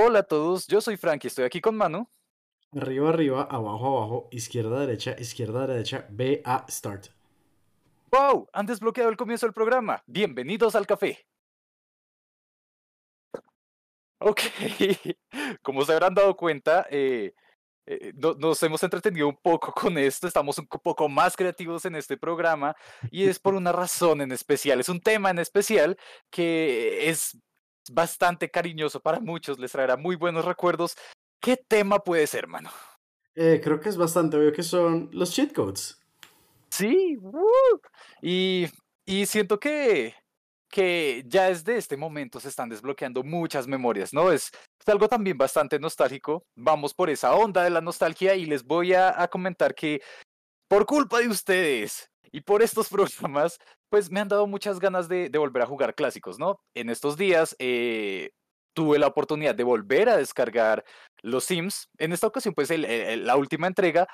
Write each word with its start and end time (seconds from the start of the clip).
Hola 0.00 0.20
a 0.20 0.22
todos, 0.22 0.68
yo 0.68 0.80
soy 0.80 0.96
Frank 0.96 1.24
y 1.24 1.26
estoy 1.26 1.44
aquí 1.44 1.60
con 1.60 1.76
Manu. 1.76 2.08
Arriba, 2.72 3.08
arriba, 3.08 3.42
abajo, 3.50 3.98
abajo, 3.98 4.28
izquierda, 4.30 4.78
derecha, 4.78 5.16
izquierda, 5.18 5.66
derecha, 5.66 6.06
B, 6.08 6.40
A, 6.44 6.64
start. 6.68 7.06
¡Wow! 8.12 8.48
Han 8.52 8.66
desbloqueado 8.66 9.10
el 9.10 9.16
comienzo 9.16 9.46
del 9.46 9.52
programa. 9.52 10.00
Bienvenidos 10.06 10.76
al 10.76 10.86
café. 10.86 11.26
Ok, 14.20 14.40
como 15.62 15.84
se 15.84 15.92
habrán 15.94 16.14
dado 16.14 16.36
cuenta, 16.36 16.86
eh, 16.90 17.34
eh, 17.86 18.12
no- 18.14 18.34
nos 18.34 18.62
hemos 18.62 18.80
entretenido 18.84 19.26
un 19.28 19.36
poco 19.36 19.72
con 19.72 19.98
esto, 19.98 20.28
estamos 20.28 20.58
un 20.58 20.66
co- 20.66 20.80
poco 20.80 21.08
más 21.08 21.36
creativos 21.36 21.84
en 21.86 21.96
este 21.96 22.16
programa 22.16 22.76
y 23.10 23.24
es 23.26 23.40
por 23.40 23.54
una 23.54 23.72
razón 23.72 24.20
en 24.20 24.30
especial, 24.30 24.78
es 24.78 24.88
un 24.88 25.00
tema 25.00 25.30
en 25.30 25.40
especial 25.40 25.96
que 26.30 27.08
es 27.10 27.36
bastante 27.90 28.50
cariñoso 28.50 29.00
para 29.00 29.20
muchos, 29.20 29.58
les 29.58 29.72
traerá 29.72 29.96
muy 29.96 30.16
buenos 30.16 30.44
recuerdos. 30.44 30.96
¿Qué 31.40 31.56
tema 31.56 31.98
puede 31.98 32.26
ser, 32.26 32.46
mano? 32.46 32.70
Eh, 33.34 33.60
creo 33.62 33.78
que 33.80 33.88
es 33.88 33.96
bastante 33.96 34.36
obvio 34.36 34.52
que 34.52 34.62
son 34.62 35.08
los 35.12 35.32
cheat 35.32 35.52
codes. 35.52 36.00
Sí, 36.70 37.16
¡woo! 37.20 37.80
y, 38.20 38.66
y 39.06 39.26
siento 39.26 39.58
que, 39.58 40.14
que 40.68 41.24
ya 41.26 41.48
desde 41.48 41.76
este 41.76 41.96
momento 41.96 42.40
se 42.40 42.48
están 42.48 42.68
desbloqueando 42.68 43.22
muchas 43.22 43.66
memorias, 43.66 44.12
¿no? 44.12 44.32
Es, 44.32 44.50
es 44.80 44.88
algo 44.88 45.08
también 45.08 45.38
bastante 45.38 45.78
nostálgico. 45.78 46.44
Vamos 46.56 46.94
por 46.94 47.10
esa 47.10 47.34
onda 47.34 47.62
de 47.62 47.70
la 47.70 47.80
nostalgia 47.80 48.34
y 48.34 48.44
les 48.44 48.64
voy 48.64 48.94
a, 48.94 49.20
a 49.22 49.28
comentar 49.28 49.74
que 49.74 50.00
por 50.68 50.84
culpa 50.84 51.20
de 51.20 51.28
ustedes 51.28 52.10
y 52.30 52.40
por 52.42 52.62
estos 52.62 52.88
programas, 52.90 53.58
pues 53.90 54.10
me 54.10 54.20
han 54.20 54.28
dado 54.28 54.46
muchas 54.46 54.78
ganas 54.80 55.08
de, 55.08 55.30
volver 55.30 55.62
a 55.62 55.66
jugar 55.66 55.94
clásicos, 55.94 56.38
¿no? 56.38 56.60
En 56.74 56.90
estos 56.90 57.16
días 57.16 57.56
eh, 57.58 58.30
tuve 58.74 58.98
la 58.98 59.06
oportunidad 59.06 59.54
de 59.54 59.64
volver 59.64 60.08
a 60.08 60.16
descargar 60.16 60.84
los 61.22 61.44
Sims. 61.44 61.88
En 61.98 62.12
esta 62.12 62.26
ocasión, 62.26 62.54
pues 62.54 62.70
la 62.70 63.36
última 63.36 63.66
entrega. 63.66 64.06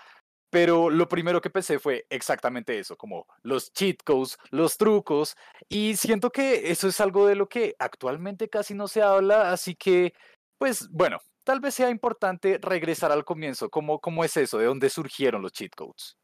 Pero 0.51 0.89
lo 0.89 1.09
primero 1.09 1.41
que 1.41 1.51
pensé 1.51 1.81
fue 1.81 2.07
exactamente 2.11 2.79
eso, 2.79 2.97
como 2.97 3.27
los 3.43 3.73
cheat 3.73 3.97
codes, 4.05 4.39
los 4.51 4.77
trucos, 4.77 5.35
y 5.69 5.97
siento 5.97 6.31
que 6.31 6.71
eso 6.71 6.87
es 6.87 7.01
algo 7.01 7.27
de 7.27 7.35
lo 7.35 7.49
que 7.49 7.75
actualmente 7.77 8.49
casi 8.49 8.73
no 8.73 8.87
se 8.87 9.03
habla, 9.03 9.51
así 9.51 9.75
que, 9.75 10.13
pues 10.57 10.89
bueno, 10.91 11.19
tal 11.43 11.59
vez 11.59 11.75
sea 11.75 11.91
importante 11.91 12.59
regresar 12.63 13.11
al 13.11 13.25
comienzo, 13.25 13.69
¿cómo, 13.69 13.99
cómo 13.99 14.25
es 14.25 14.37
eso? 14.37 14.59
¿De 14.59 14.67
dónde 14.67 14.91
surgieron 14.91 15.43
los 15.43 15.51
cheat 15.51 15.75
codes? 15.75 16.17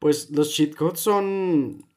Pues 0.00 0.28
los 0.30 0.52
cheat 0.52 0.74
codes 0.74 0.98
son 0.98 1.88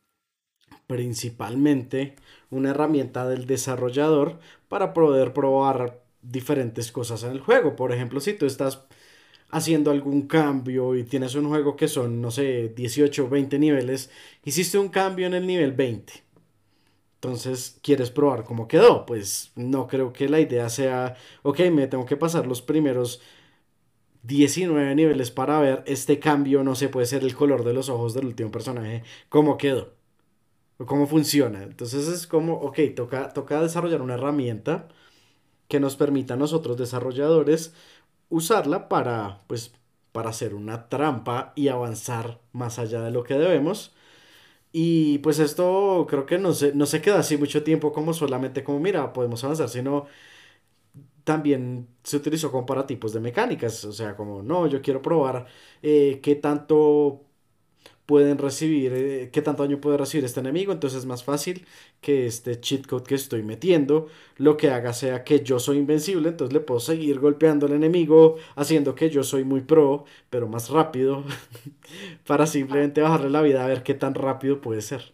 principalmente 0.90 2.16
una 2.50 2.72
herramienta 2.72 3.28
del 3.28 3.46
desarrollador 3.46 4.40
para 4.70 4.96
poder 4.96 5.34
probar 5.34 6.02
diferentes 6.24 6.92
cosas 6.92 7.24
en 7.24 7.30
el 7.30 7.42
juego. 7.42 7.76
Por 7.76 7.94
ejemplo, 7.94 8.20
si 8.20 8.34
tú 8.34 8.48
estás 8.48 8.82
haciendo 9.52 9.92
algún 9.92 10.24
cambio 10.24 10.96
y 10.96 11.04
tienes 11.04 11.36
un 11.36 11.48
juego 11.48 11.76
que 11.76 11.88
son, 11.88 12.22
no 12.22 12.32
sé, 12.32 12.70
18 12.70 13.26
o 13.26 13.30
20 13.30 13.60
niveles, 13.60 14.10
hiciste 14.44 14.80
un 14.80 14.90
cambio 14.90 15.28
en 15.28 15.36
el 15.36 15.46
nivel 15.46 15.74
20. 15.74 16.24
Entonces, 17.18 17.80
¿quieres 17.84 18.10
probar 18.10 18.44
cómo 18.44 18.68
quedó? 18.68 19.06
Pues 19.06 19.52
no 19.56 19.88
creo 19.88 20.12
que 20.12 20.28
la 20.28 20.40
idea 20.40 20.70
sea, 20.70 21.16
ok, 21.44 21.60
me 21.72 21.86
tengo 21.86 22.08
que 22.08 22.18
pasar 22.18 22.48
los 22.48 22.64
primeros 22.64 23.22
19 24.24 24.96
niveles 24.96 25.30
para 25.30 25.60
ver 25.60 25.84
este 25.86 26.18
cambio, 26.18 26.64
no 26.64 26.74
sé, 26.74 26.90
puede 26.90 27.06
ser 27.06 27.24
el 27.24 27.36
color 27.36 27.64
de 27.64 27.74
los 27.74 27.90
ojos 27.90 28.16
del 28.16 28.26
último 28.26 28.52
personaje, 28.52 29.04
cómo 29.30 29.58
quedó, 29.58 29.99
o 30.80 30.88
cómo 30.88 31.08
funciona. 31.08 31.64
Entonces 31.64 32.10
es 32.10 32.28
como, 32.28 32.56
ok, 32.56 32.80
toca, 32.96 33.30
toca 33.34 33.62
desarrollar 33.62 34.02
una 34.04 34.16
herramienta 34.16 34.90
que 35.68 35.80
nos 35.80 35.96
permita 35.98 36.36
a 36.36 36.38
nosotros 36.38 36.78
desarrolladores 36.78 37.74
usarla 38.30 38.90
para, 38.90 39.44
pues, 39.48 39.74
para 40.12 40.30
hacer 40.32 40.56
una 40.56 40.90
trampa 40.90 41.54
y 41.56 41.70
avanzar 41.70 42.42
más 42.54 42.80
allá 42.80 43.02
de 43.02 43.12
lo 43.12 43.24
que 43.24 43.36
debemos. 43.36 43.96
Y 44.72 45.20
pues 45.20 45.40
esto 45.40 46.06
creo 46.10 46.26
que 46.26 46.38
no 46.38 46.54
se, 46.54 46.74
no 46.76 46.86
se 46.86 47.02
queda 47.02 47.20
así 47.20 47.38
mucho 47.38 47.64
tiempo 47.64 47.92
como 47.94 48.14
solamente 48.14 48.64
como, 48.64 48.80
mira, 48.80 49.14
podemos 49.14 49.44
avanzar, 49.44 49.70
sino 49.70 50.08
también 51.24 51.88
se 52.04 52.18
utilizó 52.18 52.52
como 52.52 52.66
para 52.66 52.86
tipos 52.88 53.14
de 53.14 53.20
mecánicas. 53.20 53.84
O 53.86 53.92
sea, 53.94 54.16
como, 54.16 54.42
no, 54.44 54.68
yo 54.68 54.82
quiero 54.82 55.02
probar 55.02 55.46
eh, 55.82 56.20
qué 56.24 56.36
tanto 56.36 57.26
pueden 58.10 58.40
recibir, 58.40 58.92
eh, 58.96 59.30
qué 59.32 59.44
tanto 59.44 59.62
daño 59.62 59.80
puede 59.80 59.96
recibir 59.96 60.26
este 60.26 60.40
enemigo. 60.40 60.74
Entonces 60.74 61.02
es 61.02 61.06
más 61.06 61.24
fácil 61.24 61.68
que 62.02 62.26
este 62.26 62.60
cheat 62.60 62.88
code 62.88 63.04
que 63.04 63.14
estoy 63.14 63.44
metiendo 63.44 64.08
lo 64.38 64.58
que 64.58 64.72
haga 64.72 64.94
sea 64.94 65.24
que 65.24 65.42
yo 65.44 65.60
soy 65.60 65.78
invencible. 65.78 66.30
Entonces 66.30 66.52
le 66.52 66.60
puedo 66.60 66.80
seguir 66.80 67.20
golpeando 67.20 67.68
al 67.68 67.74
enemigo, 67.74 68.38
haciendo 68.56 68.96
que 68.96 69.12
yo 69.12 69.22
soy 69.24 69.44
muy 69.44 69.62
pro, 69.62 70.06
pero 70.32 70.48
más 70.48 70.70
rápido, 70.72 71.24
para 72.26 72.48
simplemente 72.48 73.02
bajarle 73.02 73.30
la 73.30 73.44
vida 73.44 73.64
a 73.64 73.68
ver 73.68 73.84
qué 73.84 73.94
tan 73.94 74.16
rápido 74.16 74.60
puede 74.60 74.82
ser. 74.82 75.14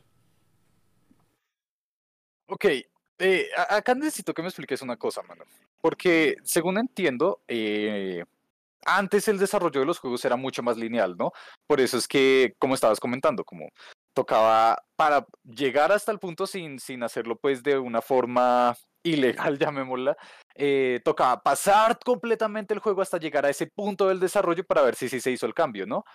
Ok, 2.47 2.65
eh, 3.19 3.49
acá 3.69 3.93
necesito 3.93 4.33
que 4.33 4.41
me 4.41 4.47
expliques 4.47 4.81
una 4.81 4.95
cosa, 4.95 5.21
mano, 5.23 5.43
porque 5.81 6.37
según 6.43 6.77
entiendo, 6.77 7.41
eh, 7.49 8.23
antes 8.85 9.27
el 9.27 9.37
desarrollo 9.39 9.79
de 9.79 9.85
los 9.85 9.99
juegos 9.99 10.23
era 10.23 10.35
mucho 10.35 10.63
más 10.63 10.77
lineal, 10.77 11.15
¿no? 11.17 11.31
Por 11.67 11.81
eso 11.81 11.97
es 11.97 12.07
que, 12.07 12.53
como 12.59 12.75
estabas 12.75 12.99
comentando, 12.99 13.43
como 13.43 13.69
tocaba 14.13 14.77
para 14.95 15.25
llegar 15.43 15.91
hasta 15.91 16.11
el 16.11 16.19
punto 16.19 16.47
sin, 16.47 16.79
sin 16.79 17.03
hacerlo 17.03 17.35
pues 17.35 17.61
de 17.63 17.77
una 17.77 18.01
forma 18.01 18.75
ilegal, 19.03 19.57
llamémosla, 19.59 20.15
eh, 20.55 21.01
tocaba 21.03 21.41
pasar 21.41 21.99
completamente 22.03 22.73
el 22.73 22.79
juego 22.79 23.01
hasta 23.01 23.19
llegar 23.19 23.45
a 23.45 23.49
ese 23.49 23.67
punto 23.67 24.07
del 24.07 24.19
desarrollo 24.19 24.63
para 24.63 24.83
ver 24.83 24.95
si, 24.95 25.09
si 25.09 25.19
se 25.19 25.31
hizo 25.31 25.45
el 25.45 25.53
cambio, 25.53 25.85
¿no? 25.85 26.05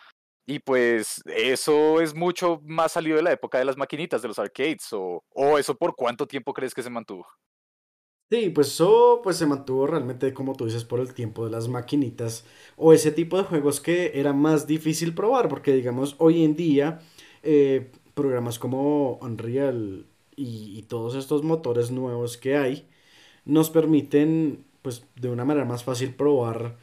Y 0.46 0.58
pues 0.58 1.20
eso 1.26 2.00
es 2.00 2.14
mucho 2.14 2.60
más 2.64 2.92
salido 2.92 3.16
de 3.16 3.22
la 3.22 3.32
época 3.32 3.58
de 3.58 3.64
las 3.64 3.76
maquinitas, 3.76 4.22
de 4.22 4.28
los 4.28 4.38
arcades, 4.38 4.92
o, 4.92 5.22
o 5.30 5.58
eso 5.58 5.76
por 5.76 5.94
cuánto 5.94 6.26
tiempo 6.26 6.52
crees 6.52 6.74
que 6.74 6.82
se 6.82 6.90
mantuvo. 6.90 7.26
Sí, 8.30 8.48
pues 8.50 8.68
eso 8.68 9.20
pues 9.24 9.36
se 9.38 9.46
mantuvo 9.46 9.88
realmente, 9.88 10.32
como 10.32 10.54
tú 10.54 10.66
dices, 10.66 10.84
por 10.84 11.00
el 11.00 11.12
tiempo 11.14 11.44
de 11.44 11.50
las 11.50 11.66
maquinitas 11.66 12.44
o 12.76 12.92
ese 12.92 13.10
tipo 13.10 13.36
de 13.36 13.42
juegos 13.42 13.80
que 13.80 14.12
era 14.14 14.32
más 14.32 14.68
difícil 14.68 15.14
probar, 15.14 15.48
porque 15.48 15.72
digamos, 15.74 16.14
hoy 16.18 16.44
en 16.44 16.54
día 16.54 17.00
eh, 17.42 17.90
programas 18.14 18.60
como 18.60 19.14
Unreal 19.20 20.06
y, 20.36 20.78
y 20.78 20.82
todos 20.82 21.16
estos 21.16 21.42
motores 21.42 21.90
nuevos 21.90 22.36
que 22.36 22.56
hay 22.56 22.86
nos 23.46 23.70
permiten 23.70 24.64
pues 24.82 25.04
de 25.16 25.30
una 25.30 25.44
manera 25.44 25.66
más 25.66 25.84
fácil 25.84 26.14
probar 26.14 26.76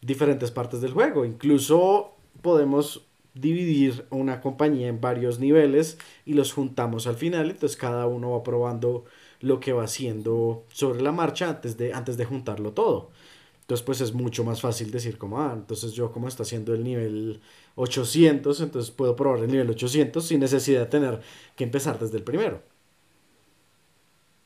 diferentes 0.00 0.50
partes 0.50 0.80
del 0.80 0.92
juego. 0.92 1.24
Incluso 1.24 2.12
podemos 2.42 3.04
dividir 3.34 4.06
una 4.10 4.40
compañía 4.40 4.88
en 4.88 5.00
varios 5.00 5.38
niveles 5.40 5.98
y 6.24 6.34
los 6.34 6.52
juntamos 6.52 7.06
al 7.06 7.16
final. 7.16 7.50
Entonces 7.50 7.76
cada 7.76 8.06
uno 8.06 8.32
va 8.32 8.42
probando 8.42 9.04
lo 9.44 9.60
que 9.60 9.72
va 9.72 9.84
haciendo 9.84 10.64
sobre 10.68 11.02
la 11.02 11.12
marcha 11.12 11.48
antes 11.50 11.76
de, 11.76 11.92
antes 11.92 12.16
de 12.16 12.24
juntarlo 12.24 12.72
todo. 12.72 13.10
Entonces 13.62 13.84
pues 13.86 14.00
es 14.02 14.12
mucho 14.14 14.44
más 14.44 14.60
fácil 14.60 14.90
decir 14.90 15.16
como, 15.18 15.40
ah, 15.40 15.52
entonces 15.54 15.92
yo 15.92 16.12
como 16.12 16.28
está 16.28 16.42
haciendo 16.44 16.74
el 16.74 16.84
nivel 16.84 17.40
800, 17.76 18.60
entonces 18.60 18.90
puedo 18.90 19.16
probar 19.16 19.40
el 19.40 19.48
nivel 19.50 19.70
800 19.70 20.26
sin 20.28 20.40
necesidad 20.40 20.80
de 20.82 20.86
tener 20.86 21.20
que 21.56 21.64
empezar 21.64 21.98
desde 21.98 22.18
el 22.18 22.24
primero. 22.24 22.62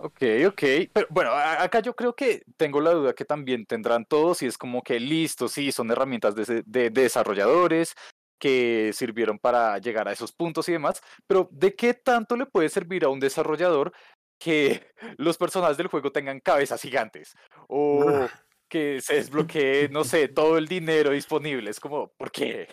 Ok, 0.01 0.23
ok. 0.47 0.63
Pero 0.93 1.07
bueno, 1.11 1.33
acá 1.33 1.81
yo 1.81 1.95
creo 1.97 2.15
que 2.15 2.43
tengo 2.57 2.81
la 2.81 2.93
duda 2.93 3.15
que 3.15 3.25
también 3.25 3.67
tendrán 3.67 4.05
todos 4.05 4.43
y 4.43 4.47
es 4.47 4.57
como 4.57 4.81
que 4.83 5.01
listo, 5.01 5.49
sí, 5.49 5.73
son 5.73 5.91
herramientas 5.91 6.37
de- 6.37 6.63
de 6.65 6.91
desarrolladores 6.91 7.95
que 8.39 8.93
sirvieron 8.95 9.41
para 9.41 9.77
llegar 9.79 10.07
a 10.07 10.13
esos 10.13 10.31
puntos 10.33 10.69
y 10.69 10.73
demás, 10.73 11.03
pero 11.27 11.49
¿de 11.51 11.75
qué 11.75 11.95
tanto 11.95 12.37
le 12.37 12.47
puede 12.47 12.69
servir 12.69 13.05
a 13.05 13.09
un 13.09 13.19
desarrollador 13.19 13.93
que 14.39 14.87
los 15.17 15.37
personajes 15.37 15.77
del 15.77 15.89
juego 15.89 16.13
tengan 16.13 16.41
cabezas 16.41 16.81
gigantes? 16.81 17.35
O 17.69 18.05
Ah. 18.09 18.31
que 18.69 19.01
se 19.01 19.15
desbloquee, 19.15 19.89
no 19.91 20.05
sé, 20.05 20.29
todo 20.29 20.59
el 20.59 20.69
dinero 20.69 21.11
disponible. 21.13 21.71
Es 21.71 21.81
como, 21.81 22.09
¿por 22.17 22.31
qué? 22.31 22.69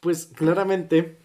Pues 0.00 0.26
claramente 0.34 1.18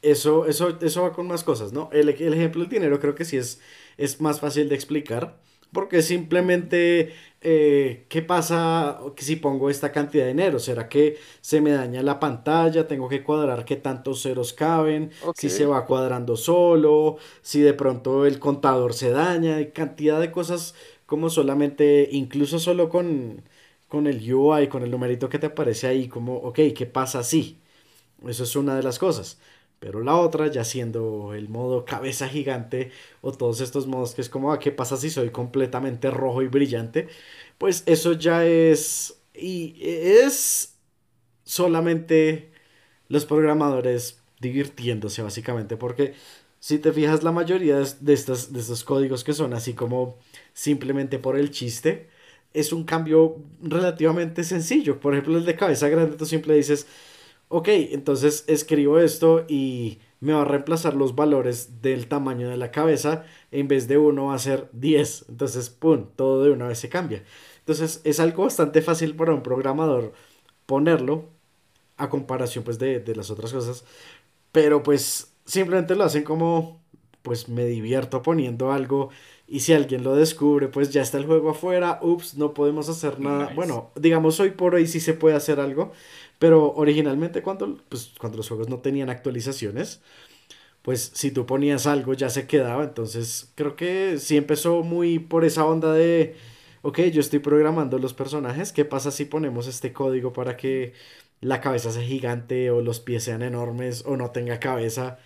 eso, 0.00 0.46
eso, 0.46 0.78
eso 0.80 1.02
va 1.02 1.12
con 1.12 1.26
más 1.26 1.44
cosas, 1.44 1.72
¿no? 1.72 1.88
El, 1.92 2.08
el 2.08 2.34
ejemplo 2.34 2.62
del 2.62 2.70
dinero 2.70 2.98
creo 3.00 3.14
que 3.14 3.24
sí 3.24 3.36
es, 3.36 3.60
es 3.96 4.20
más 4.20 4.40
fácil 4.40 4.68
de 4.68 4.74
explicar, 4.74 5.40
porque 5.72 6.02
simplemente, 6.02 7.14
eh, 7.40 8.04
¿qué 8.08 8.22
pasa 8.22 9.00
que 9.16 9.24
si 9.24 9.36
pongo 9.36 9.70
esta 9.70 9.90
cantidad 9.92 10.24
de 10.24 10.28
dinero? 10.30 10.58
¿Será 10.58 10.88
que 10.88 11.18
se 11.40 11.60
me 11.60 11.72
daña 11.72 12.02
la 12.02 12.20
pantalla? 12.20 12.86
¿Tengo 12.86 13.08
que 13.08 13.22
cuadrar 13.24 13.64
qué 13.64 13.76
tantos 13.76 14.22
ceros 14.22 14.52
caben? 14.52 15.10
Si 15.34 15.48
se 15.48 15.64
va 15.66 15.86
cuadrando 15.86 16.36
solo, 16.36 17.16
si 17.40 17.60
de 17.60 17.72
pronto 17.74 18.26
el 18.26 18.38
contador 18.38 18.92
se 18.94 19.10
daña, 19.10 19.56
hay 19.56 19.70
cantidad 19.72 20.20
de 20.20 20.30
cosas 20.30 20.74
como 21.06 21.30
solamente, 21.30 22.08
incluso 22.12 22.58
solo 22.58 22.88
con, 22.88 23.42
con 23.88 24.06
el 24.06 24.32
UI, 24.32 24.68
con 24.68 24.82
el 24.82 24.90
numerito 24.90 25.28
que 25.28 25.38
te 25.38 25.46
aparece 25.46 25.86
ahí, 25.86 26.08
como, 26.08 26.36
ok, 26.36 26.58
¿qué 26.76 26.86
pasa 26.86 27.22
si? 27.22 27.60
Eso 28.26 28.44
es 28.44 28.56
una 28.56 28.76
de 28.76 28.82
las 28.82 28.98
cosas. 28.98 29.38
Pero 29.82 30.00
la 30.04 30.16
otra, 30.16 30.46
ya 30.46 30.62
siendo 30.62 31.34
el 31.34 31.48
modo 31.48 31.84
cabeza 31.84 32.28
gigante 32.28 32.92
o 33.20 33.32
todos 33.32 33.60
estos 33.60 33.88
modos 33.88 34.14
que 34.14 34.20
es 34.20 34.28
como, 34.28 34.52
ah, 34.52 34.60
¿qué 34.60 34.70
pasa 34.70 34.96
si 34.96 35.10
soy 35.10 35.30
completamente 35.30 36.08
rojo 36.08 36.40
y 36.40 36.46
brillante? 36.46 37.08
pues 37.62 37.84
eso 37.86 38.14
ya 38.14 38.44
es... 38.44 39.20
Y 39.34 39.76
es 39.80 40.74
solamente 41.44 42.50
los 43.06 43.24
programadores 43.24 44.20
divirtiéndose 44.40 45.22
básicamente, 45.22 45.76
porque 45.76 46.14
si 46.58 46.78
te 46.80 46.92
fijas 46.92 47.22
la 47.22 47.30
mayoría 47.30 47.76
de, 47.78 48.12
estos, 48.12 48.52
de 48.52 48.58
estos 48.58 48.82
códigos 48.82 49.22
que 49.22 49.32
son 49.32 49.54
así 49.54 49.74
como 49.74 50.18
simplemente 50.52 51.20
por 51.20 51.38
el 51.38 51.52
chiste, 51.52 52.08
es 52.52 52.72
un 52.72 52.82
cambio 52.82 53.36
relativamente 53.62 54.42
sencillo. 54.42 54.98
Por 54.98 55.14
ejemplo, 55.14 55.38
el 55.38 55.44
de 55.44 55.54
cabeza 55.54 55.88
grande, 55.88 56.16
tú 56.16 56.26
siempre 56.26 56.56
dices, 56.56 56.88
ok, 57.52 57.68
entonces 57.68 58.44
escribo 58.46 58.98
esto 58.98 59.44
y 59.46 59.98
me 60.20 60.32
va 60.32 60.42
a 60.42 60.44
reemplazar 60.46 60.94
los 60.94 61.14
valores 61.14 61.82
del 61.82 62.06
tamaño 62.08 62.48
de 62.48 62.56
la 62.56 62.70
cabeza, 62.70 63.24
en 63.50 63.68
vez 63.68 63.88
de 63.88 63.98
uno 63.98 64.26
va 64.26 64.34
a 64.34 64.38
ser 64.38 64.70
10. 64.72 65.26
Entonces, 65.28 65.68
¡pum!, 65.68 66.06
todo 66.16 66.42
de 66.44 66.50
una 66.50 66.68
vez 66.68 66.78
se 66.78 66.88
cambia. 66.88 67.22
Entonces, 67.58 68.00
es 68.04 68.20
algo 68.20 68.44
bastante 68.44 68.80
fácil 68.80 69.14
para 69.14 69.34
un 69.34 69.42
programador 69.42 70.12
ponerlo 70.64 71.26
a 71.98 72.08
comparación 72.08 72.64
pues 72.64 72.78
de, 72.78 73.00
de 73.00 73.14
las 73.14 73.30
otras 73.30 73.52
cosas. 73.52 73.84
Pero 74.50 74.82
pues 74.82 75.32
simplemente 75.44 75.94
lo 75.94 76.04
hacen 76.04 76.24
como, 76.24 76.80
pues 77.22 77.48
me 77.50 77.66
divierto 77.66 78.22
poniendo 78.22 78.72
algo 78.72 79.10
y 79.52 79.60
si 79.60 79.74
alguien 79.74 80.02
lo 80.02 80.16
descubre, 80.16 80.68
pues 80.68 80.90
ya 80.90 81.02
está 81.02 81.18
el 81.18 81.26
juego 81.26 81.50
afuera, 81.50 81.98
ups, 82.00 82.38
no 82.38 82.54
podemos 82.54 82.88
hacer 82.88 83.20
nada. 83.20 83.52
Bueno, 83.54 83.90
digamos 83.96 84.40
hoy 84.40 84.52
por 84.52 84.74
hoy 84.74 84.86
sí 84.86 84.98
se 84.98 85.12
puede 85.12 85.36
hacer 85.36 85.60
algo, 85.60 85.92
pero 86.42 86.72
originalmente 86.74 87.40
cuando, 87.40 87.78
pues, 87.88 88.14
cuando 88.18 88.36
los 88.38 88.48
juegos 88.48 88.68
no 88.68 88.80
tenían 88.80 89.10
actualizaciones, 89.10 90.02
pues 90.82 91.12
si 91.14 91.30
tú 91.32 91.46
ponías 91.46 91.86
algo 91.86 92.14
ya 92.14 92.30
se 92.30 92.48
quedaba, 92.48 92.84
entonces 92.84 93.52
creo 93.54 93.76
que 93.76 94.18
sí 94.18 94.36
empezó 94.36 94.82
muy 94.82 95.20
por 95.20 95.44
esa 95.44 95.64
onda 95.66 95.92
de, 95.92 96.36
ok, 96.82 97.00
yo 97.12 97.20
estoy 97.20 97.38
programando 97.40 97.98
los 97.98 98.14
personajes, 98.14 98.72
¿qué 98.72 98.84
pasa 98.84 99.12
si 99.12 99.24
ponemos 99.26 99.68
este 99.68 99.92
código 99.92 100.32
para 100.32 100.56
que 100.56 100.94
la 101.40 101.60
cabeza 101.60 101.92
sea 101.92 102.02
gigante 102.02 102.72
o 102.72 102.82
los 102.82 103.00
pies 103.00 103.24
sean 103.24 103.42
enormes 103.42 104.04
o 104.06 104.16
no 104.16 104.32
tenga 104.32 104.58
cabeza? 104.60 105.18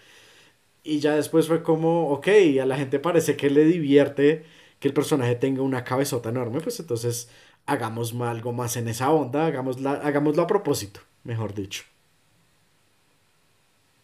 Y 0.83 1.01
ya 1.01 1.17
después 1.17 1.49
fue 1.49 1.62
como, 1.62 2.11
ok, 2.11 2.29
a 2.62 2.67
la 2.67 2.77
gente 2.77 2.99
parece 3.01 3.37
que 3.37 3.51
le 3.51 3.65
divierte 3.65 4.45
que 4.81 4.89
el 4.89 4.95
personaje 4.95 5.35
tenga 5.37 5.62
una 5.62 5.85
cabezota 5.85 6.29
enorme, 6.31 6.61
pues 6.61 6.79
entonces 6.81 7.31
hagamos 7.67 8.15
algo 8.21 8.53
más 8.53 8.77
en 8.77 8.89
esa 8.89 9.11
onda, 9.11 9.47
hagámoslo, 9.47 9.91
hagámoslo 9.91 10.43
a 10.43 10.47
propósito, 10.47 11.01
mejor 11.26 11.52
dicho. 11.52 11.84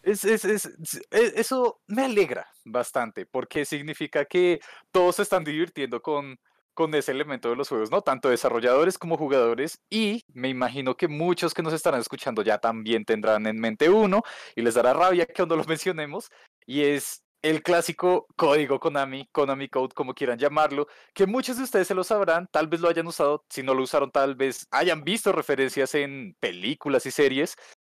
Es, 0.03 0.25
es, 0.25 0.43
es, 0.43 0.65
e, 1.11 1.33
eso 1.35 1.79
me 1.87 2.03
alegra 2.03 2.47
bastante, 2.65 3.25
porque 3.25 3.65
significa 3.65 4.25
que 4.25 4.59
todos 4.91 5.15
se 5.15 5.21
están 5.21 5.45
divirtiendo 5.45 6.01
con, 6.01 6.37
con 6.73 6.93
ese 6.93 7.13
elemento 7.13 7.49
de 7.49 7.55
los 7.55 7.69
juegos, 7.69 7.89
¿no? 7.89 8.01
Tanto 8.01 8.29
desarrolladores 8.29 8.97
como 8.97 9.17
jugadores 9.17 9.81
y 9.89 10.25
me 10.33 10.49
imagino 10.49 10.97
que 10.97 11.07
muchos 11.07 11.53
que 11.53 11.63
nos 11.63 11.73
estarán 11.73 12.01
escuchando 12.01 12.41
ya 12.41 12.57
también 12.57 13.05
tendrán 13.05 13.47
en 13.47 13.59
mente 13.59 13.89
uno 13.89 14.23
y 14.55 14.61
les 14.61 14.73
dará 14.73 14.93
rabia 14.93 15.25
que 15.25 15.33
cuando 15.33 15.55
lo 15.55 15.63
mencionemos 15.67 16.29
y 16.65 16.81
es 16.81 17.22
el 17.43 17.61
clásico 17.61 18.25
código 18.35 18.79
Konami, 18.79 19.27
Konami 19.31 19.69
Code, 19.69 19.93
como 19.93 20.15
quieran 20.15 20.39
llamarlo, 20.39 20.87
que 21.13 21.27
muchos 21.27 21.57
de 21.57 21.63
ustedes 21.63 21.87
se 21.87 21.93
lo 21.93 22.03
sabrán, 22.03 22.47
tal 22.51 22.67
vez 22.67 22.79
lo 22.79 22.89
hayan 22.89 23.05
usado, 23.05 23.45
si 23.49 23.61
no 23.61 23.75
lo 23.75 23.83
usaron 23.83 24.09
tal 24.11 24.35
vez 24.35 24.65
hayan 24.71 25.03
visto 25.03 25.31
referencias 25.31 25.93
en 25.93 26.35
películas 26.39 27.05
y 27.05 27.11
series, 27.11 27.55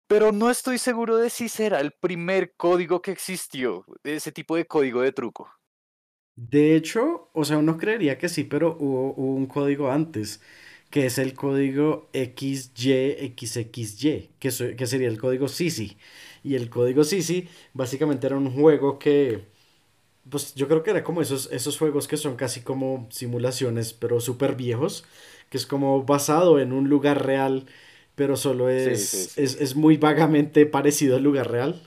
pero 0.08 0.32
no 0.32 0.50
estoy 0.50 0.78
seguro 0.78 1.16
de 1.16 1.30
si 1.30 1.48
será 1.48 1.80
el 1.80 1.92
primer 1.92 2.54
código 2.56 3.00
que 3.00 3.12
existió, 3.12 3.84
ese 4.04 4.32
tipo 4.32 4.56
de 4.56 4.66
código 4.66 5.00
de 5.00 5.12
truco. 5.12 5.48
De 6.36 6.76
hecho, 6.76 7.30
o 7.32 7.44
sea, 7.44 7.56
uno 7.58 7.78
creería 7.78 8.18
que 8.18 8.28
sí, 8.28 8.44
pero 8.44 8.76
hubo, 8.78 9.12
un 9.14 9.46
código 9.46 9.90
antes, 9.90 10.42
que 10.90 11.06
es 11.06 11.18
el 11.18 11.34
código 11.34 12.10
XYXXY, 12.12 13.34
que, 14.38 14.50
que 14.76 14.86
sería 14.86 15.08
el 15.08 15.18
código 15.18 15.48
Sisi. 15.48 15.96
Y 16.46 16.54
el 16.54 16.70
código 16.70 17.02
Sisi 17.02 17.48
básicamente 17.74 18.28
era 18.28 18.36
un 18.36 18.52
juego 18.52 19.00
que, 19.00 19.46
pues 20.30 20.54
yo 20.54 20.68
creo 20.68 20.82
que 20.84 20.90
era 20.92 21.04
como 21.04 21.22
esos, 21.22 21.50
esos 21.52 21.78
juegos 21.78 22.08
que 22.08 22.16
son 22.16 22.36
casi 22.36 22.62
como 22.62 23.08
simulaciones, 23.10 23.92
pero 23.92 24.20
súper 24.20 24.56
viejos, 24.56 25.04
que 25.50 25.58
es 25.58 25.66
como 25.66 26.04
basado 26.04 26.60
en 26.60 26.72
un 26.72 26.88
lugar 26.88 27.26
real, 27.26 27.66
pero 28.14 28.36
solo 28.36 28.70
es, 28.70 29.36
es, 29.38 29.60
es 29.60 29.76
muy 29.76 29.96
vagamente 29.98 30.66
parecido 30.66 31.16
al 31.16 31.24
lugar 31.24 31.50
real. 31.50 31.82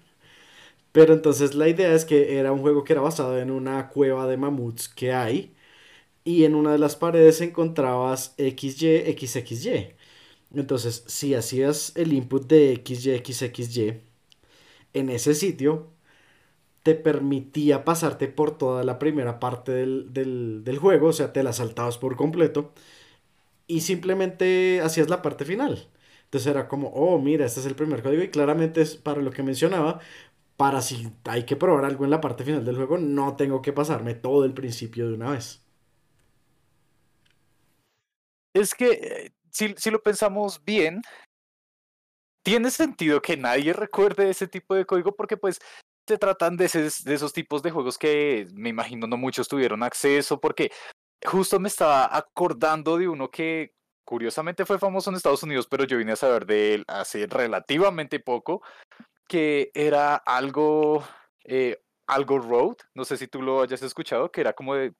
Pero 0.92 1.14
entonces 1.14 1.56
la 1.56 1.70
idea 1.70 1.94
es 1.94 2.06
que 2.06 2.38
era 2.40 2.52
un 2.52 2.60
juego 2.62 2.84
que 2.84 2.94
era 2.94 3.02
basado 3.02 3.40
en 3.40 3.52
una 3.52 3.90
cueva 3.90 4.28
de 4.28 4.38
mamuts 4.38 4.90
que 4.90 5.14
hay. 5.14 5.54
Y 6.26 6.46
en 6.46 6.56
una 6.56 6.72
de 6.74 6.80
las 6.80 6.96
paredes 6.98 7.42
encontrabas 7.42 8.36
XY, 8.38 9.06
XXY. 9.18 9.96
Entonces, 10.56 11.04
si 11.08 11.36
hacías 11.36 11.94
el 11.96 12.14
input 12.14 12.48
de 12.48 12.74
XY, 12.74 13.18
XXY 13.24 14.09
en 14.94 15.10
ese 15.10 15.36
sitio, 15.36 15.92
te 16.84 16.96
permitía 16.96 17.86
pasarte 17.86 18.28
por 18.28 18.58
toda 18.58 18.84
la 18.84 19.00
primera 19.00 19.40
parte 19.40 19.72
del, 19.72 20.14
del 20.64 20.80
juego. 20.80 21.10
O 21.10 21.14
sea, 21.14 21.34
te 21.34 21.44
la 21.44 21.54
saltabas 21.54 21.98
por 21.98 22.16
completo. 22.16 22.74
Y 23.68 23.82
simplemente 23.82 24.82
hacías 24.82 25.10
la 25.10 25.22
parte 25.22 25.46
final. 25.46 25.90
Entonces 26.26 26.48
era 26.48 26.68
como, 26.68 26.90
oh, 26.90 27.20
mira, 27.20 27.46
este 27.46 27.60
es 27.60 27.66
el 27.66 27.76
primer 27.76 28.02
código. 28.04 28.24
Y 28.24 28.30
claramente 28.30 28.82
es 28.82 28.96
para 28.98 29.22
lo 29.22 29.32
que 29.32 29.44
mencionaba, 29.44 30.00
para 30.58 30.82
si 30.82 31.12
hay 31.26 31.46
que 31.46 31.56
probar 31.58 31.86
algo 31.86 32.06
en 32.06 32.12
la 32.12 32.22
parte 32.22 32.44
final 32.46 32.66
del 32.66 32.78
juego, 32.78 32.98
no 33.00 33.36
tengo 33.38 33.62
que 33.62 33.74
pasarme 33.74 34.16
todo 34.16 34.46
el 34.46 34.54
principio 34.54 35.08
de 35.10 35.16
una 35.16 35.32
vez. 35.32 35.64
Es 38.54 38.74
que 38.74 38.92
eh, 38.92 39.32
si, 39.52 39.74
si 39.78 39.92
lo 39.92 40.02
pensamos 40.02 40.64
bien, 40.64 41.02
tiene 42.44 42.72
sentido 42.72 43.22
que 43.22 43.38
nadie 43.38 43.74
recuerde 43.74 44.30
ese 44.30 44.48
tipo 44.48 44.76
de 44.76 44.86
código 44.86 45.16
porque 45.16 45.38
pues 45.38 45.60
se 46.08 46.18
tratan 46.18 46.58
de, 46.58 46.66
esos 46.66 47.34
tipos 47.34 47.62
de 47.62 47.72
juegos 47.72 47.98
que 47.98 48.48
me 48.54 48.70
imagino 48.70 49.06
no 49.06 49.18
muchos 49.18 49.48
tuvieron 49.48 49.84
acceso 49.84 50.40
porque 50.40 50.72
justo 51.24 51.60
me 51.60 51.68
estaba 51.68 52.16
acordando 52.16 52.98
de 52.98 53.08
uno 53.08 53.30
que 53.30 53.74
curiosamente 54.06 54.66
fue 54.66 54.80
famoso 54.80 55.12
en 55.12 55.18
Estados 55.18 55.44
Unidos, 55.44 55.68
pero 55.70 55.84
yo 55.84 55.98
vine 55.98 56.14
a 56.14 56.16
saber 56.16 56.48
de 56.48 56.74
él 56.74 56.84
hace 56.88 57.28
relativamente 57.28 58.20
poco, 58.20 58.64
que 59.28 59.70
era 59.76 60.16
algo, 60.16 61.04
eh, 61.44 61.80
algo 62.08 62.40
road, 62.40 62.78
no 62.96 63.06
sé 63.06 63.18
si 63.18 63.28
tú 63.28 63.44
lo 63.44 63.62
hayas 63.62 63.84
escuchado, 63.84 64.32
que 64.32 64.42
era 64.42 64.54
como 64.54 64.74
de 64.74 64.96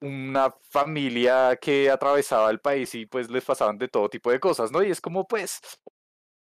una 0.00 0.54
familia 0.70 1.56
que 1.60 1.90
atravesaba 1.90 2.50
el 2.50 2.60
país 2.60 2.94
y 2.94 3.06
pues 3.06 3.28
les 3.30 3.44
pasaban 3.44 3.78
de 3.78 3.88
todo 3.88 4.08
tipo 4.08 4.30
de 4.30 4.38
cosas, 4.38 4.70
¿no? 4.70 4.82
Y 4.84 4.90
es 4.92 5.00
como 5.00 5.26
pues, 5.26 5.60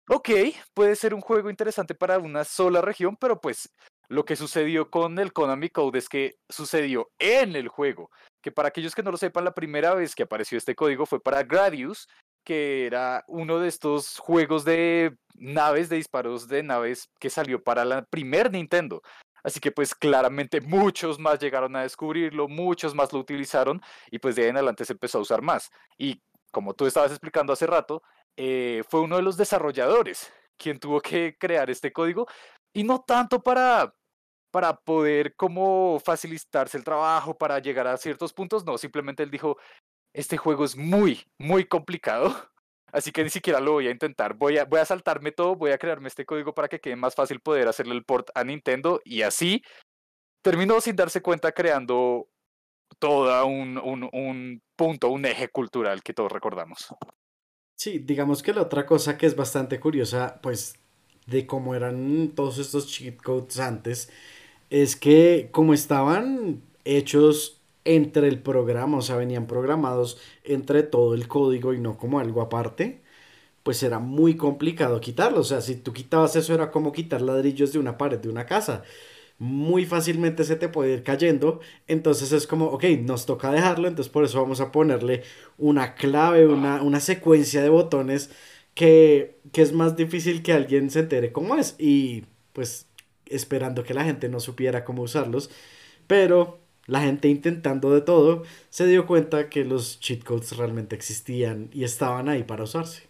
ok, 0.10 0.30
puede 0.74 0.96
ser 0.96 1.14
un 1.14 1.22
juego 1.22 1.50
interesante 1.50 1.96
para 1.96 2.20
una 2.20 2.44
sola 2.44 2.82
región, 2.82 3.18
pero 3.18 3.40
pues 3.40 3.70
lo 4.10 4.26
que 4.26 4.36
sucedió 4.36 4.90
con 4.90 5.18
el 5.20 5.34
Konami 5.34 5.70
Code 5.70 6.00
es 6.00 6.10
que 6.10 6.36
sucedió 6.50 7.10
en 7.20 7.56
el 7.56 7.68
juego, 7.68 8.12
que 8.42 8.52
para 8.52 8.70
aquellos 8.70 8.94
que 8.94 9.04
no 9.04 9.12
lo 9.12 9.18
sepan, 9.18 9.46
la 9.46 9.54
primera 9.54 9.94
vez 9.94 10.14
que 10.16 10.24
apareció 10.24 10.58
este 10.58 10.76
código 10.76 11.06
fue 11.06 11.22
para 11.22 11.44
Gradius, 11.44 12.08
que 12.44 12.86
era 12.86 13.24
uno 13.28 13.60
de 13.60 13.70
estos 13.70 14.20
juegos 14.20 14.66
de 14.66 15.16
naves, 15.36 15.90
de 15.90 15.96
disparos 15.96 16.48
de 16.48 16.62
naves 16.62 17.10
que 17.20 17.30
salió 17.30 17.64
para 17.64 17.86
la 17.86 18.04
primer 18.04 18.52
Nintendo. 18.52 19.02
Así 19.44 19.60
que 19.60 19.72
pues 19.72 19.94
claramente 19.94 20.62
muchos 20.62 21.20
más 21.20 21.40
llegaron 21.40 21.76
a 21.76 21.84
descubrirlo, 21.84 22.48
muchos 22.48 22.96
más 22.96 23.12
lo 23.12 23.20
utilizaron 23.20 23.82
y 24.10 24.20
pues 24.20 24.36
de 24.36 24.44
ahí 24.44 24.50
en 24.50 24.58
adelante 24.58 24.86
se 24.86 24.94
empezó 24.94 25.18
a 25.18 25.22
usar 25.22 25.42
más. 25.42 25.70
Y 25.98 26.22
como 26.52 26.74
tú 26.74 26.86
estabas 26.86 27.12
explicando 27.12 27.52
hace 27.52 27.68
rato, 27.68 28.04
eh, 28.38 28.84
fue 28.90 29.02
uno 29.02 29.18
de 29.18 29.22
los 29.22 29.38
desarrolladores 29.38 30.32
quien 30.58 30.80
tuvo 30.80 31.02
que 31.02 31.36
crear 31.40 31.70
este 31.70 31.92
código 31.92 32.28
y 32.74 32.84
no 32.84 33.02
tanto 33.02 33.42
para 33.42 33.94
para 34.54 34.76
poder 34.76 35.36
como 35.36 36.00
facilitarse 36.00 36.78
el 36.78 36.84
trabajo, 36.84 37.36
para 37.36 37.58
llegar 37.58 37.88
a 37.88 37.98
ciertos 37.98 38.34
puntos, 38.34 38.64
no, 38.64 38.78
simplemente 38.78 39.24
él 39.24 39.32
dijo, 39.32 39.58
este 40.14 40.38
juego 40.38 40.64
es 40.64 40.78
muy, 40.78 41.26
muy 41.40 41.66
complicado. 41.66 42.26
Así 42.92 43.12
que 43.12 43.24
ni 43.24 43.32
siquiera 43.32 43.60
lo 43.60 43.72
voy 43.72 43.88
a 43.88 43.92
intentar. 43.92 44.36
Voy 44.36 44.60
a, 44.60 44.66
voy 44.66 44.80
a 44.80 44.86
saltarme 44.86 45.32
todo, 45.32 45.56
voy 45.56 45.72
a 45.72 45.80
crearme 45.80 46.08
este 46.08 46.24
código 46.28 46.54
para 46.54 46.68
que 46.68 46.80
quede 46.80 46.96
más 46.96 47.16
fácil 47.16 47.40
poder 47.40 47.68
hacerle 47.68 47.96
el 47.96 48.06
port 48.06 48.30
a 48.36 48.44
Nintendo. 48.44 49.02
Y 49.04 49.24
así 49.24 49.64
terminó 50.44 50.80
sin 50.82 50.96
darse 50.96 51.24
cuenta 51.24 51.52
creando 51.52 52.30
todo 53.00 53.48
un, 53.48 53.80
un, 53.80 54.08
un 54.14 54.62
punto, 54.76 55.10
un 55.10 55.26
eje 55.26 55.48
cultural 55.50 56.04
que 56.04 56.14
todos 56.14 56.32
recordamos. 56.32 56.94
Sí, 57.84 58.00
digamos 58.00 58.42
que 58.42 58.54
la 58.54 58.62
otra 58.62 58.86
cosa 58.86 59.18
que 59.18 59.26
es 59.26 59.36
bastante 59.36 59.78
curiosa, 59.78 60.40
pues, 60.42 60.76
de 61.28 61.46
cómo 61.46 61.76
eran 61.76 62.32
todos 62.34 62.58
estos 62.58 62.88
cheat 62.88 63.18
codes 63.18 63.60
antes, 63.60 64.10
es 64.70 64.96
que 64.96 65.50
como 65.52 65.74
estaban 65.74 66.62
hechos 66.86 67.60
entre 67.84 68.30
el 68.30 68.40
programa, 68.42 69.00
o 69.00 69.02
sea, 69.02 69.18
venían 69.18 69.48
programados 69.48 70.18
entre 70.46 70.84
todo 70.84 71.14
el 71.14 71.28
código 71.28 71.74
y 71.74 71.80
no 71.82 71.98
como 71.98 72.20
algo 72.20 72.42
aparte, 72.42 73.02
pues 73.64 73.84
era 73.84 74.00
muy 74.00 74.38
complicado 74.38 75.02
quitarlo. 75.02 75.42
O 75.42 75.44
sea, 75.46 75.62
si 75.62 75.76
tú 75.78 75.94
quitabas 75.94 76.36
eso 76.38 76.54
era 76.54 76.72
como 76.72 76.94
quitar 76.94 77.22
ladrillos 77.22 77.74
de 77.74 77.80
una 77.80 77.98
pared 77.98 78.20
de 78.20 78.30
una 78.30 78.46
casa. 78.46 78.84
Muy 79.40 79.86
fácilmente 79.86 80.44
se 80.44 80.56
te 80.56 80.70
puede 80.70 80.94
ir 80.94 81.04
cayendo. 81.04 81.60
Entonces 81.88 82.32
es 82.32 82.48
como, 82.48 82.68
ok, 82.68 82.84
nos 83.02 83.26
toca 83.26 83.52
dejarlo, 83.52 83.88
entonces 83.88 84.12
por 84.12 84.24
eso 84.24 84.42
vamos 84.42 84.62
a 84.62 84.72
ponerle 84.72 85.24
una 85.58 85.96
clave, 85.96 86.48
una, 86.48 86.82
una 86.82 87.00
secuencia 87.00 87.62
de 87.62 87.70
botones 87.70 88.32
que, 88.76 89.38
que 89.52 89.62
es 89.62 89.74
más 89.74 89.96
difícil 89.96 90.44
que 90.44 90.54
alguien 90.54 90.90
se 90.90 91.00
entere 91.02 91.32
cómo 91.32 91.56
es. 91.56 91.76
Y 91.80 92.26
pues 92.54 92.88
esperando 93.28 93.84
que 93.84 93.94
la 93.94 94.04
gente 94.04 94.30
no 94.30 94.40
supiera 94.40 94.86
cómo 94.86 95.04
usarlos. 95.04 95.50
Pero 96.08 96.60
la 96.86 97.02
gente 97.02 97.30
intentando 97.30 97.92
de 97.92 98.02
todo 98.02 98.44
se 98.70 98.86
dio 98.88 99.08
cuenta 99.08 99.50
que 99.50 99.64
los 99.64 100.00
cheat 100.00 100.24
codes 100.24 100.58
realmente 100.58 100.96
existían 100.96 101.70
y 101.74 101.84
estaban 101.84 102.30
ahí 102.30 102.44
para 102.44 102.64
usarse. 102.64 103.04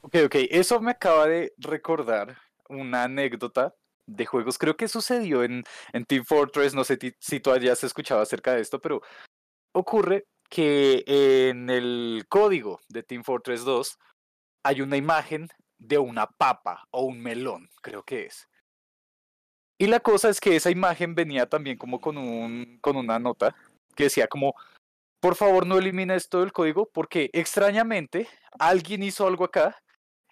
Ok, 0.00 0.16
ok, 0.26 0.34
eso 0.50 0.80
me 0.80 0.90
acaba 0.90 1.26
de 1.26 1.52
recordar 1.58 2.36
una 2.68 3.04
anécdota 3.04 3.74
de 4.16 4.26
juegos. 4.26 4.58
Creo 4.58 4.76
que 4.76 4.88
sucedió 4.88 5.42
en, 5.44 5.64
en 5.92 6.04
Team 6.04 6.24
Fortress, 6.24 6.74
no 6.74 6.84
sé 6.84 6.98
si 7.18 7.40
tú 7.40 7.50
hayas 7.50 7.82
escuchado 7.84 8.20
acerca 8.20 8.54
de 8.54 8.60
esto, 8.60 8.80
pero 8.80 9.02
ocurre 9.72 10.26
que 10.48 11.04
en 11.06 11.70
el 11.70 12.26
código 12.28 12.80
de 12.88 13.02
Team 13.02 13.24
Fortress 13.24 13.64
2 13.64 13.98
hay 14.64 14.82
una 14.82 14.96
imagen 14.96 15.48
de 15.78 15.98
una 15.98 16.26
papa 16.26 16.86
o 16.90 17.02
un 17.02 17.20
melón, 17.20 17.68
creo 17.80 18.02
que 18.02 18.26
es. 18.26 18.48
Y 19.78 19.86
la 19.86 20.00
cosa 20.00 20.28
es 20.28 20.40
que 20.40 20.54
esa 20.54 20.70
imagen 20.70 21.14
venía 21.14 21.48
también 21.48 21.76
como 21.76 22.00
con, 22.00 22.16
un, 22.16 22.78
con 22.80 22.96
una 22.96 23.18
nota 23.18 23.56
que 23.96 24.04
decía 24.04 24.28
como, 24.28 24.54
por 25.20 25.34
favor 25.34 25.66
no 25.66 25.78
elimines 25.78 26.28
todo 26.28 26.44
el 26.44 26.52
código 26.52 26.88
porque 26.92 27.30
extrañamente 27.32 28.28
alguien 28.58 29.02
hizo 29.02 29.26
algo 29.26 29.44
acá 29.44 29.81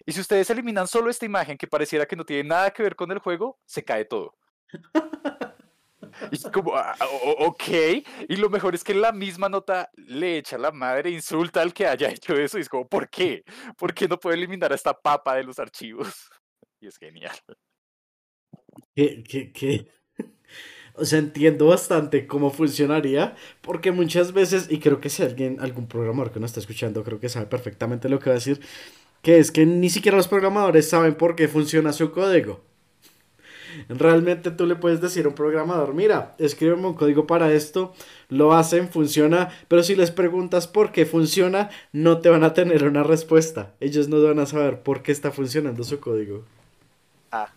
y 0.05 0.11
si 0.11 0.21
ustedes 0.21 0.49
eliminan 0.49 0.87
solo 0.87 1.09
esta 1.09 1.25
imagen 1.25 1.57
que 1.57 1.67
pareciera 1.67 2.05
que 2.05 2.15
no 2.15 2.25
tiene 2.25 2.49
nada 2.49 2.71
que 2.71 2.83
ver 2.83 2.95
con 2.95 3.11
el 3.11 3.19
juego, 3.19 3.59
se 3.65 3.83
cae 3.83 4.05
todo. 4.05 4.35
Y 6.31 6.35
es 6.35 6.43
como, 6.53 6.75
ah, 6.75 6.95
ok. 7.39 7.63
Y 8.27 8.35
lo 8.35 8.49
mejor 8.49 8.75
es 8.75 8.83
que 8.83 8.93
la 8.93 9.11
misma 9.11 9.49
nota 9.49 9.89
le 9.95 10.37
echa 10.37 10.57
la 10.57 10.71
madre, 10.71 11.09
insulta 11.09 11.61
al 11.61 11.73
que 11.73 11.87
haya 11.87 12.09
hecho 12.09 12.33
eso. 12.33 12.57
Y 12.57 12.61
es 12.61 12.69
como, 12.69 12.87
¿por 12.87 13.09
qué? 13.09 13.43
¿Por 13.77 13.93
qué 13.93 14.07
no 14.07 14.19
puede 14.19 14.37
eliminar 14.37 14.71
a 14.71 14.75
esta 14.75 14.93
papa 14.93 15.35
de 15.35 15.43
los 15.43 15.59
archivos? 15.59 16.07
Y 16.83 16.87
es 16.87 16.97
genial. 16.97 17.35
¿Qué, 18.95 19.23
qué, 19.23 19.51
qué? 19.51 19.87
O 20.95 21.05
sea, 21.05 21.19
entiendo 21.19 21.67
bastante 21.67 22.25
cómo 22.25 22.49
funcionaría, 22.49 23.35
porque 23.61 23.91
muchas 23.91 24.33
veces, 24.33 24.65
y 24.69 24.79
creo 24.79 24.99
que 24.99 25.09
si 25.09 25.21
alguien, 25.23 25.59
algún 25.59 25.87
programador 25.87 26.31
que 26.31 26.39
no 26.39 26.45
está 26.45 26.59
escuchando, 26.59 27.03
creo 27.03 27.19
que 27.19 27.29
sabe 27.29 27.45
perfectamente 27.45 28.09
lo 28.09 28.19
que 28.19 28.31
va 28.31 28.33
a 28.33 28.39
decir, 28.39 28.61
que 29.21 29.37
es 29.37 29.51
que 29.51 29.65
ni 29.65 29.89
siquiera 29.89 30.17
los 30.17 30.27
programadores 30.27 30.89
saben 30.89 31.15
por 31.15 31.35
qué 31.35 31.47
funciona 31.47 31.93
su 31.93 32.11
código. 32.11 32.61
Realmente 33.87 34.51
tú 34.51 34.65
le 34.65 34.75
puedes 34.75 35.01
decir 35.01 35.25
a 35.25 35.29
un 35.29 35.35
programador, 35.35 35.93
mira, 35.93 36.35
escríbeme 36.39 36.87
un 36.87 36.93
código 36.93 37.25
para 37.25 37.53
esto, 37.53 37.93
lo 38.29 38.53
hacen, 38.53 38.89
funciona, 38.89 39.49
pero 39.67 39.83
si 39.83 39.95
les 39.95 40.11
preguntas 40.11 40.67
por 40.67 40.91
qué 40.91 41.05
funciona, 41.05 41.69
no 41.93 42.19
te 42.19 42.29
van 42.29 42.43
a 42.43 42.53
tener 42.53 42.83
una 42.83 43.03
respuesta. 43.03 43.73
Ellos 43.79 44.07
no 44.09 44.21
van 44.21 44.39
a 44.39 44.45
saber 44.45 44.81
por 44.81 45.03
qué 45.03 45.11
está 45.11 45.31
funcionando 45.31 45.83
su 45.83 45.99
código. 45.99 46.43
Ah. 47.31 47.53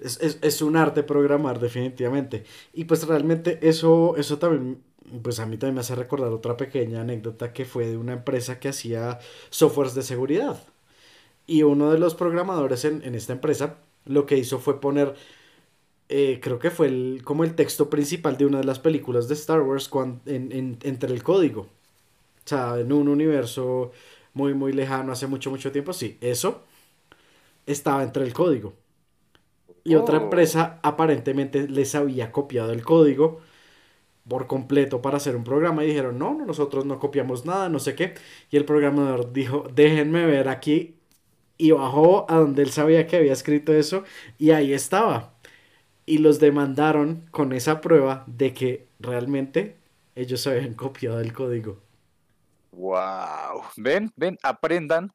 Es, 0.00 0.20
es, 0.20 0.38
es 0.42 0.62
un 0.62 0.76
arte 0.76 1.02
programar, 1.02 1.58
definitivamente. 1.58 2.44
Y 2.72 2.84
pues 2.84 3.06
realmente 3.06 3.58
eso, 3.62 4.16
eso 4.16 4.38
también 4.38 4.82
pues 5.22 5.40
a 5.40 5.46
mí 5.46 5.56
también 5.56 5.74
me 5.74 5.80
hace 5.80 5.94
recordar 5.94 6.32
otra 6.32 6.56
pequeña 6.56 7.00
anécdota 7.00 7.52
que 7.52 7.64
fue 7.64 7.86
de 7.86 7.96
una 7.96 8.14
empresa 8.14 8.60
que 8.60 8.68
hacía 8.68 9.18
softwares 9.50 9.94
de 9.94 10.02
seguridad. 10.02 10.62
Y 11.46 11.62
uno 11.62 11.90
de 11.90 11.98
los 11.98 12.14
programadores 12.14 12.84
en, 12.84 13.02
esta 13.14 13.32
empresa 13.32 13.78
lo 14.04 14.26
que 14.26 14.36
hizo 14.36 14.58
fue 14.58 14.80
poner, 14.80 15.14
eh, 16.08 16.40
creo 16.42 16.58
que 16.58 16.70
fue 16.70 16.88
el, 16.88 17.22
como 17.24 17.44
el 17.44 17.54
texto 17.54 17.90
principal 17.90 18.36
de 18.36 18.46
una 18.46 18.58
de 18.58 18.64
las 18.64 18.78
películas 18.78 19.28
de 19.28 19.34
Star 19.34 19.62
Wars 19.62 19.90
entre 20.26 21.12
el 21.12 21.22
código. 21.22 21.62
O 21.62 22.48
sea, 22.48 22.78
en 22.78 22.92
un 22.92 23.08
universo 23.08 23.92
muy, 24.34 24.54
muy 24.54 24.72
lejano, 24.72 25.12
hace 25.12 25.26
mucho, 25.26 25.50
mucho 25.50 25.72
tiempo, 25.72 25.92
sí, 25.92 26.18
eso 26.20 26.62
estaba 27.66 28.02
entre 28.02 28.24
el 28.24 28.32
código. 28.32 28.74
Y 29.84 29.94
otra 29.94 30.18
oh. 30.18 30.22
empresa 30.22 30.80
aparentemente 30.82 31.68
les 31.68 31.94
había 31.94 32.32
copiado 32.32 32.72
el 32.72 32.84
código 32.84 33.40
por 34.28 34.46
completo 34.46 35.02
para 35.02 35.16
hacer 35.16 35.36
un 35.36 35.44
programa 35.44 35.84
y 35.84 35.88
dijeron, 35.88 36.18
no, 36.18 36.34
nosotros 36.46 36.84
no 36.86 36.98
copiamos 36.98 37.46
nada, 37.46 37.68
no 37.68 37.78
sé 37.78 37.94
qué. 37.94 38.14
Y 38.50 38.56
el 38.56 38.64
programador 38.64 39.32
dijo, 39.32 39.66
déjenme 39.74 40.26
ver 40.26 40.48
aquí 40.48 40.96
y 41.58 41.72
bajó 41.72 42.30
a 42.30 42.36
donde 42.36 42.62
él 42.62 42.70
sabía 42.70 43.06
que 43.06 43.16
había 43.16 43.32
escrito 43.32 43.72
eso 43.72 44.04
y 44.38 44.52
ahí 44.52 44.72
estaba. 44.72 45.34
Y 46.06 46.18
los 46.18 46.40
demandaron 46.40 47.26
con 47.30 47.52
esa 47.52 47.80
prueba 47.80 48.24
de 48.26 48.54
que 48.54 48.88
realmente 49.00 49.76
ellos 50.14 50.46
habían 50.46 50.74
copiado 50.74 51.20
el 51.20 51.32
código. 51.32 51.78
Wow. 52.72 53.62
Ven, 53.76 54.12
ven, 54.16 54.38
aprendan 54.42 55.12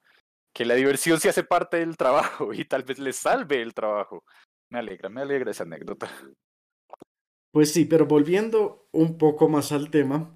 que 0.53 0.65
la 0.65 0.75
diversión 0.75 1.19
se 1.19 1.29
hace 1.29 1.43
parte 1.43 1.77
del 1.77 1.97
trabajo 1.97 2.53
y 2.53 2.65
tal 2.65 2.83
vez 2.83 2.99
les 2.99 3.17
salve 3.17 3.61
el 3.61 3.73
trabajo. 3.73 4.23
Me 4.69 4.79
alegra, 4.79 5.09
me 5.09 5.21
alegra 5.21 5.51
esa 5.51 5.63
anécdota. 5.63 6.09
Pues 7.53 7.73
sí, 7.73 7.85
pero 7.85 8.07
volviendo 8.07 8.87
un 8.93 9.17
poco 9.19 9.49
más 9.49 9.71
al 9.73 9.91
tema, 9.91 10.35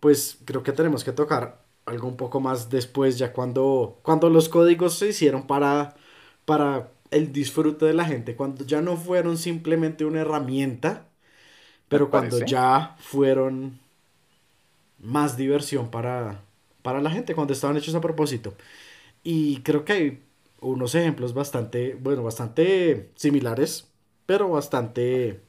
pues 0.00 0.38
creo 0.46 0.62
que 0.64 0.72
tenemos 0.72 1.04
que 1.04 1.12
tocar 1.12 1.66
algo 1.86 2.08
un 2.08 2.16
poco 2.18 2.40
más 2.40 2.70
después, 2.70 3.18
ya 3.18 3.32
cuando, 3.34 4.00
cuando 4.04 4.30
los 4.30 4.48
códigos 4.50 4.94
se 4.98 5.08
hicieron 5.10 5.46
para, 5.48 5.96
para 6.46 6.92
el 7.10 7.32
disfrute 7.32 7.86
de 7.86 7.94
la 7.94 8.06
gente, 8.06 8.36
cuando 8.36 8.64
ya 8.66 8.82
no 8.82 8.96
fueron 8.98 9.38
simplemente 9.38 10.06
una 10.06 10.20
herramienta, 10.22 11.08
pero 11.88 12.10
cuando 12.10 12.40
ya 12.40 12.96
fueron 13.00 13.80
más 14.98 15.36
diversión 15.36 15.90
para, 15.90 16.42
para 16.82 17.00
la 17.00 17.10
gente, 17.10 17.34
cuando 17.34 17.52
estaban 17.52 17.76
hechos 17.76 17.94
a 17.94 18.00
propósito. 18.00 18.54
Y 19.24 19.62
creo 19.62 19.84
que 19.84 19.94
hay 19.94 20.24
unos 20.60 20.94
ejemplos 20.96 21.34
bastante, 21.34 21.96
bueno, 21.96 22.24
bastante 22.24 23.12
similares, 23.16 23.92
pero 24.26 24.50
bastante 24.50 25.42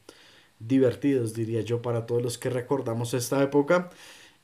divertidos, 0.60 1.34
diría 1.34 1.62
yo, 1.62 1.82
para 1.82 2.06
todos 2.06 2.22
los 2.22 2.38
que 2.38 2.50
recordamos 2.50 3.14
esta 3.14 3.42
época. 3.42 3.90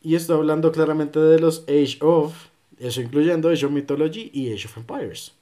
Y 0.03 0.17
estoy 0.17 0.37
hablando 0.37 0.73
claramente 0.73 1.21
de 1.21 1.39
los 1.39 1.65
Age 1.69 1.99
of, 2.01 2.35
eso 2.79 3.01
incluyendo 3.01 3.51
Age 3.51 3.67
of 3.67 3.73
Mythology 3.73 4.31
y 4.33 4.53
Age 4.53 4.67
of 4.67 4.79
Empires. 4.79 5.35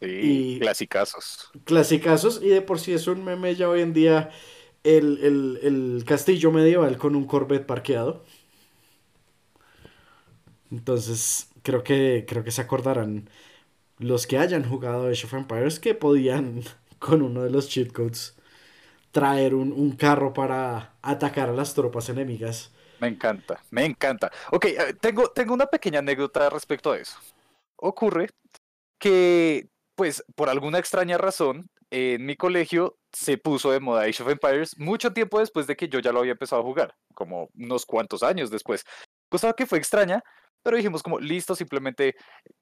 Sí, 0.00 0.06
y 0.06 0.58
clasicazos. 0.60 1.50
Clasicazos, 1.64 2.40
y 2.42 2.48
de 2.48 2.62
por 2.62 2.78
sí 2.78 2.92
es 2.92 3.06
un 3.06 3.24
meme 3.24 3.54
ya 3.54 3.68
hoy 3.68 3.80
en 3.80 3.92
día 3.92 4.30
el, 4.84 6.04
castillo 6.06 6.52
medieval 6.52 6.98
con 6.98 7.16
un 7.16 7.26
Corvette 7.26 7.66
parqueado. 7.66 8.24
Entonces, 10.70 11.48
creo 11.62 11.82
que, 11.82 12.24
creo 12.28 12.44
que 12.44 12.50
se 12.50 12.60
acordarán 12.60 13.28
los 13.98 14.26
que 14.26 14.38
hayan 14.38 14.68
jugado 14.68 15.08
Age 15.08 15.26
of 15.26 15.34
Empires 15.34 15.80
que 15.80 15.94
podían 15.94 16.62
con 16.98 17.22
uno 17.22 17.42
de 17.42 17.50
los 17.50 17.68
cheat 17.68 17.92
codes 17.92 18.37
traer 19.10 19.54
un, 19.54 19.72
un 19.72 19.92
carro 19.96 20.32
para 20.32 20.94
atacar 21.02 21.48
a 21.48 21.52
las 21.52 21.74
tropas 21.74 22.08
enemigas 22.08 22.72
me 23.00 23.08
encanta, 23.08 23.62
me 23.70 23.84
encanta. 23.84 24.30
Ok, 24.50 24.64
eh, 24.66 24.94
tengo, 25.00 25.30
tengo 25.30 25.54
una 25.54 25.66
pequeña 25.66 26.00
anécdota 26.00 26.50
respecto 26.50 26.92
a 26.92 26.98
eso. 26.98 27.18
Ocurre 27.76 28.28
que, 28.98 29.68
pues, 29.94 30.24
por 30.34 30.48
alguna 30.48 30.78
extraña 30.78 31.16
razón, 31.16 31.70
en 31.90 32.26
mi 32.26 32.36
colegio 32.36 32.98
se 33.12 33.38
puso 33.38 33.70
de 33.70 33.80
moda 33.80 34.02
Age 34.02 34.22
of 34.22 34.28
Empires 34.30 34.78
mucho 34.78 35.12
tiempo 35.12 35.38
después 35.38 35.66
de 35.66 35.76
que 35.76 35.88
yo 35.88 36.00
ya 36.00 36.12
lo 36.12 36.20
había 36.20 36.32
empezado 36.32 36.60
a 36.60 36.64
jugar, 36.64 36.94
como 37.14 37.48
unos 37.54 37.86
cuantos 37.86 38.22
años 38.22 38.50
después. 38.50 38.84
Cosa 39.28 39.52
que 39.52 39.66
fue 39.66 39.78
extraña, 39.78 40.22
pero 40.62 40.76
dijimos 40.76 41.02
como, 41.02 41.18
listo, 41.18 41.54
simplemente 41.54 42.14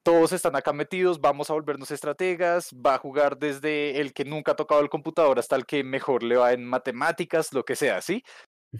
todos 0.03 0.33
están 0.33 0.57
acá 0.57 0.73
metidos, 0.73 1.21
vamos 1.21 1.51
a 1.51 1.55
volvernos 1.55 1.91
estrategas, 1.91 2.71
va 2.75 2.95
a 2.95 2.99
jugar 2.99 3.39
desde 3.39 4.01
el 4.01 4.13
que 4.13 4.25
nunca 4.25 4.53
ha 4.53 4.57
tocado 4.57 4.81
el 4.81 4.89
computador 4.89 5.39
hasta 5.39 5.57
el 5.57 5.67
que 5.67 5.83
mejor 5.83 6.23
le 6.23 6.37
va 6.37 6.53
en 6.53 6.65
matemáticas, 6.65 7.53
lo 7.53 7.65
que 7.65 7.77
sea, 7.77 8.01
¿sí? 8.01 8.23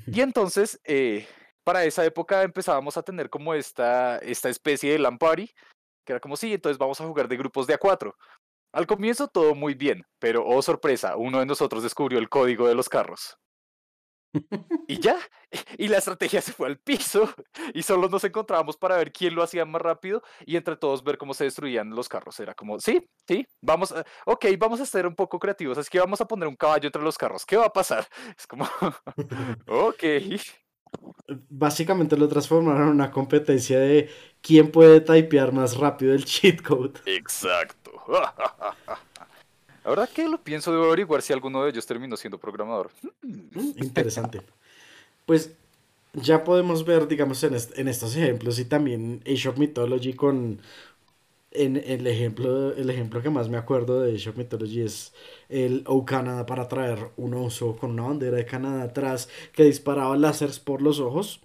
Y 0.07 0.21
entonces, 0.21 0.81
eh, 0.85 1.27
para 1.65 1.85
esa 1.85 2.05
época 2.05 2.43
empezábamos 2.43 2.97
a 2.97 3.03
tener 3.03 3.31
como 3.31 3.55
esta, 3.55 4.19
esta 4.19 4.49
especie 4.49 4.93
de 4.93 4.99
Lampari, 4.99 5.51
que 6.05 6.13
era 6.13 6.21
como, 6.21 6.37
sí, 6.37 6.53
entonces 6.53 6.79
vamos 6.79 7.01
a 7.01 7.07
jugar 7.07 7.29
de 7.29 7.37
grupos 7.37 7.67
de 7.67 7.75
a 7.75 7.79
cuatro. 7.79 8.15
Al 8.73 8.87
comienzo 8.87 9.29
todo 9.29 9.55
muy 9.55 9.75
bien, 9.75 10.05
pero 10.19 10.45
oh 10.47 10.61
sorpresa, 10.63 11.17
uno 11.17 11.41
de 11.41 11.47
nosotros 11.47 11.83
descubrió 11.83 12.19
el 12.19 12.29
código 12.29 12.69
de 12.69 12.75
los 12.75 12.89
carros. 12.89 13.37
Y 14.87 15.01
ya, 15.01 15.17
y 15.79 15.89
la 15.89 15.99
estrategia 15.99 16.41
se 16.41 16.53
fue 16.53 16.69
al 16.69 16.79
piso 16.79 17.29
y 17.75 17.83
solo 17.83 18.09
nos 18.09 18.25
encontrábamos 18.25 18.77
para 18.77 18.97
ver 18.97 19.13
quién 19.13 19.35
lo 19.35 19.43
hacía 19.43 19.65
más 19.65 19.83
rápido 19.83 20.23
y 20.45 20.57
entre 20.57 20.77
todos 20.77 21.05
ver 21.05 21.19
cómo 21.19 21.35
se 21.35 21.45
destruían 21.45 21.91
los 21.91 22.09
carros. 22.09 22.39
Era 22.41 22.55
como, 22.55 22.79
sí, 22.81 23.09
sí, 23.27 23.47
vamos, 23.61 23.93
a, 23.93 24.05
ok, 24.27 24.47
vamos 24.59 24.81
a 24.81 24.87
ser 24.87 25.07
un 25.07 25.15
poco 25.15 25.39
creativos, 25.39 25.79
es 25.79 25.91
que 25.91 25.99
vamos 25.99 26.21
a 26.21 26.29
poner 26.29 26.49
un 26.49 26.57
caballo 26.57 26.87
entre 26.87 27.03
los 27.03 27.19
carros, 27.19 27.45
¿qué 27.45 27.57
va 27.57 27.67
a 27.67 27.73
pasar? 27.73 28.07
Es 28.37 28.47
como, 28.47 28.65
ok. 29.67 30.05
Básicamente 31.49 32.17
lo 32.17 32.29
transformaron 32.29 32.83
en 32.83 32.89
una 32.89 33.11
competencia 33.11 33.79
de 33.79 34.09
quién 34.41 34.71
puede 34.71 35.01
typear 35.01 35.53
más 35.53 35.77
rápido 35.77 36.15
el 36.15 36.25
cheat 36.25 36.63
code. 36.63 37.01
Exacto. 37.07 37.93
Ahora 39.87 40.09
que 40.09 40.27
lo 40.27 40.43
pienso, 40.43 40.73
debo 40.73 40.87
averiguar 40.87 41.23
si 41.23 41.33
alguno 41.33 41.63
de 41.63 41.71
ellos 41.71 41.87
terminó 41.87 42.17
siendo 42.17 42.39
programador. 42.39 42.91
Mm, 43.23 43.85
interesante. 43.85 44.43
Pues 45.25 45.53
ya 46.13 46.43
podemos 46.43 46.85
ver, 46.85 47.07
digamos, 47.07 47.45
en, 47.45 47.57
en 47.77 47.87
estos 47.87 48.17
ejemplos 48.17 48.59
y 48.59 48.65
también 48.65 49.23
Age 49.25 49.49
of 49.49 49.59
Mythology 49.59 50.15
con... 50.15 50.61
En, 51.53 51.77
el, 51.77 52.07
ejemplo, 52.07 52.75
el 52.75 52.91
ejemplo 52.91 53.23
que 53.23 53.31
más 53.31 53.49
me 53.49 53.57
acuerdo 53.57 54.03
de 54.03 54.15
Age 54.15 54.31
of 54.31 54.37
Mythology 54.37 54.83
es 54.83 55.15
el 55.49 55.85
O 55.87 56.05
Canada 56.05 56.45
para 56.45 56.69
traer 56.69 56.99
un 57.17 57.33
oso 57.33 57.77
con 57.77 57.93
una 57.93 58.03
bandera 58.03 58.37
de 58.37 58.45
Canadá 58.45 58.83
atrás 58.83 59.31
que 59.53 59.63
disparaba 59.63 60.17
láseres 60.17 60.59
por 60.59 60.83
los 60.83 60.99
ojos. 60.99 61.41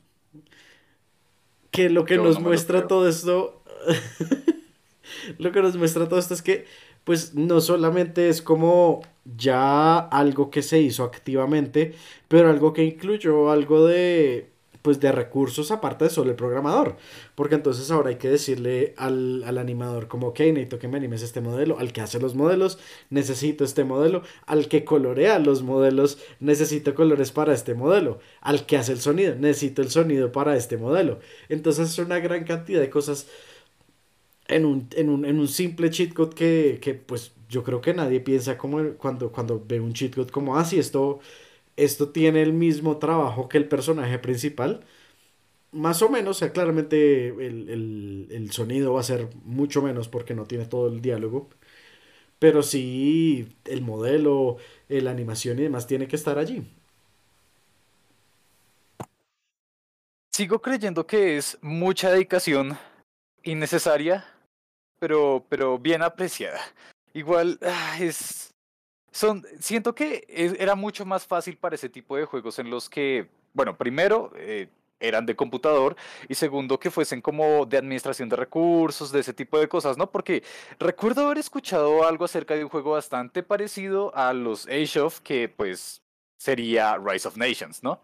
Que 1.69 1.91
lo 1.91 2.05
que 2.05 2.17
nos 2.17 2.39
muestra 2.39 2.87
todo 2.87 3.07
esto... 3.07 3.61
lo 5.37 5.51
que 5.51 5.61
nos 5.61 5.77
muestra 5.77 6.09
todo 6.09 6.19
esto 6.19 6.33
es 6.33 6.41
que 6.41 6.65
pues 7.03 7.33
no 7.35 7.61
solamente 7.61 8.29
es 8.29 8.41
como 8.41 9.01
ya 9.37 9.99
algo 9.99 10.49
que 10.49 10.61
se 10.61 10.79
hizo 10.79 11.03
activamente, 11.03 11.93
pero 12.27 12.49
algo 12.49 12.73
que 12.73 12.83
incluyó 12.83 13.51
algo 13.51 13.85
de 13.85 14.51
pues 14.81 14.99
de 14.99 15.11
recursos 15.11 15.71
aparte 15.71 16.05
de 16.05 16.09
solo 16.09 16.31
el 16.31 16.35
programador. 16.35 16.97
Porque 17.35 17.55
entonces 17.55 17.91
ahora 17.91 18.09
hay 18.09 18.15
que 18.15 18.29
decirle 18.29 18.93
al, 18.97 19.57
animador 19.57 20.07
como, 20.07 20.27
ok, 20.29 20.39
necesito 20.39 20.79
que 20.79 20.87
me 20.87 20.97
animes 20.97 21.21
este 21.21 21.41
modelo, 21.41 21.77
al 21.79 21.93
que 21.93 22.01
hace 22.01 22.19
los 22.19 22.35
modelos, 22.35 22.79
necesito 23.09 23.63
este 23.63 23.83
modelo, 23.83 24.23
al 24.45 24.67
que 24.67 24.83
colorea 24.83 25.39
los 25.39 25.61
modelos, 25.61 26.17
necesito 26.39 26.95
colores 26.95 27.31
para 27.31 27.53
este 27.53 27.75
modelo, 27.75 28.19
al 28.41 28.65
que 28.65 28.77
hace 28.77 28.93
el 28.93 28.99
sonido, 28.99 29.35
necesito 29.35 29.81
el 29.81 29.91
sonido 29.91 30.31
para 30.31 30.55
este 30.55 30.77
modelo. 30.77 31.19
Entonces 31.49 31.89
es 31.89 31.99
una 31.99 32.19
gran 32.19 32.43
cantidad 32.43 32.79
de 32.79 32.89
cosas 32.89 33.27
en 34.51 34.65
un, 34.65 34.87
en 34.95 35.09
un, 35.09 35.25
en 35.25 35.39
un 35.39 35.47
simple 35.47 35.89
cheat 35.89 36.13
code 36.13 36.35
que, 36.35 36.79
que, 36.81 36.93
pues 36.95 37.33
yo 37.49 37.63
creo 37.63 37.81
que 37.81 37.93
nadie 37.93 38.19
piensa 38.21 38.57
como 38.57 38.93
cuando, 38.97 39.31
cuando 39.31 39.63
ve 39.65 39.79
un 39.79 39.93
cheat 39.93 40.15
code 40.15 40.31
como, 40.31 40.57
ah, 40.57 40.65
esto, 40.71 41.19
esto 41.77 42.09
tiene 42.09 42.41
el 42.43 42.53
mismo 42.53 42.97
trabajo 42.97 43.49
que 43.49 43.57
el 43.57 43.67
personaje 43.67 44.19
principal. 44.19 44.85
Más 45.71 46.01
o 46.01 46.09
menos, 46.09 46.37
o 46.37 46.39
sea, 46.39 46.51
claramente 46.53 47.29
el, 47.29 47.69
el, 47.69 48.27
el 48.31 48.51
sonido 48.51 48.93
va 48.93 49.01
a 49.01 49.03
ser 49.03 49.29
mucho 49.45 49.81
menos 49.81 50.09
porque 50.09 50.33
no 50.35 50.45
tiene 50.45 50.65
todo 50.65 50.87
el 50.89 51.01
diálogo. 51.01 51.49
Pero 52.39 52.63
sí, 52.63 53.47
el 53.65 53.81
modelo, 53.81 54.57
la 54.89 55.11
animación 55.11 55.59
y 55.59 55.63
demás 55.63 55.87
tiene 55.87 56.07
que 56.07 56.15
estar 56.15 56.39
allí. 56.39 56.63
Sigo 60.31 60.61
creyendo 60.61 61.05
que 61.05 61.37
es 61.37 61.57
mucha 61.61 62.09
dedicación 62.09 62.77
innecesaria 63.43 64.25
pero, 65.01 65.43
pero 65.49 65.79
bien 65.79 66.03
apreciada. 66.03 66.61
Igual 67.13 67.57
ah, 67.63 67.97
es. 67.99 68.53
Son, 69.11 69.43
siento 69.59 69.95
que 69.95 70.25
era 70.59 70.75
mucho 70.75 71.05
más 71.05 71.25
fácil 71.25 71.57
para 71.57 71.75
ese 71.75 71.89
tipo 71.89 72.15
de 72.15 72.25
juegos 72.25 72.59
en 72.59 72.69
los 72.69 72.87
que, 72.87 73.27
bueno, 73.51 73.75
primero 73.75 74.31
eh, 74.37 74.69
eran 74.99 75.25
de 75.25 75.35
computador 75.35 75.97
y 76.29 76.35
segundo 76.35 76.79
que 76.79 76.91
fuesen 76.91 77.19
como 77.19 77.65
de 77.65 77.77
administración 77.77 78.29
de 78.29 78.35
recursos, 78.35 79.11
de 79.11 79.19
ese 79.21 79.33
tipo 79.33 79.59
de 79.59 79.67
cosas, 79.67 79.97
¿no? 79.97 80.11
Porque 80.11 80.43
recuerdo 80.79 81.25
haber 81.25 81.39
escuchado 81.39 82.07
algo 82.07 82.23
acerca 82.23 82.53
de 82.53 82.63
un 82.63 82.69
juego 82.69 82.91
bastante 82.91 83.41
parecido 83.41 84.15
a 84.15 84.31
los 84.33 84.67
Age 84.67 84.99
of, 84.99 85.19
que 85.21 85.49
pues 85.49 86.03
sería 86.37 86.97
Rise 86.97 87.27
of 87.27 87.37
Nations, 87.37 87.81
¿no? 87.83 87.99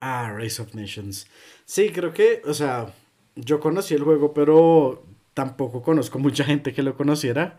Ah, 0.00 0.30
Rise 0.36 0.60
of 0.60 0.74
Nations. 0.74 1.26
Sí, 1.64 1.90
creo 1.90 2.12
que, 2.12 2.42
o 2.44 2.52
sea, 2.52 2.92
yo 3.34 3.58
conocí 3.58 3.94
el 3.94 4.04
juego, 4.04 4.34
pero 4.34 5.02
tampoco 5.34 5.82
conozco 5.82 6.18
mucha 6.18 6.44
gente 6.44 6.72
que 6.72 6.82
lo 6.82 6.96
conociera 6.96 7.58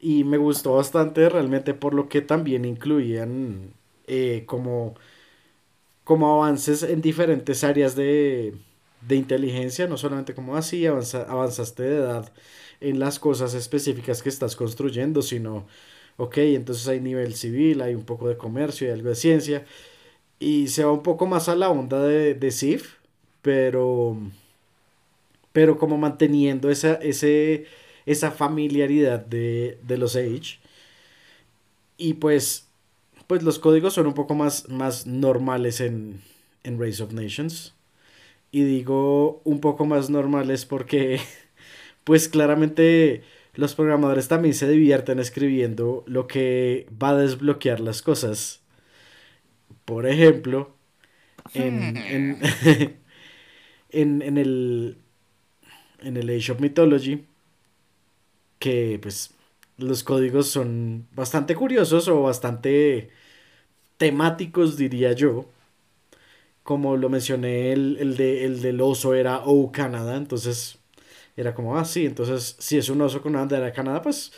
y 0.00 0.24
me 0.24 0.38
gustó 0.38 0.74
bastante 0.76 1.28
realmente 1.28 1.74
por 1.74 1.94
lo 1.94 2.08
que 2.08 2.22
también 2.22 2.64
incluían 2.64 3.72
eh, 4.06 4.44
como, 4.46 4.94
como 6.04 6.34
avances 6.34 6.82
en 6.82 7.00
diferentes 7.02 7.64
áreas 7.64 7.94
de, 7.96 8.54
de 9.06 9.16
inteligencia, 9.16 9.86
no 9.86 9.96
solamente 9.96 10.34
como 10.34 10.56
así 10.56 10.86
ah, 10.86 11.00
avanzaste 11.28 11.82
de 11.82 11.96
edad 11.96 12.32
en 12.80 12.98
las 13.00 13.18
cosas 13.18 13.54
específicas 13.54 14.22
que 14.22 14.28
estás 14.28 14.56
construyendo, 14.56 15.22
sino, 15.22 15.66
ok, 16.16 16.38
entonces 16.38 16.86
hay 16.88 17.00
nivel 17.00 17.34
civil, 17.34 17.82
hay 17.82 17.94
un 17.94 18.04
poco 18.04 18.28
de 18.28 18.36
comercio 18.36 18.88
y 18.88 18.90
algo 18.92 19.08
de 19.10 19.16
ciencia, 19.16 19.64
y 20.38 20.68
se 20.68 20.84
va 20.84 20.92
un 20.92 21.02
poco 21.02 21.26
más 21.26 21.48
a 21.48 21.56
la 21.56 21.70
onda 21.70 22.02
de, 22.04 22.34
de 22.34 22.50
CIF, 22.52 22.96
pero 23.42 24.18
pero 25.52 25.78
como 25.78 25.98
manteniendo 25.98 26.70
esa, 26.70 26.94
ese, 26.94 27.66
esa 28.06 28.30
familiaridad 28.30 29.24
de, 29.24 29.78
los 29.88 30.16
Age. 30.16 30.58
Y 31.96 32.14
pues, 32.14 32.68
pues 33.26 33.42
los 33.42 33.58
códigos 33.58 33.94
son 33.94 34.06
un 34.06 34.14
poco 34.14 34.34
más, 34.34 34.68
más 34.68 35.06
normales 35.06 35.80
en, 35.80 36.20
en 36.64 36.80
Race 36.80 37.02
of 37.02 37.12
Nations. 37.12 37.74
Y 38.50 38.62
digo 38.62 39.42
un 39.44 39.60
poco 39.60 39.84
más 39.84 40.10
normales 40.10 40.64
porque, 40.64 41.20
pues 42.04 42.28
claramente 42.28 43.22
los 43.54 43.74
programadores 43.74 44.28
también 44.28 44.54
se 44.54 44.68
divierten 44.68 45.18
escribiendo 45.18 46.04
lo 46.06 46.26
que 46.26 46.86
va 47.02 47.10
a 47.10 47.16
desbloquear 47.16 47.80
las 47.80 48.02
cosas. 48.02 48.62
Por 49.84 50.06
ejemplo, 50.06 50.76
en, 51.54 51.96
en, 51.96 52.38
en 54.22 54.38
el 54.38 54.98
en 56.00 56.16
el 56.16 56.28
Age 56.30 56.52
of 56.52 56.60
Mythology, 56.60 57.26
que 58.58 58.98
pues 59.00 59.30
los 59.76 60.02
códigos 60.04 60.48
son 60.48 61.06
bastante 61.14 61.54
curiosos 61.54 62.08
o 62.08 62.22
bastante 62.22 63.10
temáticos, 63.98 64.76
diría 64.76 65.12
yo. 65.12 65.46
Como 66.62 66.96
lo 66.96 67.08
mencioné, 67.08 67.72
el, 67.72 68.16
de, 68.16 68.44
el 68.44 68.60
del 68.60 68.80
oso 68.80 69.14
era 69.14 69.42
O 69.46 69.72
Canadá, 69.72 70.16
entonces 70.16 70.78
era 71.36 71.54
como, 71.54 71.78
ah, 71.78 71.84
sí, 71.84 72.06
entonces 72.06 72.56
si 72.58 72.78
es 72.78 72.88
un 72.90 73.00
oso 73.00 73.22
con 73.22 73.30
una 73.32 73.40
bandera 73.40 73.66
de 73.66 73.72
Canadá, 73.72 74.02
pues 74.02 74.32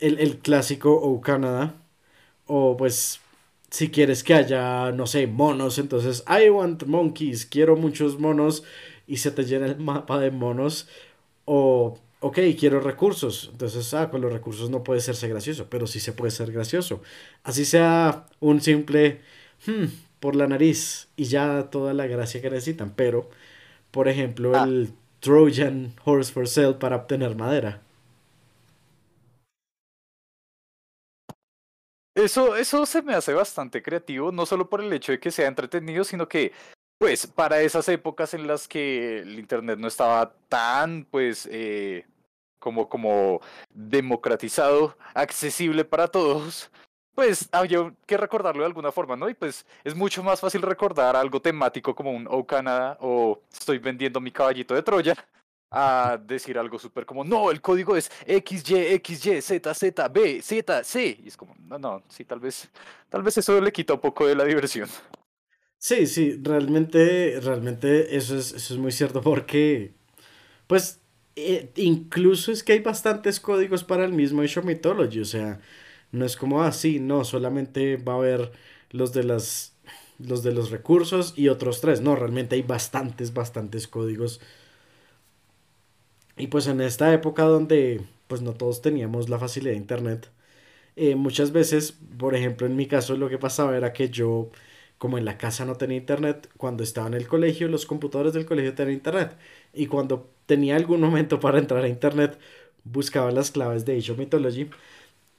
el, 0.00 0.18
el 0.18 0.38
clásico 0.38 0.92
O 0.94 1.20
Canadá. 1.20 1.74
O 2.46 2.76
pues 2.76 3.20
si 3.70 3.90
quieres 3.90 4.22
que 4.24 4.34
haya, 4.34 4.92
no 4.92 5.06
sé, 5.06 5.26
monos, 5.26 5.78
entonces 5.78 6.24
I 6.28 6.50
want 6.50 6.84
monkeys, 6.84 7.46
quiero 7.46 7.76
muchos 7.76 8.18
monos 8.18 8.64
y 9.06 9.18
se 9.18 9.30
te 9.30 9.44
llena 9.44 9.66
el 9.66 9.78
mapa 9.78 10.18
de 10.18 10.30
monos. 10.30 10.88
O, 11.44 11.98
ok, 12.20 12.38
quiero 12.58 12.80
recursos. 12.80 13.50
Entonces, 13.52 13.92
ah, 13.94 14.10
con 14.10 14.20
los 14.20 14.32
recursos 14.32 14.70
no 14.70 14.82
puede 14.84 15.00
serse 15.00 15.28
gracioso, 15.28 15.68
pero 15.70 15.86
sí 15.86 16.00
se 16.00 16.12
puede 16.12 16.30
ser 16.30 16.52
gracioso. 16.52 17.02
Así 17.44 17.64
sea 17.64 18.26
un 18.40 18.60
simple 18.60 19.20
hmm, 19.66 19.86
por 20.20 20.36
la 20.36 20.46
nariz 20.46 21.08
y 21.16 21.24
ya 21.24 21.70
toda 21.70 21.94
la 21.94 22.06
gracia 22.06 22.40
que 22.42 22.50
necesitan. 22.50 22.92
Pero, 22.96 23.30
por 23.90 24.08
ejemplo, 24.08 24.52
ah. 24.56 24.64
el 24.64 24.90
Trojan 25.20 25.94
Horse 26.04 26.32
for 26.32 26.48
Sale 26.48 26.74
para 26.74 26.96
obtener 26.96 27.36
madera. 27.36 27.82
Eso, 32.16 32.56
eso 32.56 32.86
se 32.86 33.02
me 33.02 33.14
hace 33.14 33.34
bastante 33.34 33.82
creativo, 33.82 34.32
no 34.32 34.46
solo 34.46 34.70
por 34.70 34.80
el 34.80 34.90
hecho 34.90 35.12
de 35.12 35.20
que 35.20 35.30
sea 35.30 35.48
entretenido, 35.48 36.02
sino 36.02 36.26
que 36.26 36.52
pues 36.98 37.26
para 37.26 37.60
esas 37.60 37.88
épocas 37.88 38.34
en 38.34 38.46
las 38.46 38.68
que 38.68 39.20
el 39.20 39.38
Internet 39.38 39.78
no 39.78 39.88
estaba 39.88 40.32
tan, 40.48 41.04
pues, 41.04 41.48
eh, 41.50 42.06
como, 42.58 42.88
como 42.88 43.40
democratizado, 43.70 44.96
accesible 45.14 45.84
para 45.84 46.08
todos, 46.08 46.70
pues 47.14 47.48
había 47.52 47.92
que 48.06 48.16
recordarlo 48.16 48.62
de 48.62 48.66
alguna 48.66 48.92
forma, 48.92 49.16
¿no? 49.16 49.28
Y 49.28 49.34
pues 49.34 49.66
es 49.84 49.94
mucho 49.94 50.22
más 50.22 50.40
fácil 50.40 50.62
recordar 50.62 51.16
algo 51.16 51.40
temático 51.40 51.94
como 51.94 52.12
un 52.12 52.26
Oh 52.30 52.46
Canada 52.46 52.98
o 53.00 53.40
estoy 53.52 53.78
vendiendo 53.78 54.20
mi 54.20 54.30
caballito 54.30 54.74
de 54.74 54.82
Troya 54.82 55.14
a 55.70 56.18
decir 56.22 56.58
algo 56.58 56.78
súper 56.78 57.06
como, 57.06 57.24
no, 57.24 57.50
el 57.50 57.60
código 57.60 57.96
es 57.96 58.10
XY, 58.26 59.00
XY, 59.04 59.40
Z, 59.42 59.74
Z, 59.74 60.08
B, 60.08 60.42
Z, 60.42 60.84
C. 60.84 61.18
Y 61.24 61.28
es 61.28 61.36
como, 61.36 61.54
no, 61.58 61.78
no, 61.78 62.02
sí, 62.08 62.24
tal 62.24 62.40
vez, 62.40 62.70
tal 63.08 63.22
vez 63.22 63.38
eso 63.38 63.60
le 63.60 63.72
quita 63.72 63.94
un 63.94 64.00
poco 64.00 64.26
de 64.26 64.34
la 64.34 64.44
diversión. 64.44 64.88
Sí, 65.78 66.06
sí, 66.06 66.38
realmente, 66.42 67.38
realmente 67.40 68.16
eso 68.16 68.36
es, 68.36 68.52
eso 68.52 68.74
es 68.74 68.80
muy 68.80 68.90
cierto 68.92 69.20
porque, 69.20 69.94
pues, 70.66 71.00
eh, 71.36 71.70
incluso 71.76 72.52
es 72.52 72.64
que 72.64 72.74
hay 72.74 72.80
bastantes 72.80 73.40
códigos 73.40 73.84
para 73.84 74.04
el 74.06 74.12
mismo 74.12 74.42
Age 74.42 74.62
Mythology, 74.62 75.20
o 75.20 75.24
sea, 75.26 75.60
no 76.12 76.24
es 76.26 76.36
como 76.36 76.62
así, 76.64 77.00
no, 77.00 77.24
solamente 77.24 77.96
va 77.98 78.14
a 78.14 78.16
haber 78.16 78.52
los 78.90 79.12
de 79.14 79.24
las 79.24 79.74
los 80.18 80.42
de 80.44 80.52
los 80.52 80.70
recursos 80.70 81.34
y 81.36 81.48
otros 81.48 81.80
tres, 81.82 82.00
no, 82.02 82.16
realmente 82.16 82.56
hay 82.56 82.62
bastantes, 82.62 83.34
bastantes 83.34 83.88
códigos. 83.88 84.40
Y 86.36 86.48
pues 86.48 86.66
en 86.66 86.80
esta 86.80 87.12
época 87.12 87.44
donde 87.44 88.02
pues 88.28 88.42
no 88.42 88.52
todos 88.54 88.82
teníamos 88.82 89.28
la 89.28 89.38
facilidad 89.38 89.72
de 89.72 89.78
internet, 89.78 90.28
eh, 90.96 91.16
muchas 91.16 91.52
veces, 91.52 91.94
por 92.18 92.34
ejemplo, 92.34 92.66
en 92.66 92.76
mi 92.76 92.86
caso 92.86 93.16
lo 93.16 93.28
que 93.30 93.38
pasaba 93.38 93.76
era 93.76 93.92
que 93.92 94.10
yo 94.10 94.50
como 94.98 95.18
en 95.18 95.24
la 95.24 95.38
casa 95.38 95.64
no 95.64 95.76
tenía 95.76 95.98
internet, 95.98 96.50
cuando 96.56 96.82
estaba 96.82 97.06
en 97.08 97.14
el 97.14 97.28
colegio, 97.28 97.68
los 97.68 97.86
computadores 97.86 98.32
del 98.34 98.46
colegio 98.46 98.74
tenían 98.74 98.96
internet. 98.96 99.36
Y 99.72 99.86
cuando 99.86 100.30
tenía 100.46 100.76
algún 100.76 101.00
momento 101.00 101.40
para 101.40 101.58
entrar 101.58 101.84
a 101.84 101.88
internet, 101.88 102.38
buscaba 102.84 103.30
las 103.32 103.50
claves 103.50 103.84
de 103.84 103.98
Age 103.98 104.12
of 104.12 104.18
Mythology. 104.18 104.70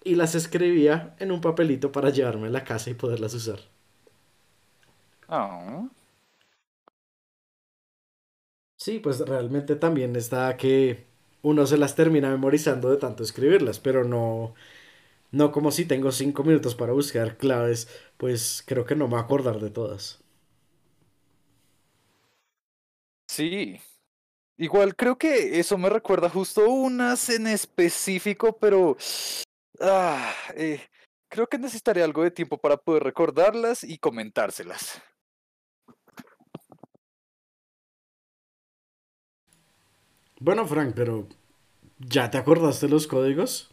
y 0.03 0.15
las 0.15 0.35
escribía 0.35 1.15
en 1.19 1.31
un 1.31 1.41
papelito 1.41 1.91
para 1.91 2.09
llevarme 2.11 2.47
a 2.47 2.51
la 2.51 2.63
casa 2.65 2.89
y 2.91 2.95
poderlas 2.95 3.33
usar. 3.35 3.59
Ah. 5.29 5.87
Sí, 8.75 8.99
pues 8.99 9.19
realmente 9.19 9.75
también 9.75 10.15
está 10.15 10.55
que 10.57 11.05
uno 11.41 11.65
se 11.65 11.77
las 11.77 11.95
termina 11.95 12.29
memorizando 12.29 12.89
de 12.89 12.97
tanto 12.97 13.23
escribirlas, 13.23 13.79
pero 13.79 14.03
no, 14.03 14.53
no 15.31 15.51
como 15.51 15.71
si 15.71 15.85
tengo 15.85 16.11
cinco 16.11 16.43
minutos 16.43 16.75
para 16.75 16.93
buscar 16.93 17.37
claves, 17.37 17.87
pues 18.17 18.63
creo 18.65 18.85
que 18.85 18.95
no 18.95 19.05
me 19.05 19.11
voy 19.11 19.19
a 19.19 19.23
acordar 19.23 19.59
de 19.59 19.69
todas. 19.69 20.23
Sí. 23.27 23.79
Igual 24.57 24.95
creo 24.95 25.17
que 25.17 25.59
eso 25.59 25.77
me 25.77 25.89
recuerda 25.89 26.29
justo 26.29 26.67
unas 26.67 27.29
en 27.29 27.45
específico, 27.47 28.57
pero 28.57 28.97
ah, 29.79 30.33
eh, 30.55 30.81
creo 31.29 31.47
que 31.47 31.59
necesitaría 31.59 32.03
algo 32.03 32.23
de 32.23 32.31
tiempo 32.31 32.57
para 32.57 32.77
poder 32.77 33.03
recordarlas 33.03 33.83
y 33.83 33.99
comentárselas. 33.99 34.99
Bueno, 40.39 40.65
Frank, 40.67 40.93
pero 40.95 41.27
¿ya 41.99 42.29
te 42.31 42.37
acordaste 42.37 42.87
los 42.87 43.07
códigos? 43.07 43.71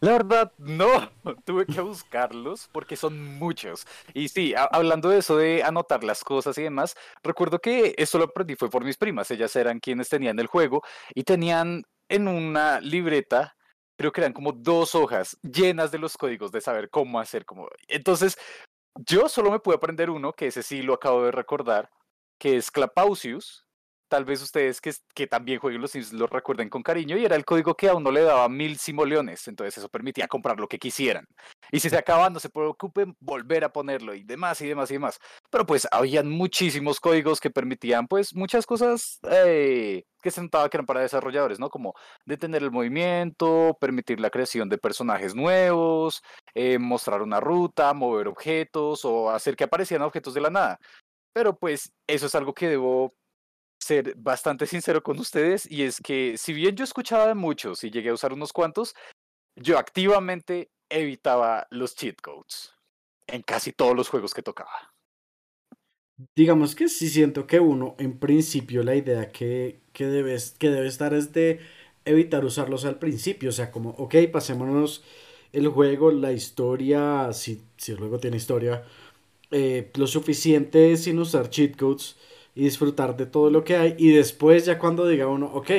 La 0.00 0.12
verdad, 0.12 0.52
no, 0.56 0.86
tuve 1.44 1.66
que 1.66 1.80
buscarlos 1.82 2.68
porque 2.72 2.96
son 2.96 3.38
muchos. 3.38 3.86
Y 4.14 4.28
sí, 4.28 4.54
hablando 4.56 5.10
de 5.10 5.18
eso 5.18 5.36
de 5.36 5.62
anotar 5.62 6.02
las 6.04 6.24
cosas 6.24 6.56
y 6.56 6.62
demás, 6.62 6.96
recuerdo 7.22 7.58
que 7.58 7.94
esto 7.98 8.16
lo 8.16 8.24
aprendí 8.24 8.56
fue 8.56 8.70
por 8.70 8.82
mis 8.82 8.96
primas. 8.96 9.30
Ellas 9.30 9.54
eran 9.56 9.78
quienes 9.78 10.08
tenían 10.08 10.38
el 10.38 10.46
juego 10.46 10.82
y 11.14 11.24
tenían 11.24 11.84
en 12.08 12.28
una 12.28 12.80
libreta, 12.80 13.56
creo 13.98 14.10
que 14.10 14.22
eran 14.22 14.32
como 14.32 14.52
dos 14.52 14.94
hojas 14.94 15.38
llenas 15.42 15.92
de 15.92 15.98
los 15.98 16.16
códigos 16.16 16.50
de 16.50 16.62
saber 16.62 16.88
cómo 16.88 17.20
hacer. 17.20 17.44
Como... 17.44 17.68
Entonces, 17.86 18.38
yo 18.96 19.28
solo 19.28 19.50
me 19.50 19.60
pude 19.60 19.76
aprender 19.76 20.08
uno, 20.08 20.32
que 20.32 20.46
ese 20.46 20.62
sí 20.62 20.82
lo 20.82 20.94
acabo 20.94 21.24
de 21.24 21.30
recordar, 21.30 21.90
que 22.38 22.56
es 22.56 22.70
Clapausius. 22.70 23.66
Tal 24.10 24.24
vez 24.24 24.42
ustedes 24.42 24.80
que, 24.80 25.26
también 25.28 25.60
jueguen 25.60 25.80
los 25.80 25.92
Sims 25.92 26.12
lo 26.12 26.26
recuerden 26.26 26.68
con 26.68 26.82
cariño 26.82 27.16
y 27.16 27.24
era 27.24 27.36
el 27.36 27.44
código 27.44 27.76
que 27.76 27.88
a 27.88 27.94
uno 27.94 28.10
le 28.10 28.22
daba 28.22 28.48
mil 28.48 28.76
simoleones, 28.76 29.46
entonces 29.46 29.78
eso 29.78 29.88
permitía 29.88 30.26
comprar 30.26 30.58
lo 30.58 30.66
que 30.66 30.80
quisieran. 30.80 31.26
Y 31.70 31.78
si 31.78 31.88
se 31.88 31.96
acaba, 31.96 32.28
no 32.28 32.40
se 32.40 32.50
preocupen, 32.50 33.14
volver 33.20 33.62
a 33.62 33.72
ponerlo 33.72 34.12
y 34.12 34.24
demás 34.24 34.60
y 34.62 34.66
demás 34.66 34.90
y 34.90 34.94
demás. 34.94 35.20
Pero 35.48 35.64
pues 35.64 35.86
habían 35.92 36.28
muchísimos 36.28 36.98
códigos 36.98 37.38
que 37.38 37.50
permitían 37.50 38.08
pues 38.08 38.34
muchas 38.34 38.66
cosas 38.66 39.20
eh, 39.30 40.02
que 40.20 40.32
se 40.32 40.42
notaba 40.42 40.68
que 40.68 40.78
eran 40.78 40.86
para 40.86 41.02
desarrolladores, 41.02 41.60
¿no? 41.60 41.70
Como 41.70 41.94
detener 42.24 42.64
el 42.64 42.72
movimiento, 42.72 43.78
permitir 43.80 44.18
la 44.18 44.30
creación 44.30 44.68
de 44.68 44.78
personajes 44.78 45.36
nuevos, 45.36 46.20
eh, 46.54 46.80
mostrar 46.80 47.22
una 47.22 47.38
ruta, 47.38 47.94
mover 47.94 48.26
objetos 48.26 49.04
o 49.04 49.30
hacer 49.30 49.54
que 49.54 49.62
aparecieran 49.64 50.04
objetos 50.04 50.34
de 50.34 50.40
la 50.40 50.50
nada. 50.50 50.80
Pero 51.32 51.56
pues 51.56 51.92
eso 52.08 52.26
es 52.26 52.34
algo 52.34 52.54
que 52.54 52.68
debo 52.68 53.14
ser 53.90 54.14
bastante 54.16 54.66
sincero 54.66 55.02
con 55.02 55.18
ustedes 55.18 55.68
y 55.68 55.82
es 55.82 56.00
que 56.00 56.36
si 56.38 56.52
bien 56.52 56.76
yo 56.76 56.84
escuchaba 56.84 57.26
de 57.26 57.34
muchos 57.34 57.82
y 57.82 57.90
llegué 57.90 58.10
a 58.10 58.14
usar 58.14 58.32
unos 58.32 58.52
cuantos, 58.52 58.94
yo 59.56 59.78
activamente 59.78 60.70
evitaba 60.88 61.66
los 61.70 61.96
cheat 61.96 62.20
codes 62.20 62.72
en 63.26 63.42
casi 63.42 63.72
todos 63.72 63.96
los 63.96 64.08
juegos 64.08 64.32
que 64.32 64.42
tocaba. 64.42 64.70
Digamos 66.36 66.76
que 66.76 66.88
sí 66.88 67.08
siento 67.08 67.48
que 67.48 67.58
uno, 67.58 67.96
en 67.98 68.20
principio, 68.20 68.84
la 68.84 68.94
idea 68.94 69.32
que, 69.32 69.80
que, 69.92 70.06
debes, 70.06 70.52
que 70.52 70.68
debe 70.68 70.86
estar 70.86 71.12
es 71.12 71.32
de 71.32 71.58
evitar 72.04 72.44
usarlos 72.44 72.84
al 72.84 73.00
principio. 73.00 73.48
O 73.48 73.52
sea, 73.52 73.72
como, 73.72 73.90
ok, 73.90 74.14
pasémonos 74.30 75.02
el 75.52 75.66
juego, 75.66 76.12
la 76.12 76.32
historia, 76.32 77.32
si, 77.32 77.60
si 77.76 77.90
el 77.90 77.98
juego 77.98 78.20
tiene 78.20 78.36
historia, 78.36 78.84
eh, 79.50 79.90
lo 79.96 80.06
suficiente 80.06 80.96
sin 80.96 81.18
usar 81.18 81.50
cheat 81.50 81.76
codes 81.76 82.16
y 82.54 82.64
disfrutar 82.64 83.16
de 83.16 83.26
todo 83.26 83.50
lo 83.50 83.64
que 83.64 83.76
hay. 83.76 83.94
Y 83.98 84.10
después 84.10 84.64
ya 84.66 84.78
cuando 84.78 85.06
diga 85.06 85.26
uno, 85.26 85.46
ok, 85.52 85.70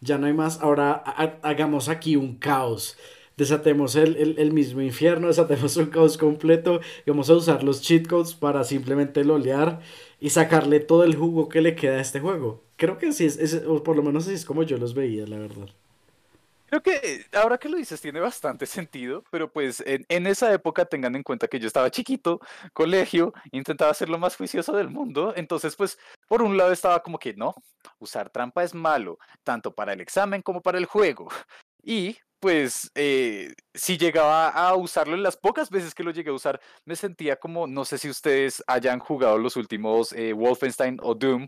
ya 0.00 0.18
no 0.18 0.26
hay 0.26 0.32
más, 0.32 0.60
ahora 0.60 0.94
hagamos 1.42 1.88
aquí 1.88 2.16
un 2.16 2.36
caos. 2.36 2.96
Desatemos 3.36 3.96
el, 3.96 4.16
el, 4.16 4.38
el, 4.38 4.52
mismo 4.52 4.80
infierno, 4.80 5.26
desatemos 5.28 5.76
un 5.76 5.86
caos 5.86 6.16
completo 6.16 6.80
y 7.04 7.10
vamos 7.10 7.28
a 7.28 7.34
usar 7.34 7.62
los 7.64 7.82
cheat 7.82 8.06
codes 8.06 8.34
para 8.34 8.64
simplemente 8.64 9.24
lolear 9.24 9.80
y 10.20 10.30
sacarle 10.30 10.80
todo 10.80 11.04
el 11.04 11.14
jugo 11.16 11.48
que 11.48 11.60
le 11.60 11.74
queda 11.74 11.96
a 11.96 12.00
este 12.00 12.20
juego. 12.20 12.64
Creo 12.76 12.98
que 12.98 13.12
sí, 13.12 13.26
es, 13.26 13.38
es, 13.38 13.62
o 13.66 13.82
por 13.82 13.96
lo 13.96 14.02
menos 14.02 14.24
así 14.26 14.34
es 14.34 14.44
como 14.44 14.62
yo 14.62 14.78
los 14.78 14.94
veía, 14.94 15.26
la 15.26 15.38
verdad. 15.38 15.68
Creo 16.66 16.82
que 16.82 17.24
ahora 17.32 17.58
que 17.58 17.68
lo 17.68 17.76
dices 17.76 18.00
tiene 18.00 18.20
bastante 18.20 18.66
sentido, 18.66 19.24
pero 19.30 19.52
pues 19.52 19.80
en, 19.86 20.04
en, 20.08 20.26
esa 20.26 20.52
época 20.52 20.84
tengan 20.84 21.14
en 21.14 21.22
cuenta 21.22 21.48
que 21.48 21.60
yo 21.60 21.66
estaba 21.66 21.90
chiquito, 21.90 22.40
colegio, 22.72 23.32
intentaba 23.52 23.94
ser 23.94 24.08
lo 24.08 24.18
más 24.18 24.36
juicioso 24.36 24.72
del 24.72 24.90
mundo, 24.90 25.32
entonces 25.36 25.76
pues 25.76 25.98
por 26.28 26.42
un 26.42 26.56
lado 26.56 26.72
estaba 26.72 27.02
como 27.02 27.18
que 27.18 27.34
no, 27.34 27.54
usar 27.98 28.30
trampa 28.30 28.64
es 28.64 28.74
malo, 28.74 29.18
tanto 29.44 29.74
para 29.74 29.92
el 29.92 30.00
examen 30.00 30.42
como 30.42 30.60
para 30.62 30.78
el 30.78 30.86
juego. 30.86 31.28
Y 31.88 32.16
pues 32.40 32.90
eh, 32.96 33.54
si 33.72 33.96
llegaba 33.96 34.48
a 34.48 34.74
usarlo 34.74 35.14
en 35.14 35.22
las 35.22 35.36
pocas 35.36 35.70
veces 35.70 35.94
que 35.94 36.02
lo 36.02 36.10
llegué 36.10 36.30
a 36.30 36.34
usar, 36.34 36.60
me 36.84 36.96
sentía 36.96 37.36
como, 37.36 37.68
no 37.68 37.84
sé 37.84 37.96
si 37.96 38.10
ustedes 38.10 38.62
hayan 38.66 38.98
jugado 38.98 39.38
los 39.38 39.56
últimos 39.56 40.12
eh, 40.12 40.32
Wolfenstein 40.32 40.98
o 41.00 41.14
Doom, 41.14 41.46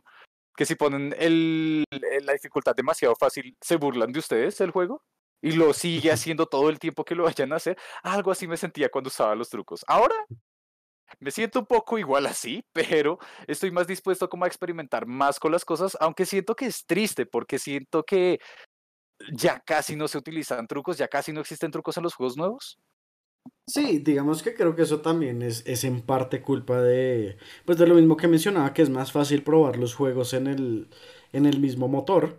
que 0.58 0.66
si 0.66 0.74
ponen 0.74 1.14
el, 1.20 1.84
la 2.24 2.32
dificultad 2.32 2.74
demasiado 2.74 3.14
fácil, 3.14 3.56
se 3.60 3.76
burlan 3.76 4.10
de 4.10 4.18
ustedes 4.18 4.60
el 4.60 4.72
juego 4.72 5.04
y 5.40 5.52
lo 5.52 5.72
sigue 5.72 6.10
haciendo 6.10 6.46
todo 6.46 6.68
el 6.68 6.80
tiempo 6.80 7.04
que 7.04 7.14
lo 7.14 7.22
vayan 7.22 7.52
a 7.52 7.56
hacer. 7.56 7.78
Algo 8.02 8.32
así 8.32 8.48
me 8.48 8.56
sentía 8.56 8.88
cuando 8.88 9.06
usaba 9.06 9.36
los 9.36 9.48
trucos. 9.50 9.84
Ahora 9.86 10.16
me 11.20 11.30
siento 11.30 11.60
un 11.60 11.66
poco 11.66 11.96
igual 11.96 12.26
así, 12.26 12.64
pero 12.72 13.20
estoy 13.46 13.70
más 13.70 13.86
dispuesto 13.86 14.28
como 14.28 14.46
a 14.46 14.48
experimentar 14.48 15.06
más 15.06 15.38
con 15.38 15.52
las 15.52 15.64
cosas, 15.64 15.96
aunque 16.00 16.26
siento 16.26 16.56
que 16.56 16.66
es 16.66 16.84
triste 16.84 17.24
porque 17.24 17.60
siento 17.60 18.02
que 18.02 18.40
ya 19.32 19.60
casi 19.60 19.94
no 19.94 20.08
se 20.08 20.18
utilizan 20.18 20.66
trucos, 20.66 20.98
ya 20.98 21.06
casi 21.06 21.32
no 21.32 21.40
existen 21.40 21.70
trucos 21.70 21.96
en 21.98 22.02
los 22.02 22.14
juegos 22.14 22.36
nuevos. 22.36 22.80
Sí, 23.66 23.98
digamos 23.98 24.42
que 24.42 24.54
creo 24.54 24.74
que 24.74 24.82
eso 24.82 25.00
también 25.02 25.42
es, 25.42 25.62
es 25.66 25.84
en 25.84 26.00
parte 26.00 26.40
culpa 26.40 26.80
de, 26.80 27.36
pues 27.66 27.76
de 27.78 27.86
lo 27.86 27.94
mismo 27.94 28.16
que 28.16 28.26
mencionaba, 28.26 28.72
que 28.72 28.80
es 28.82 28.88
más 28.90 29.12
fácil 29.12 29.42
probar 29.44 29.76
los 29.76 29.94
juegos 29.94 30.32
en 30.32 30.46
el, 30.46 30.88
en 31.32 31.44
el 31.44 31.60
mismo 31.60 31.86
motor. 31.86 32.38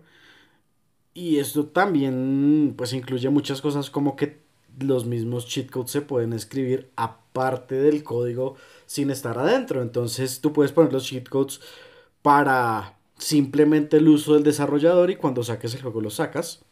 Y 1.13 1.37
esto 1.39 1.65
también, 1.67 2.73
pues 2.77 2.93
incluye 2.93 3.29
muchas 3.29 3.61
cosas 3.61 3.89
como 3.89 4.15
que 4.15 4.39
los 4.79 5.05
mismos 5.05 5.47
cheat 5.47 5.69
codes 5.69 5.91
se 5.91 6.01
pueden 6.01 6.31
escribir 6.33 6.89
aparte 6.95 7.75
del 7.75 8.03
código 8.03 8.55
sin 8.85 9.09
estar 9.11 9.37
adentro. 9.37 9.81
Entonces 9.81 10.39
tú 10.41 10.53
puedes 10.53 10.71
poner 10.71 10.93
los 10.93 11.05
cheat 11.05 11.27
codes 11.27 11.59
para 12.21 12.97
simplemente 13.17 13.97
el 13.97 14.07
uso 14.09 14.33
del 14.35 14.43
desarrollador 14.43 15.09
y 15.11 15.15
cuando 15.17 15.43
saques 15.43 15.73
el 15.75 15.81
juego 15.81 16.01
lo 16.01 16.09
sacas 16.09 16.63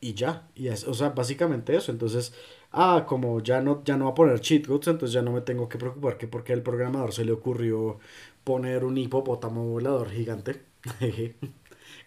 y 0.00 0.14
ya, 0.14 0.48
y 0.54 0.68
es, 0.68 0.84
o 0.84 0.94
sea, 0.94 1.10
básicamente 1.10 1.76
eso. 1.76 1.92
Entonces, 1.92 2.32
ah, 2.72 3.04
como 3.06 3.40
ya 3.42 3.60
no, 3.60 3.82
ya 3.84 3.96
no 3.96 4.06
va 4.06 4.10
a 4.12 4.14
poner 4.14 4.40
cheat 4.40 4.66
codes, 4.66 4.88
entonces 4.88 5.12
ya 5.12 5.22
no 5.22 5.32
me 5.32 5.40
tengo 5.42 5.68
que 5.68 5.78
preocupar 5.78 6.18
que 6.18 6.28
porque 6.28 6.52
al 6.52 6.62
programador 6.62 7.12
se 7.12 7.24
le 7.24 7.32
ocurrió 7.32 7.98
poner 8.44 8.84
un 8.84 8.98
hipopótamo 8.98 9.64
volador 9.64 10.10
gigante, 10.10 10.62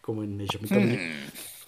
como 0.01 0.23
en 0.23 0.41
of 0.41 0.61
Mythology. 0.61 0.99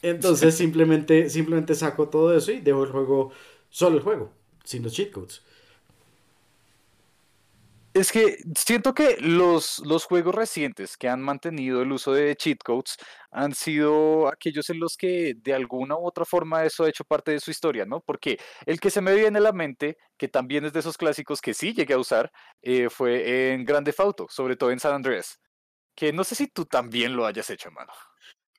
Entonces 0.01 0.55
simplemente, 0.57 1.29
simplemente 1.29 1.75
saco 1.75 2.09
todo 2.09 2.35
eso 2.35 2.51
y 2.51 2.61
dejo 2.61 2.83
el 2.83 2.91
juego, 2.91 3.31
solo 3.69 3.97
el 3.97 4.03
juego, 4.03 4.31
sin 4.63 4.83
los 4.83 4.93
cheat 4.93 5.11
codes. 5.11 5.43
Es 7.95 8.11
que 8.11 8.39
siento 8.57 8.93
que 8.93 9.15
los, 9.21 9.81
los 9.85 10.03
juegos 10.03 10.35
recientes 10.35 10.97
que 10.97 11.07
han 11.07 11.21
mantenido 11.21 11.81
el 11.81 11.93
uso 11.93 12.11
de 12.11 12.35
cheat 12.35 12.57
codes 12.61 12.97
han 13.31 13.55
sido 13.55 14.27
aquellos 14.27 14.69
en 14.69 14.81
los 14.81 14.97
que 14.97 15.33
de 15.37 15.53
alguna 15.53 15.95
u 15.95 16.05
otra 16.05 16.25
forma 16.25 16.65
eso 16.65 16.83
ha 16.83 16.89
hecho 16.89 17.05
parte 17.05 17.31
de 17.31 17.39
su 17.39 17.51
historia, 17.51 17.85
¿no? 17.85 18.01
Porque 18.01 18.37
el 18.65 18.81
que 18.81 18.89
se 18.89 18.99
me 18.99 19.15
viene 19.15 19.37
a 19.37 19.41
la 19.41 19.53
mente, 19.53 19.95
que 20.17 20.27
también 20.27 20.65
es 20.65 20.73
de 20.73 20.81
esos 20.81 20.97
clásicos 20.97 21.39
que 21.39 21.53
sí 21.53 21.73
llegué 21.73 21.93
a 21.93 21.97
usar, 21.97 22.33
eh, 22.61 22.89
fue 22.89 23.53
en 23.53 23.63
Grande 23.63 23.95
Auto, 23.97 24.27
sobre 24.29 24.57
todo 24.57 24.71
en 24.71 24.81
San 24.81 24.93
Andreas. 24.93 25.39
Que 25.95 26.11
no 26.11 26.25
sé 26.25 26.35
si 26.35 26.47
tú 26.47 26.65
también 26.65 27.15
lo 27.15 27.25
hayas 27.25 27.49
hecho, 27.49 27.71
mano. 27.71 27.93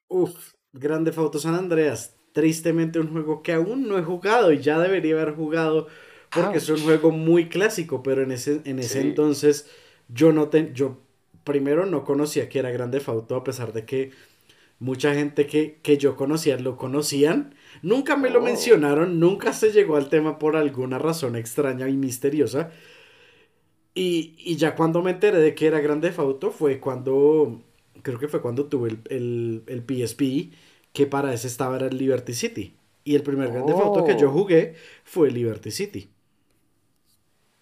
Uf, 0.08 0.54
Grande 0.72 1.12
Auto 1.14 1.38
San 1.38 1.54
Andreas. 1.54 2.16
Tristemente 2.32 3.00
un 3.00 3.12
juego 3.12 3.42
que 3.42 3.52
aún 3.52 3.86
no 3.86 3.98
he 3.98 4.02
jugado 4.02 4.50
y 4.50 4.62
ya 4.62 4.78
debería 4.78 5.14
haber 5.20 5.34
jugado 5.34 5.88
porque 6.30 6.58
es 6.58 6.68
un 6.68 6.82
juego 6.82 7.10
muy 7.10 7.48
clásico, 7.48 8.02
pero 8.02 8.22
en 8.22 8.32
ese, 8.32 8.60
en 8.64 8.78
ese 8.78 9.00
sí. 9.00 9.08
entonces 9.08 9.68
yo 10.08 10.32
no 10.32 10.48
te, 10.48 10.72
yo 10.74 10.98
primero 11.44 11.86
no 11.86 12.04
conocía 12.04 12.48
que 12.48 12.58
era 12.58 12.70
Grande 12.70 13.02
Auto 13.06 13.36
a 13.36 13.44
pesar 13.44 13.72
de 13.72 13.84
que 13.84 14.12
mucha 14.78 15.14
gente 15.14 15.46
que, 15.46 15.80
que 15.82 15.98
yo 15.98 16.16
conocía 16.16 16.58
lo 16.58 16.76
conocían. 16.76 17.54
Nunca 17.82 18.16
me 18.16 18.30
lo 18.30 18.40
oh. 18.40 18.42
mencionaron, 18.42 19.20
nunca 19.20 19.52
se 19.52 19.72
llegó 19.72 19.96
al 19.96 20.08
tema 20.10 20.38
por 20.38 20.56
alguna 20.56 20.98
razón 20.98 21.36
extraña 21.36 21.88
y 21.88 21.96
misteriosa. 21.96 22.70
Y, 23.94 24.34
y 24.38 24.56
ya 24.56 24.74
cuando 24.74 25.02
me 25.02 25.12
enteré 25.12 25.38
de 25.38 25.54
que 25.54 25.66
era 25.66 25.80
Grande 25.80 26.12
Auto 26.16 26.50
fue 26.50 26.80
cuando, 26.80 27.62
creo 28.02 28.18
que 28.18 28.28
fue 28.28 28.42
cuando 28.42 28.66
tuve 28.66 28.90
el, 28.90 29.00
el, 29.08 29.62
el 29.66 29.80
PSP, 29.82 30.52
que 30.92 31.06
para 31.06 31.32
ese 31.32 31.46
estaba 31.48 31.76
era 31.76 31.86
el 31.86 31.96
Liberty 31.98 32.34
City. 32.34 32.76
Y 33.04 33.14
el 33.14 33.22
primer 33.22 33.52
grande 33.52 33.72
foto 33.74 34.02
que 34.04 34.16
yo 34.16 34.30
Oh, 34.30 34.32
jugué 34.32 34.74
fue 35.04 35.30
Liberty 35.30 35.70
City. 35.70 36.10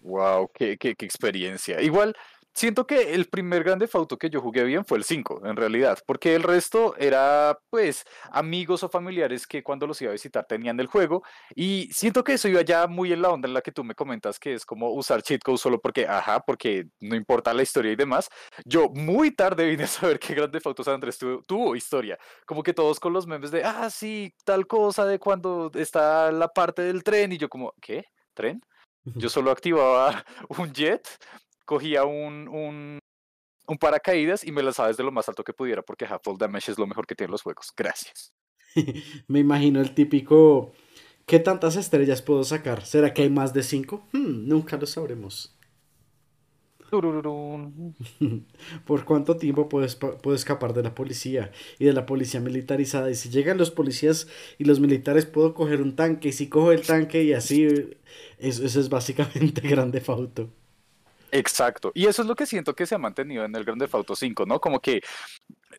Wow, 0.05 0.49
qué, 0.53 0.77
experiencia. 0.81 1.81
Igual, 1.81 2.15
siento 2.53 2.87
que 2.87 3.13
el 3.13 3.25
primer 3.27 3.63
Grande 3.63 3.89
Auto 3.91 4.17
que 4.17 4.29
yo 4.29 4.39
jugué 4.39 4.63
bien 4.63 4.85
fue 4.85 4.97
el 4.97 5.03
5, 5.03 5.41
en 5.45 5.55
realidad, 5.55 5.97
porque 6.05 6.35
el 6.35 6.43
resto 6.43 6.95
era, 6.97 7.57
pues, 7.69 8.05
amigos 8.31 8.83
o 8.83 8.89
familiares 8.89 9.47
que 9.47 9.63
cuando 9.63 9.87
los 9.87 10.01
iba 10.01 10.11
a 10.11 10.13
visitar 10.13 10.45
tenían 10.45 10.79
el 10.79 10.87
juego, 10.87 11.23
y 11.55 11.89
siento 11.91 12.23
que 12.23 12.33
eso 12.33 12.47
iba 12.47 12.61
ya 12.61 12.87
muy 12.87 13.11
en 13.11 13.21
la 13.21 13.29
onda 13.29 13.47
en 13.47 13.53
la 13.53 13.61
que 13.61 13.71
tú 13.71 13.83
me 13.83 13.95
comentas, 13.95 14.39
que 14.39 14.53
es 14.53 14.65
como 14.65 14.91
usar 14.91 15.21
cheat 15.23 15.41
codes 15.43 15.61
solo 15.61 15.81
porque, 15.81 16.07
ajá, 16.07 16.39
porque 16.39 16.85
no 16.99 17.15
importa 17.15 17.53
la 17.53 17.63
historia 17.63 17.91
y 17.91 17.95
demás. 17.95 18.29
Yo 18.63 18.89
muy 18.89 19.31
tarde 19.31 19.65
vine 19.65 19.83
a 19.83 19.87
saber 19.87 20.19
que 20.19 20.35
Grande 20.35 20.61
Auto 20.63 20.83
San 20.83 20.95
Andrés 20.95 21.17
tuvo, 21.17 21.41
tuvo 21.43 21.75
historia, 21.75 22.17
como 22.45 22.63
que 22.63 22.73
todos 22.73 22.99
con 22.99 23.11
los 23.11 23.27
memes 23.27 23.51
de, 23.51 23.63
ah, 23.63 23.89
sí, 23.89 24.33
tal 24.45 24.67
cosa 24.67 25.05
de 25.05 25.19
cuando 25.19 25.71
está 25.73 26.31
la 26.31 26.47
parte 26.47 26.83
del 26.83 27.03
tren, 27.03 27.31
y 27.33 27.37
yo 27.37 27.49
como, 27.49 27.73
¿qué? 27.81 28.05
¿Tren? 28.33 28.61
Yo 29.13 29.29
solo 29.29 29.51
activaba 29.51 30.25
un 30.57 30.73
jet, 30.73 31.07
cogía 31.65 32.03
un, 32.05 32.47
un, 32.47 32.99
un 33.67 33.77
paracaídas 33.77 34.43
y 34.43 34.51
me 34.51 34.63
lanzaba 34.63 34.89
desde 34.89 35.03
lo 35.03 35.11
más 35.11 35.29
alto 35.29 35.43
que 35.43 35.53
pudiera, 35.53 35.81
porque 35.81 36.05
half 36.05 36.23
Fall 36.23 36.37
Damage 36.37 36.71
es 36.71 36.79
lo 36.79 36.87
mejor 36.87 37.05
que 37.05 37.15
tienen 37.15 37.31
los 37.31 37.43
juegos. 37.43 37.71
Gracias. 37.75 38.33
Me 39.27 39.39
imagino 39.39 39.79
el 39.79 39.93
típico, 39.93 40.73
¿qué 41.25 41.39
tantas 41.39 41.75
estrellas 41.75 42.21
puedo 42.21 42.43
sacar? 42.43 42.85
¿Será 42.85 43.13
que 43.13 43.23
hay 43.23 43.29
más 43.29 43.53
de 43.53 43.63
cinco? 43.63 44.07
Hmm, 44.11 44.47
nunca 44.47 44.77
lo 44.77 44.85
sabremos. 44.85 45.54
¿Por 48.85 49.05
cuánto 49.05 49.37
tiempo 49.37 49.69
puedo, 49.69 49.85
espa- 49.85 50.17
puedo 50.21 50.35
escapar 50.35 50.73
de 50.73 50.83
la 50.83 50.93
policía 50.95 51.51
y 51.79 51.85
de 51.85 51.93
la 51.93 52.05
policía 52.05 52.39
militarizada? 52.39 53.09
Y 53.09 53.15
si 53.15 53.29
llegan 53.29 53.57
los 53.57 53.71
policías 53.71 54.27
y 54.57 54.65
los 54.65 54.79
militares, 54.79 55.25
puedo 55.25 55.53
coger 55.53 55.81
un 55.81 55.95
tanque. 55.95 56.29
Y 56.29 56.33
si 56.33 56.49
cojo 56.49 56.71
el 56.71 56.81
tanque 56.81 57.23
y 57.23 57.33
así, 57.33 57.65
eso, 58.37 58.63
eso 58.65 58.79
es 58.79 58.89
básicamente 58.89 59.61
Grande 59.67 60.01
Auto. 60.07 60.49
Exacto. 61.31 61.91
Y 61.93 62.05
eso 62.07 62.21
es 62.21 62.27
lo 62.27 62.35
que 62.35 62.45
siento 62.45 62.75
que 62.75 62.85
se 62.85 62.95
ha 62.95 62.97
mantenido 62.97 63.43
en 63.45 63.55
el 63.55 63.65
Grand 63.65 63.81
Theft 63.81 63.95
Auto 63.95 64.15
5, 64.15 64.45
¿no? 64.45 64.59
Como 64.59 64.79
que 64.79 65.01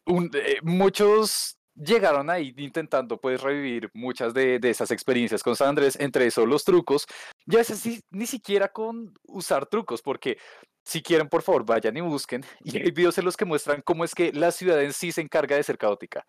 un- 0.07 0.31
eh, 0.35 0.59
muchos 0.63 1.57
llegaron 1.75 2.31
ahí 2.31 2.55
intentando 2.57 3.19
pues 3.21 3.41
revivir 3.43 3.91
muchas 3.95 4.33
de, 4.35 4.59
de 4.59 4.71
esas 4.71 4.91
experiencias 4.91 5.43
con 5.43 5.57
San 5.57 5.69
Andrés, 5.71 5.97
entre 6.01 6.27
eso 6.27 6.47
los 6.47 6.65
trucos, 6.65 7.07
y 7.47 7.55
a 7.57 7.59
veces 7.59 7.79
sí- 7.81 8.01
ni 8.11 8.27
siquiera 8.27 8.69
con 8.69 9.13
usar 9.25 9.67
trucos, 9.67 10.03
porque 10.03 10.39
si 10.87 11.03
quieren, 11.03 11.29
por 11.29 11.43
favor, 11.43 11.67
vayan 11.67 11.97
y 11.97 12.01
busquen, 12.01 12.45
y 12.65 12.79
hay 12.79 12.91
videos 12.93 13.19
en 13.19 13.25
los 13.25 13.37
que 13.37 13.45
muestran 13.45 13.83
cómo 13.83 14.05
es 14.05 14.15
que 14.15 14.33
la 14.33 14.53
ciudad 14.53 14.81
en 14.83 14.93
sí 14.93 15.13
se 15.13 15.21
encarga 15.21 15.57
de 15.57 15.63
ser 15.63 15.77
caótica. 15.77 16.25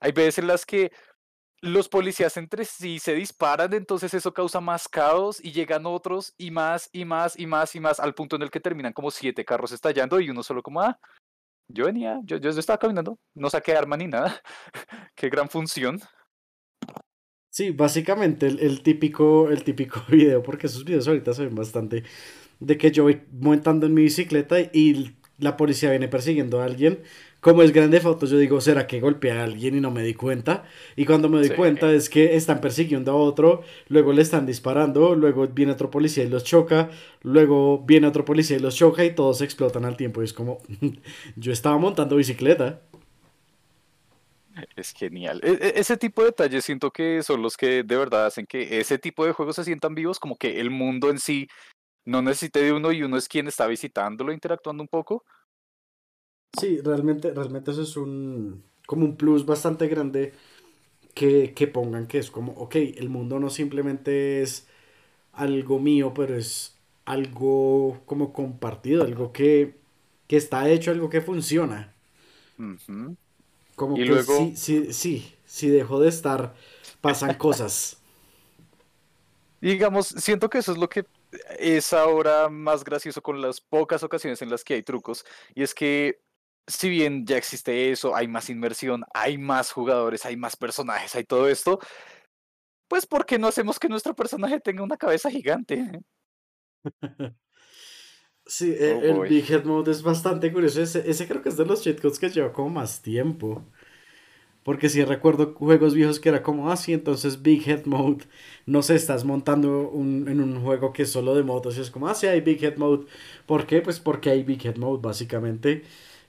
Hay 0.00 0.12
veces 0.12 0.38
en 0.38 0.46
las 0.46 0.64
que 0.64 0.92
los 1.60 1.88
policías 1.88 2.36
entre 2.36 2.64
sí 2.64 2.98
se 2.98 3.14
disparan, 3.14 3.72
entonces 3.72 4.14
eso 4.14 4.32
causa 4.32 4.60
más 4.60 4.88
caos 4.88 5.44
y 5.44 5.52
llegan 5.52 5.86
otros 5.86 6.34
y 6.36 6.50
más 6.50 6.88
y 6.92 7.04
más 7.04 7.38
y 7.38 7.46
más 7.46 7.74
y 7.74 7.80
más 7.80 8.00
al 8.00 8.14
punto 8.14 8.36
en 8.36 8.42
el 8.42 8.50
que 8.50 8.60
terminan 8.60 8.92
como 8.92 9.10
siete 9.10 9.44
carros 9.44 9.70
estallando 9.70 10.18
y 10.20 10.30
uno 10.30 10.42
solo 10.42 10.62
como, 10.62 10.80
ah, 10.80 10.98
yo 11.68 11.86
venía, 11.86 12.20
yo, 12.24 12.36
yo 12.38 12.50
estaba 12.50 12.78
caminando, 12.78 13.18
no 13.34 13.48
saqué 13.48 13.76
arma 13.76 13.96
ni 13.96 14.06
nada. 14.06 14.40
Qué 15.14 15.28
gran 15.28 15.48
función. 15.48 16.00
Sí, 17.50 17.70
básicamente 17.70 18.46
el, 18.46 18.58
el 18.60 18.82
típico, 18.82 19.50
el 19.50 19.62
típico 19.62 20.02
video, 20.08 20.42
porque 20.42 20.66
esos 20.66 20.84
videos 20.84 21.06
ahorita 21.06 21.32
se 21.32 21.44
ven 21.44 21.54
bastante, 21.54 22.02
de 22.66 22.78
que 22.78 22.90
yo 22.92 23.02
voy 23.04 23.20
montando 23.32 23.86
en 23.86 23.94
mi 23.94 24.02
bicicleta 24.02 24.60
y 24.60 25.12
la 25.38 25.56
policía 25.56 25.90
viene 25.90 26.08
persiguiendo 26.08 26.60
a 26.60 26.64
alguien. 26.64 27.00
Como 27.40 27.64
es 27.64 27.72
grande 27.72 27.98
foto, 28.00 28.26
yo 28.26 28.38
digo, 28.38 28.60
¿será 28.60 28.86
que 28.86 29.00
golpeé 29.00 29.32
a 29.32 29.42
alguien 29.42 29.76
y 29.76 29.80
no 29.80 29.90
me 29.90 30.04
di 30.04 30.14
cuenta? 30.14 30.62
Y 30.94 31.06
cuando 31.06 31.28
me 31.28 31.38
doy 31.38 31.48
Sí. 31.48 31.54
cuenta 31.54 31.92
es 31.92 32.08
que 32.08 32.36
están 32.36 32.60
persiguiendo 32.60 33.10
a 33.10 33.16
otro, 33.16 33.62
luego 33.88 34.12
le 34.12 34.22
están 34.22 34.46
disparando, 34.46 35.16
luego 35.16 35.48
viene 35.48 35.72
otro 35.72 35.90
policía 35.90 36.22
y 36.22 36.28
los 36.28 36.44
choca, 36.44 36.90
luego 37.22 37.80
viene 37.84 38.06
otro 38.06 38.24
policía 38.24 38.58
y 38.58 38.60
los 38.60 38.76
choca 38.76 39.04
y 39.04 39.12
todos 39.12 39.40
explotan 39.42 39.84
al 39.84 39.96
tiempo. 39.96 40.22
Y 40.22 40.26
es 40.26 40.32
como, 40.32 40.58
yo 41.36 41.52
estaba 41.52 41.76
montando 41.78 42.14
bicicleta. 42.14 42.80
Es 44.76 44.92
genial. 44.92 45.40
E- 45.42 45.58
e- 45.60 45.80
ese 45.80 45.96
tipo 45.96 46.20
de 46.20 46.26
detalles 46.26 46.64
siento 46.64 46.90
que 46.90 47.22
son 47.22 47.40
los 47.40 47.56
que 47.56 47.82
de 47.82 47.96
verdad 47.96 48.26
hacen 48.26 48.44
que 48.46 48.78
ese 48.80 48.98
tipo 48.98 49.24
de 49.24 49.32
juegos 49.32 49.56
se 49.56 49.64
sientan 49.64 49.94
vivos, 49.94 50.20
como 50.20 50.36
que 50.36 50.60
el 50.60 50.68
mundo 50.70 51.08
en 51.08 51.18
sí 51.18 51.48
no 52.04 52.22
necesite 52.22 52.60
de 52.62 52.72
uno 52.72 52.92
y 52.92 53.02
uno 53.02 53.16
es 53.16 53.28
quien 53.28 53.48
está 53.48 53.66
visitándolo, 53.66 54.32
interactuando 54.32 54.82
un 54.82 54.88
poco. 54.88 55.24
Sí, 56.60 56.80
realmente, 56.82 57.32
realmente 57.32 57.70
eso 57.70 57.82
es 57.82 57.96
un, 57.96 58.62
como 58.86 59.04
un 59.06 59.16
plus 59.16 59.46
bastante 59.46 59.88
grande 59.88 60.34
que, 61.14 61.54
que 61.54 61.68
pongan 61.68 62.06
que 62.08 62.18
es 62.18 62.30
como, 62.30 62.52
ok, 62.54 62.76
el 62.76 63.08
mundo 63.10 63.40
no 63.40 63.50
simplemente 63.50 64.42
es 64.42 64.68
algo 65.32 65.80
mío, 65.80 66.14
pero 66.14 66.36
es 66.36 66.76
algo 67.06 68.02
como 68.06 68.32
compartido, 68.32 69.04
algo 69.04 69.32
que, 69.32 69.76
que 70.28 70.36
está 70.38 70.68
hecho, 70.70 70.90
algo 70.92 71.10
que 71.10 71.20
funciona. 71.22 71.94
Como 73.76 74.00
Y 74.00 74.04
que 74.04 74.18
luego, 74.18 74.20
sí, 74.20 74.56
sí, 74.56 74.92
sí, 74.92 75.34
si 75.46 75.68
dejó 75.68 76.00
de 76.00 76.08
estar, 76.08 76.54
pasan 77.00 77.34
cosas. 77.38 77.98
digamos, 79.60 80.08
siento 80.08 80.48
que 80.50 80.58
eso 80.58 80.72
es 80.72 80.78
lo 80.78 80.88
que 80.88 81.04
es 81.58 81.92
ahora 81.92 82.48
más 82.48 82.84
gracioso 82.84 83.22
con 83.22 83.40
las 83.40 83.60
pocas 83.60 84.02
ocasiones 84.02 84.42
en 84.42 84.50
las 84.50 84.64
que 84.64 84.74
hay 84.74 84.82
trucos, 84.82 85.24
y 85.54 85.62
es 85.62 85.74
que 85.74 86.20
si 86.66 86.88
bien 86.88 87.26
ya 87.26 87.36
existe 87.36 87.90
eso, 87.90 88.14
hay 88.14 88.28
más 88.28 88.48
inmersión, 88.50 89.04
hay 89.14 89.38
más 89.38 89.72
jugadores, 89.72 90.24
hay 90.26 90.36
más 90.36 90.56
personajes, 90.56 91.14
hay 91.14 91.24
todo 91.24 91.48
esto, 91.48 91.78
pues 92.88 93.06
¿por 93.06 93.26
qué 93.26 93.38
no 93.38 93.48
hacemos 93.48 93.78
que 93.78 93.88
nuestro 93.88 94.14
personaje 94.14 94.60
tenga 94.60 94.82
una 94.82 94.96
cabeza 94.96 95.30
gigante? 95.30 96.00
Sí, 98.44 98.74
Oh 98.80 99.00
el. 99.02 99.28
Big 99.28 99.50
Head 99.50 99.64
Mode 99.64 99.92
es 99.92 100.02
bastante 100.02 100.52
curioso. 100.52 100.82
Ese, 100.82 101.08
ese 101.08 101.28
creo 101.28 101.42
que 101.42 101.48
es 101.48 101.56
de 101.56 101.64
los 101.64 101.82
cheat 101.82 102.00
codes 102.00 102.18
que 102.18 102.28
lleva 102.28 102.52
como 102.52 102.70
más 102.70 103.00
tiempo. 103.00 103.64
Porque 104.62 104.88
si 104.88 105.04
recuerdo 105.04 105.54
juegos 105.54 105.94
viejos 105.94 106.20
que 106.20 106.28
era 106.28 106.42
como, 106.42 106.70
ah, 106.70 106.76
sí, 106.76 106.92
entonces 106.92 107.42
Big 107.42 107.68
Head 107.68 107.84
Mode, 107.86 108.24
no 108.66 108.82
sé, 108.82 108.94
estás 108.94 109.24
montando 109.24 109.88
un, 109.90 110.28
en 110.28 110.40
un 110.40 110.62
juego 110.62 110.92
que 110.92 111.02
es 111.02 111.10
solo 111.12 111.34
de 111.34 111.42
motos 111.42 111.76
y 111.78 111.80
es 111.80 111.90
como, 111.90 112.08
ah, 112.08 112.14
sí, 112.14 112.26
hay 112.26 112.40
Big 112.40 112.62
Head 112.64 112.76
Mode. 112.76 113.06
¿Por 113.46 113.66
qué? 113.66 113.82
Pues 113.82 114.00
porque 114.00 114.30
hay 114.30 114.42
Big 114.44 114.64
Head 114.66 114.76
Mode, 114.76 115.00
básicamente. 115.02 115.82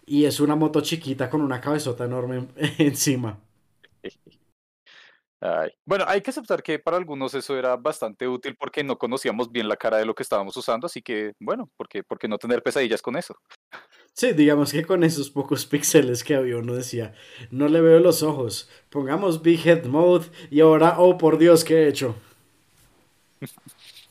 Y 0.06 0.26
es 0.26 0.40
una 0.40 0.56
moto 0.56 0.82
chiquita 0.82 1.30
con 1.30 1.42
una 1.42 1.62
cabezota 1.62 2.06
enorme 2.06 2.48
encima. 2.80 3.40
Ay, 5.42 5.72
Bueno, 5.86 6.06
hay 6.08 6.22
que 6.22 6.30
aceptar 6.30 6.64
que 6.64 6.80
para 6.80 6.96
algunos 6.98 7.34
eso 7.34 7.58
era 7.58 7.76
bastante 7.76 8.28
útil 8.28 8.56
porque 8.56 8.82
no 8.84 8.98
conocíamos 8.98 9.52
bien 9.52 9.68
la 9.68 9.76
cara 9.76 9.98
de 9.98 10.06
lo 10.06 10.16
que 10.16 10.24
estábamos 10.24 10.56
usando, 10.56 10.88
así 10.88 11.02
que, 11.02 11.34
bueno, 11.40 11.70
¿por 11.76 11.90
qué, 11.90 12.02
por 12.04 12.18
qué 12.18 12.30
no 12.30 12.38
tener 12.38 12.64
pesadillas 12.64 13.02
con 13.02 13.18
eso? 13.18 13.36
Sí, 14.14 14.32
digamos 14.34 14.72
que 14.72 14.86
con 14.86 15.04
esos 15.04 15.30
pocos 15.30 15.66
píxeles 15.68 16.24
que 16.24 16.36
había 16.36 16.58
uno 16.58 16.76
decía, 16.76 17.14
no 17.52 17.68
le 17.68 17.82
veo 17.82 18.00
los 18.00 18.24
ojos, 18.24 18.70
pongamos 18.90 19.42
Big 19.42 19.68
Head 19.68 19.86
Mode 19.86 20.28
y 20.52 20.62
ahora, 20.62 20.96
oh 21.00 21.18
por 21.18 21.38
Dios, 21.38 21.64
¿qué 21.64 21.84
he 21.84 21.88
hecho? 21.88 22.16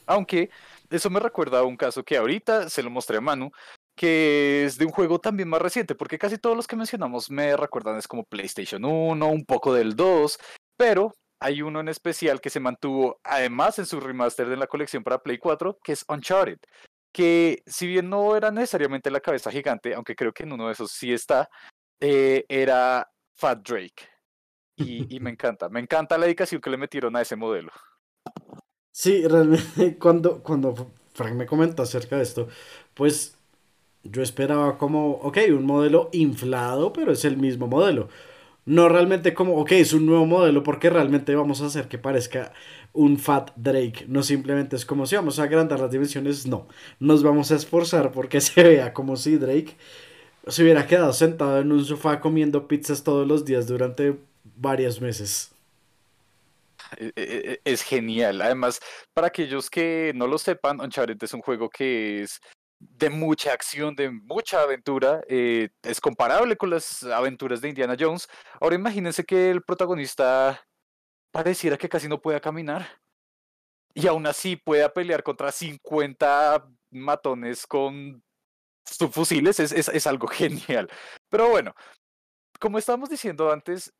Aunque 0.06 0.50
eso 0.90 1.08
me 1.08 1.20
recuerda 1.20 1.60
a 1.60 1.64
un 1.64 1.76
caso 1.76 2.02
que 2.02 2.16
ahorita 2.16 2.68
se 2.68 2.82
lo 2.82 2.90
mostré 2.90 3.18
a 3.18 3.20
Manu, 3.20 3.50
que 3.96 4.64
es 4.64 4.76
de 4.76 4.84
un 4.84 4.90
juego 4.90 5.20
también 5.20 5.48
más 5.48 5.62
reciente, 5.62 5.94
porque 5.94 6.18
casi 6.18 6.36
todos 6.36 6.56
los 6.56 6.66
que 6.66 6.76
mencionamos 6.76 7.30
me 7.30 7.56
recuerdan 7.56 7.96
es 7.96 8.08
como 8.08 8.24
PlayStation 8.24 8.84
1, 8.84 9.26
un 9.26 9.44
poco 9.44 9.72
del 9.72 9.94
2, 9.94 10.38
pero 10.76 11.14
hay 11.40 11.62
uno 11.62 11.80
en 11.80 11.88
especial 11.88 12.40
que 12.40 12.50
se 12.50 12.60
mantuvo 12.60 13.20
además 13.22 13.78
en 13.78 13.86
su 13.86 14.00
remaster 14.00 14.48
de 14.48 14.56
la 14.56 14.66
colección 14.66 15.04
para 15.04 15.22
Play 15.22 15.38
4, 15.38 15.78
que 15.82 15.92
es 15.92 16.04
Uncharted, 16.08 16.58
que 17.12 17.62
si 17.66 17.86
bien 17.86 18.08
no 18.08 18.36
era 18.36 18.50
necesariamente 18.50 19.10
la 19.10 19.20
cabeza 19.20 19.50
gigante, 19.50 19.94
aunque 19.94 20.16
creo 20.16 20.32
que 20.32 20.44
en 20.44 20.52
uno 20.52 20.66
de 20.66 20.72
esos 20.72 20.90
sí 20.90 21.12
está, 21.12 21.48
eh, 22.00 22.44
era 22.48 23.08
Fat 23.34 23.66
Drake. 23.66 24.08
Y, 24.76 25.14
y 25.14 25.20
me 25.20 25.30
encanta, 25.30 25.68
me 25.68 25.80
encanta 25.80 26.18
la 26.18 26.24
dedicación 26.24 26.60
que 26.60 26.70
le 26.70 26.76
metieron 26.76 27.14
a 27.16 27.20
ese 27.20 27.36
modelo. 27.36 27.70
Sí, 28.92 29.26
realmente 29.26 29.96
cuando, 29.98 30.42
cuando 30.42 30.92
Frank 31.14 31.34
me 31.34 31.46
comentó 31.46 31.82
acerca 31.82 32.16
de 32.16 32.22
esto, 32.22 32.48
pues 32.94 33.36
yo 34.04 34.22
esperaba 34.22 34.78
como, 34.78 35.12
ok, 35.12 35.38
un 35.50 35.64
modelo 35.64 36.08
inflado, 36.12 36.92
pero 36.92 37.12
es 37.12 37.24
el 37.24 37.36
mismo 37.36 37.66
modelo. 37.66 38.08
No 38.64 38.88
realmente 38.88 39.34
como, 39.34 39.56
ok, 39.56 39.72
es 39.72 39.92
un 39.92 40.06
nuevo 40.06 40.24
modelo 40.24 40.62
porque 40.62 40.88
realmente 40.90 41.34
vamos 41.34 41.60
a 41.62 41.66
hacer 41.66 41.88
que 41.88 41.98
parezca 41.98 42.52
un 42.92 43.18
Fat 43.18 43.50
Drake. 43.56 44.04
No 44.08 44.22
simplemente 44.22 44.76
es 44.76 44.86
como 44.86 45.06
si 45.06 45.16
vamos 45.16 45.38
a 45.38 45.44
agrandar 45.44 45.80
las 45.80 45.90
dimensiones, 45.90 46.46
no. 46.46 46.68
Nos 47.00 47.22
vamos 47.24 47.50
a 47.50 47.56
esforzar 47.56 48.12
porque 48.12 48.40
se 48.40 48.62
vea 48.62 48.92
como 48.92 49.16
si 49.16 49.36
Drake 49.36 49.76
se 50.46 50.62
hubiera 50.62 50.86
quedado 50.86 51.12
sentado 51.12 51.60
en 51.60 51.72
un 51.72 51.84
sofá 51.84 52.20
comiendo 52.20 52.68
pizzas 52.68 53.02
todos 53.04 53.26
los 53.26 53.44
días 53.44 53.66
durante 53.66 54.16
varios 54.56 55.00
meses. 55.00 55.52
e- 56.98 57.12
e- 57.16 57.52
e- 57.54 57.60
es 57.64 57.82
genial. 57.82 58.40
Además, 58.42 58.80
para 59.14 59.28
aquellos 59.28 59.70
que 59.70 60.12
no 60.14 60.26
lo 60.26 60.38
sepan, 60.38 60.80
Uncharted 60.80 61.16
es 61.22 61.32
un 61.34 61.40
juego 61.42 61.68
que 61.70 62.22
es 62.22 62.40
de 62.90 63.10
mucha 63.10 63.52
acción, 63.52 63.94
de 63.94 64.10
mucha 64.10 64.62
aventura. 64.62 65.22
eh, 65.28 65.70
es 65.82 66.00
comparable 66.00 66.56
con 66.56 66.70
las 66.70 67.02
aventuras 67.04 67.60
de 67.60 67.68
Indiana 67.68 67.96
Jones. 67.98 68.28
Ahora 68.60 68.76
imagínense 68.76 69.24
que 69.24 69.50
el 69.50 69.62
protagonista 69.62 70.60
pareciera 71.32 71.76
que 71.76 71.88
casi 71.88 72.08
no 72.08 72.20
pueda 72.20 72.40
caminar. 72.40 73.00
Y 73.94 74.06
aún 74.06 74.26
así 74.26 74.56
pueda 74.56 74.92
pelear 74.92 75.22
contra 75.22 75.52
50 75.52 76.66
matones 76.90 77.66
con 77.66 78.22
subfusiles, 78.84 79.60
es, 79.60 79.72
es, 79.72 79.88
es 79.88 80.06
algo 80.06 80.26
genial. 80.28 80.88
Pero 81.28 81.48
bueno, 81.48 81.74
como 82.60 82.78
estábamos 82.78 83.10
diciendo 83.10 83.52
antes, 83.52 83.92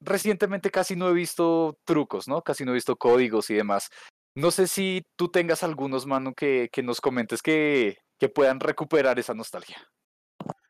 recientemente 0.00 0.70
casi 0.70 0.96
no 0.96 1.08
he 1.08 1.12
visto 1.12 1.78
trucos, 1.84 2.28
¿no? 2.28 2.42
Casi 2.42 2.64
no 2.64 2.72
he 2.72 2.74
visto 2.74 2.96
códigos 2.96 3.50
y 3.50 3.54
demás. 3.54 3.90
No 4.34 4.50
sé 4.50 4.68
si 4.68 5.02
tú 5.16 5.28
tengas 5.28 5.62
algunos, 5.62 6.06
mano, 6.06 6.34
que, 6.34 6.68
que 6.72 6.82
nos 6.82 7.00
comentes 7.00 7.42
que, 7.42 7.98
que 8.20 8.28
puedan 8.28 8.60
recuperar 8.60 9.18
esa 9.18 9.34
nostalgia. 9.34 9.78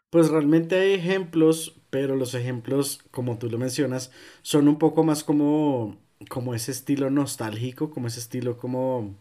Pues 0.09 0.29
realmente 0.29 0.77
hay 0.77 0.95
ejemplos, 0.95 1.75
pero 1.91 2.17
los 2.17 2.35
ejemplos, 2.35 3.01
como 3.11 3.39
tú 3.39 3.51
lo 3.51 3.59
mencionas, 3.59 4.11
son 4.43 4.69
un 4.69 4.79
poco 4.79 5.05
más 5.05 5.25
como, 5.25 5.99
como 6.29 6.55
ese 6.55 6.71
estilo 6.71 7.11
nostálgico, 7.11 7.91
como 7.91 8.07
ese 8.07 8.21
estilo 8.21 8.57
como, 8.57 9.17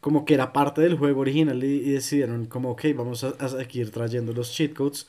como 0.00 0.24
que 0.24 0.34
era 0.34 0.52
parte 0.52 0.80
del 0.80 0.98
juego 0.98 1.20
original 1.20 1.62
y, 1.62 1.92
decidieron 1.92 2.46
como, 2.46 2.72
ok, 2.72 2.86
vamos 2.96 3.22
a, 3.22 3.28
a, 3.28 3.48
seguir 3.48 3.90
trayendo 3.90 4.32
los 4.32 4.52
cheat 4.52 4.74
codes. 4.74 5.06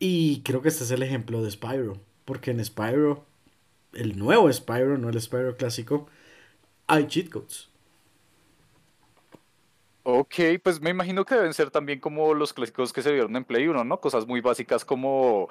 Y 0.00 0.42
creo 0.42 0.62
que 0.62 0.68
este 0.68 0.84
es 0.84 0.90
el 0.90 1.02
ejemplo 1.02 1.42
de 1.42 1.50
Spyro, 1.50 1.98
porque 2.24 2.50
en 2.50 2.64
Spyro, 2.64 3.24
el 3.94 4.18
nuevo 4.18 4.52
Spyro, 4.52 4.98
no 4.98 5.08
el 5.08 5.20
Spyro 5.20 5.56
clásico, 5.56 6.08
hay 6.86 7.06
cheat 7.06 7.30
codes. 7.30 7.68
Ok, 10.02 10.34
pues 10.62 10.80
me 10.80 10.90
imagino 10.90 11.24
que 11.24 11.34
deben 11.34 11.52
ser 11.52 11.70
también 11.70 12.00
como 12.00 12.32
los 12.34 12.52
clásicos 12.52 12.92
que 12.92 13.02
se 13.02 13.12
vieron 13.12 13.36
en 13.36 13.44
Play 13.44 13.68
1, 13.68 13.84
¿no? 13.84 14.00
Cosas 14.00 14.26
muy 14.26 14.40
básicas 14.40 14.84
como, 14.84 15.48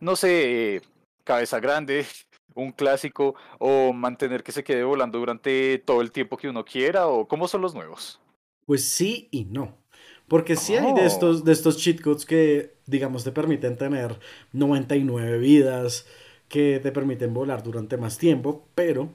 no 0.00 0.16
sé, 0.16 0.82
cabeza 1.24 1.60
grande, 1.60 2.06
un 2.54 2.72
clásico, 2.72 3.34
o 3.58 3.92
mantener 3.92 4.42
que 4.42 4.52
se 4.52 4.64
quede 4.64 4.84
volando 4.84 5.18
durante 5.18 5.78
todo 5.78 6.00
el 6.00 6.10
tiempo 6.10 6.36
que 6.36 6.48
uno 6.48 6.64
quiera, 6.64 7.06
o 7.06 7.28
cómo 7.28 7.48
son 7.48 7.60
los 7.60 7.74
nuevos. 7.74 8.20
Pues 8.66 8.88
sí 8.88 9.28
y 9.30 9.44
no. 9.44 9.76
Porque 10.26 10.56
sí 10.56 10.76
hay 10.76 10.92
de 10.94 11.06
estos, 11.06 11.44
de 11.44 11.52
estos 11.52 11.78
cheat 11.78 12.00
codes 12.02 12.26
que, 12.26 12.74
digamos, 12.86 13.24
te 13.24 13.32
permiten 13.32 13.78
tener 13.78 14.18
99 14.52 15.38
vidas, 15.38 16.06
que 16.48 16.80
te 16.80 16.92
permiten 16.92 17.32
volar 17.32 17.62
durante 17.62 17.96
más 17.96 18.18
tiempo, 18.18 18.66
pero 18.74 19.10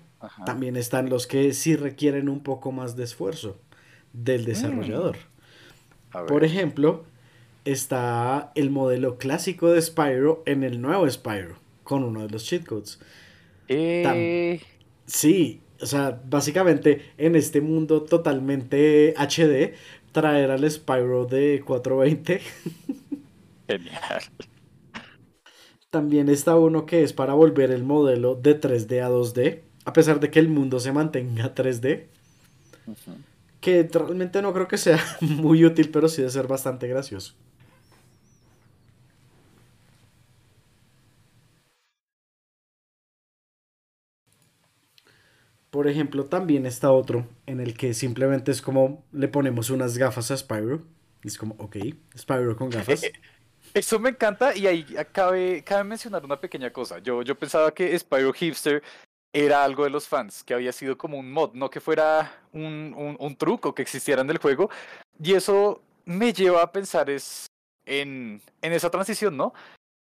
también 0.46 0.76
están 0.76 1.10
los 1.10 1.28
que 1.28 1.54
sí 1.54 1.76
requieren 1.76 2.30
un 2.30 2.42
poco 2.42 2.72
más 2.72 2.96
de 2.96 3.04
esfuerzo 3.04 3.60
del 4.14 4.46
desarrollador. 4.46 5.18
Mm. 6.14 6.28
Por 6.28 6.44
ejemplo, 6.44 7.04
está 7.66 8.52
el 8.56 8.70
modelo 8.70 9.18
clásico 9.18 9.72
de 9.72 9.82
Spyro 9.82 10.44
en 10.46 10.64
el 10.64 10.82
nuevo 10.82 11.10
Spyro, 11.10 11.58
con 11.84 12.04
uno 12.04 12.22
de 12.22 12.30
los 12.30 12.46
cheat 12.46 12.66
codes. 12.66 13.00
Eh... 13.68 14.62
Sí, 15.06 15.62
o 15.82 15.86
sea, 15.86 16.22
básicamente 16.30 17.12
en 17.18 17.36
este 17.36 17.60
mundo 17.60 18.04
totalmente 18.04 19.14
HD, 19.18 19.74
traer 20.12 20.52
al 20.52 20.70
Spyro 20.70 21.26
de 21.26 21.62
420. 21.66 22.42
Genial. 23.68 24.22
También 25.90 26.30
está 26.30 26.56
uno 26.56 26.86
que 26.86 27.04
es 27.04 27.14
para 27.14 27.34
volver 27.34 27.72
el 27.72 27.84
modelo 27.84 28.36
de 28.36 28.60
3D 28.60 29.04
a 29.04 29.10
2D, 29.10 29.62
a 29.86 29.94
pesar 29.94 30.20
de 30.20 30.32
que 30.32 30.40
el 30.40 30.48
mundo 30.48 30.80
se 30.80 30.92
mantenga 30.92 31.54
3D 31.54 32.06
que 33.64 33.90
realmente 33.92 34.42
no 34.42 34.54
creo 34.54 34.68
que 34.68 34.78
sea 34.78 35.00
muy 35.22 35.64
útil, 35.64 35.90
pero 35.90 36.10
sí 36.10 36.18
debe 36.18 36.32
ser 36.32 36.48
bastante 36.48 36.86
gracioso. 36.88 37.34
Por 45.70 45.88
ejemplo, 45.88 46.26
también 46.26 46.68
está 46.68 46.92
otro 46.92 47.26
en 47.48 47.62
el 47.62 47.76
que 47.76 47.96
simplemente 47.96 48.52
es 48.52 48.62
como 48.62 49.06
le 49.12 49.28
ponemos 49.30 49.72
unas 49.72 49.98
gafas 49.98 50.30
a 50.30 50.38
Spyro. 50.38 50.84
Es 51.24 51.38
como, 51.38 51.56
ok, 51.58 51.78
Spyro 52.16 52.56
con 52.58 52.70
gafas. 52.70 53.02
Eso 53.74 53.98
me 53.98 54.10
encanta 54.10 54.56
y 54.56 54.68
ahí 54.68 54.86
cabe, 55.12 55.64
cabe 55.64 55.86
mencionar 55.86 56.24
una 56.24 56.40
pequeña 56.40 56.72
cosa. 56.72 57.00
Yo, 57.00 57.24
yo 57.24 57.34
pensaba 57.40 57.74
que 57.74 57.98
Spyro 57.98 58.34
Hipster 58.34 58.84
era 59.34 59.64
algo 59.64 59.84
de 59.84 59.90
los 59.90 60.08
fans, 60.08 60.44
que 60.44 60.54
había 60.54 60.72
sido 60.72 60.96
como 60.98 61.18
un 61.18 61.32
mod, 61.32 61.54
no 61.54 61.70
que 61.70 61.82
fuera 61.82 62.40
un, 62.54 63.18
un, 63.20 63.36
truco 63.36 63.74
que 63.74 63.82
existiera 63.82 64.22
en 64.22 64.30
el 64.30 64.38
juego. 64.38 64.70
Y 65.22 65.34
eso 65.34 65.82
me 66.06 66.32
lleva 66.32 66.62
a 66.62 66.72
pensar 66.72 67.10
es 67.10 67.48
en, 67.86 68.42
en 68.62 68.74
esa 68.74 68.92
transición, 68.92 69.36
¿no? 69.36 69.54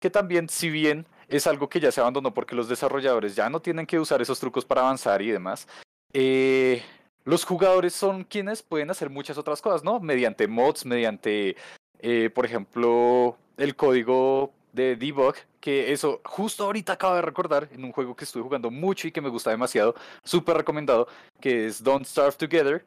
Que 0.01 0.09
también, 0.09 0.49
si 0.49 0.71
bien 0.71 1.07
es 1.29 1.47
algo 1.47 1.69
que 1.69 1.79
ya 1.79 1.93
se 1.93 2.01
abandonó 2.01 2.33
porque 2.33 2.57
los 2.57 2.69
desarrolladores 2.69 3.37
ya 3.37 3.51
no 3.51 3.61
tienen 3.61 3.87
que 3.87 4.01
usar 4.01 4.23
esos 4.23 4.41
trucos 4.41 4.65
para 4.65 4.81
avanzar 4.81 5.21
y 5.21 5.31
demás, 5.31 5.69
eh, 6.15 6.83
los 7.25 7.45
jugadores 7.45 7.93
son 7.93 8.25
quienes 8.25 8.63
pueden 8.63 8.91
hacer 8.91 9.11
muchas 9.11 9.37
otras 9.37 9.61
cosas, 9.61 9.85
¿no? 9.85 10.01
Mediante 10.01 10.49
mods, 10.49 10.87
mediante, 10.87 11.57
eh, 11.99 12.31
por 12.35 12.47
ejemplo, 12.47 13.37
el 13.59 13.77
código 13.77 14.55
de 14.73 14.97
debug, 14.97 15.35
que 15.61 15.93
eso 15.93 16.21
justo 16.25 16.65
ahorita 16.65 16.95
acabo 16.95 17.15
de 17.15 17.23
recordar 17.23 17.69
en 17.73 17.85
un 17.85 17.93
juego 17.93 18.15
que 18.15 18.25
estuve 18.25 18.43
jugando 18.43 18.71
mucho 18.71 19.09
y 19.09 19.13
que 19.13 19.21
me 19.21 19.29
gusta 19.29 19.51
demasiado, 19.51 19.95
súper 20.25 20.57
recomendado, 20.57 21.09
que 21.41 21.67
es 21.67 21.83
Don't 21.83 22.07
Starve 22.07 22.37
Together, 22.37 22.85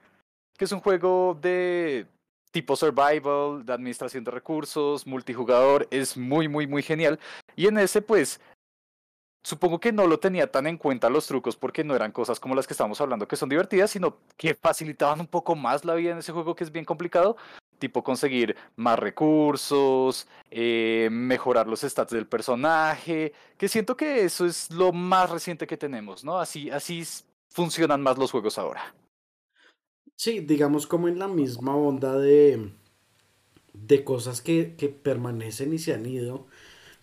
que 0.57 0.65
es 0.65 0.71
un 0.71 0.79
juego 0.79 1.37
de 1.41 2.05
tipo 2.51 2.75
survival, 2.75 3.65
de 3.65 3.73
administración 3.73 4.23
de 4.23 4.31
recursos, 4.31 5.07
multijugador, 5.07 5.87
es 5.89 6.17
muy, 6.17 6.47
muy, 6.47 6.67
muy 6.67 6.83
genial. 6.83 7.19
Y 7.55 7.67
en 7.67 7.77
ese, 7.77 8.01
pues, 8.01 8.41
supongo 9.43 9.79
que 9.79 9.91
no 9.91 10.05
lo 10.05 10.19
tenía 10.19 10.51
tan 10.51 10.67
en 10.67 10.77
cuenta 10.77 11.09
los 11.09 11.27
trucos 11.27 11.55
porque 11.55 11.83
no 11.83 11.95
eran 11.95 12.11
cosas 12.11 12.39
como 12.39 12.55
las 12.55 12.67
que 12.67 12.73
estamos 12.73 13.01
hablando 13.01 13.27
que 13.27 13.35
son 13.35 13.49
divertidas, 13.49 13.91
sino 13.91 14.17
que 14.37 14.53
facilitaban 14.53 15.19
un 15.19 15.27
poco 15.27 15.55
más 15.55 15.83
la 15.85 15.95
vida 15.95 16.11
en 16.11 16.19
ese 16.19 16.31
juego 16.31 16.55
que 16.55 16.63
es 16.63 16.71
bien 16.71 16.85
complicado 16.85 17.37
tipo 17.81 18.01
conseguir 18.01 18.55
más 18.77 18.97
recursos, 18.97 20.25
eh, 20.49 21.09
mejorar 21.11 21.67
los 21.67 21.81
stats 21.81 22.13
del 22.13 22.27
personaje, 22.27 23.33
que 23.57 23.67
siento 23.67 23.97
que 23.97 24.23
eso 24.23 24.45
es 24.45 24.71
lo 24.71 24.93
más 24.93 25.29
reciente 25.29 25.67
que 25.67 25.75
tenemos, 25.75 26.23
¿no? 26.23 26.39
Así, 26.39 26.69
así 26.69 27.03
funcionan 27.49 28.01
más 28.01 28.17
los 28.17 28.31
juegos 28.31 28.57
ahora. 28.57 28.95
Sí, 30.15 30.39
digamos 30.39 30.87
como 30.87 31.09
en 31.09 31.19
la 31.19 31.27
misma 31.27 31.75
onda 31.75 32.17
de, 32.17 32.71
de 33.73 34.03
cosas 34.05 34.41
que, 34.41 34.75
que 34.77 34.87
permanecen 34.87 35.73
y 35.73 35.79
se 35.79 35.93
han 35.93 36.05
ido, 36.05 36.47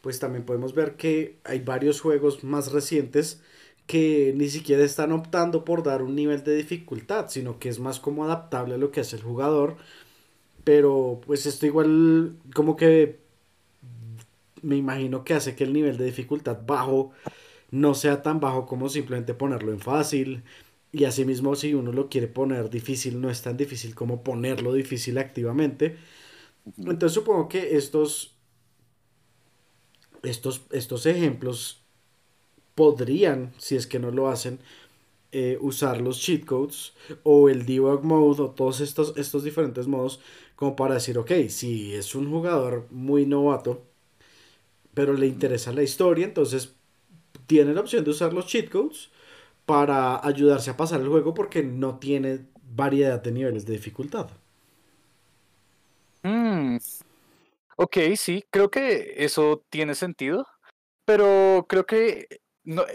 pues 0.00 0.20
también 0.20 0.46
podemos 0.46 0.74
ver 0.74 0.96
que 0.96 1.40
hay 1.44 1.60
varios 1.60 2.00
juegos 2.00 2.44
más 2.44 2.72
recientes 2.72 3.42
que 3.88 4.34
ni 4.36 4.48
siquiera 4.48 4.84
están 4.84 5.12
optando 5.12 5.64
por 5.64 5.82
dar 5.82 6.02
un 6.02 6.14
nivel 6.14 6.44
de 6.44 6.54
dificultad, 6.56 7.28
sino 7.30 7.58
que 7.58 7.70
es 7.70 7.80
más 7.80 7.98
como 8.00 8.24
adaptable 8.24 8.74
a 8.74 8.78
lo 8.78 8.92
que 8.92 9.00
hace 9.00 9.16
el 9.16 9.22
jugador 9.22 9.78
pero 10.68 11.18
pues 11.24 11.46
esto 11.46 11.64
igual 11.64 12.36
como 12.54 12.76
que 12.76 13.20
me 14.60 14.76
imagino 14.76 15.24
que 15.24 15.32
hace 15.32 15.56
que 15.56 15.64
el 15.64 15.72
nivel 15.72 15.96
de 15.96 16.04
dificultad 16.04 16.58
bajo 16.66 17.12
no 17.70 17.94
sea 17.94 18.20
tan 18.22 18.38
bajo 18.38 18.66
como 18.66 18.90
simplemente 18.90 19.32
ponerlo 19.32 19.72
en 19.72 19.80
fácil. 19.80 20.42
Y 20.92 21.04
asimismo 21.04 21.54
si 21.56 21.72
uno 21.72 21.90
lo 21.90 22.10
quiere 22.10 22.26
poner 22.28 22.68
difícil 22.68 23.18
no 23.18 23.30
es 23.30 23.40
tan 23.40 23.56
difícil 23.56 23.94
como 23.94 24.22
ponerlo 24.22 24.74
difícil 24.74 25.16
activamente. 25.16 25.96
Entonces 26.76 27.12
supongo 27.12 27.48
que 27.48 27.78
estos, 27.78 28.36
estos, 30.22 30.66
estos 30.70 31.06
ejemplos 31.06 31.80
podrían, 32.74 33.54
si 33.56 33.74
es 33.74 33.86
que 33.86 33.98
no 33.98 34.10
lo 34.10 34.28
hacen, 34.28 34.58
eh, 35.32 35.56
usar 35.62 36.00
los 36.02 36.20
cheat 36.20 36.44
codes 36.44 36.92
o 37.22 37.48
el 37.48 37.66
debug 37.66 38.02
mode 38.02 38.42
o 38.42 38.50
todos 38.50 38.80
estos, 38.80 39.14
estos 39.16 39.44
diferentes 39.44 39.86
modos 39.86 40.20
como 40.58 40.74
para 40.74 40.94
decir, 40.94 41.16
ok, 41.16 41.30
si 41.48 41.94
es 41.94 42.16
un 42.16 42.28
jugador 42.28 42.88
muy 42.90 43.26
novato, 43.26 43.86
pero 44.92 45.12
le 45.12 45.28
interesa 45.28 45.72
la 45.72 45.84
historia, 45.84 46.26
entonces 46.26 46.74
tiene 47.46 47.72
la 47.72 47.80
opción 47.80 48.02
de 48.02 48.10
usar 48.10 48.32
los 48.32 48.48
cheat 48.48 48.68
codes 48.68 49.10
para 49.66 50.26
ayudarse 50.26 50.70
a 50.70 50.76
pasar 50.76 51.00
el 51.00 51.06
juego 51.06 51.32
porque 51.32 51.62
no 51.62 52.00
tiene 52.00 52.40
variedad 52.74 53.22
de 53.22 53.30
niveles 53.30 53.66
de 53.66 53.74
dificultad. 53.74 54.30
Mm. 56.24 56.78
Ok, 57.76 57.96
sí, 58.16 58.44
creo 58.50 58.68
que 58.68 59.14
eso 59.18 59.62
tiene 59.70 59.94
sentido, 59.94 60.44
pero 61.04 61.66
creo 61.68 61.86
que 61.86 62.26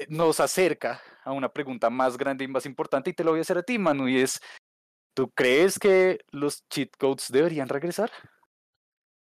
nos 0.10 0.42
acerca 0.42 1.02
a 1.24 1.32
una 1.32 1.48
pregunta 1.48 1.90
más 1.90 2.18
grande 2.18 2.44
y 2.44 2.50
más 2.50 2.66
importante 2.66 3.10
y 3.10 3.14
te 3.14 3.24
lo 3.24 3.32
voy 3.32 3.40
a 3.40 3.44
hacer 3.44 3.58
a 3.58 3.64
ti, 3.64 3.80
Manu, 3.80 4.10
y 4.10 4.20
es, 4.20 4.42
¿Tú 5.14 5.30
crees 5.32 5.80
que 5.80 6.20
los 6.32 6.68
cheat 6.70 6.90
codes 6.98 7.28
deberían 7.32 7.70
regresar? 7.70 8.12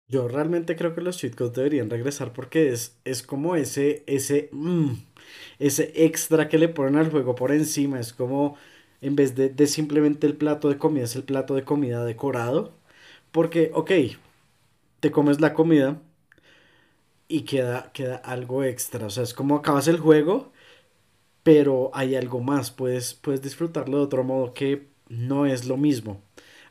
Yo 0.10 0.28
realmente 0.30 0.76
creo 0.78 0.96
que 0.96 1.02
los 1.02 1.18
cheat 1.18 1.36
codes 1.36 1.54
deberían 1.54 1.90
regresar 1.90 2.32
porque 2.34 2.70
es, 2.72 2.98
es 3.04 3.24
como 3.24 3.56
ese, 3.58 4.04
ese, 4.08 4.50
mm, 4.54 4.94
ese 5.60 5.92
extra 6.06 6.48
que 6.48 6.58
le 6.58 6.70
ponen 6.70 6.96
al 6.96 7.12
juego 7.12 7.36
por 7.36 7.52
encima. 7.52 8.00
Es 8.00 8.14
como, 8.14 8.56
en 9.02 9.16
vez 9.18 9.36
de, 9.36 9.50
de, 9.50 9.68
simplemente 9.68 10.26
el 10.28 10.38
plato 10.38 10.70
de 10.70 10.78
comida, 10.78 11.04
es 11.06 11.16
el 11.18 11.24
plato 11.26 11.56
de 11.56 11.66
comida 11.66 12.06
decorado. 12.06 12.74
Porque, 13.32 13.72
ok, 13.74 13.92
te 15.00 15.12
comes 15.12 15.42
la 15.42 15.54
comida 15.54 16.02
y 17.28 17.42
queda, 17.44 17.92
queda 17.94 18.18
algo 18.18 18.64
extra. 18.64 19.08
O 19.08 19.10
sea, 19.10 19.24
es 19.24 19.34
como 19.34 19.56
acabas 19.58 19.88
el 19.88 20.00
juego 20.00 20.52
pero 21.44 21.92
hay 21.94 22.16
algo 22.16 22.42
más, 22.42 22.72
puedes, 22.72 23.14
puedes 23.16 23.42
disfrutarlo 23.42 23.98
de 24.00 24.04
otro 24.04 24.24
modo 24.24 24.54
que 24.54 24.90
no 25.10 25.45
es 25.45 25.66
lo 25.66 25.78
mismo. 25.78 26.22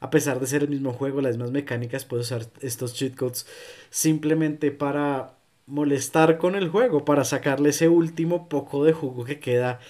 A 0.00 0.10
pesar 0.10 0.40
de 0.40 0.46
ser 0.46 0.62
el 0.62 0.68
mismo 0.68 0.92
juego, 0.92 1.20
las 1.20 1.36
mismas 1.36 1.52
mecánicas, 1.52 2.04
puedes 2.04 2.26
usar 2.26 2.46
estos 2.60 2.94
cheat 2.94 3.14
codes 3.14 3.46
simplemente 3.90 4.70
para 4.70 5.36
molestar 5.66 6.38
con 6.38 6.54
el 6.54 6.68
juego, 6.68 7.04
para 7.04 7.24
sacarle 7.24 7.70
ese 7.70 7.88
último 7.88 8.48
poco 8.48 8.84
de 8.84 8.92
jugo 8.92 9.24
que 9.24 9.40
queda, 9.40 9.80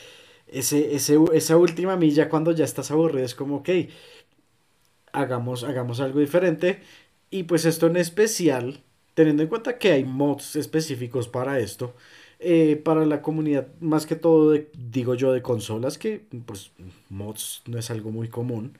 ese, 0.46 0.94
esa 0.94 1.56
última 1.56 1.96
milla 1.96 2.28
cuando 2.28 2.52
ya 2.52 2.64
estás 2.64 2.90
aburrido, 2.90 3.26
es 3.26 3.34
como, 3.34 3.56
ok, 3.56 3.68
hagamos, 5.12 5.64
hagamos 5.64 6.00
algo 6.00 6.20
diferente. 6.20 6.82
Y 7.30 7.44
pues 7.44 7.64
esto 7.64 7.86
en 7.88 7.96
especial, 7.96 8.82
teniendo 9.14 9.42
en 9.42 9.48
cuenta 9.48 9.78
que 9.78 9.92
hay 9.92 10.04
mods 10.04 10.56
específicos 10.56 11.28
para 11.28 11.58
esto, 11.58 11.94
eh, 12.38 12.76
para 12.84 13.06
la 13.06 13.22
comunidad, 13.22 13.68
más 13.80 14.06
que 14.06 14.16
todo, 14.16 14.54
digo 14.74 15.14
yo, 15.14 15.32
de 15.32 15.42
consolas, 15.42 15.98
que 15.98 16.24
pues 16.46 16.72
mods 17.10 17.62
no 17.66 17.78
es 17.78 17.90
algo 17.90 18.10
muy 18.10 18.28
común. 18.28 18.78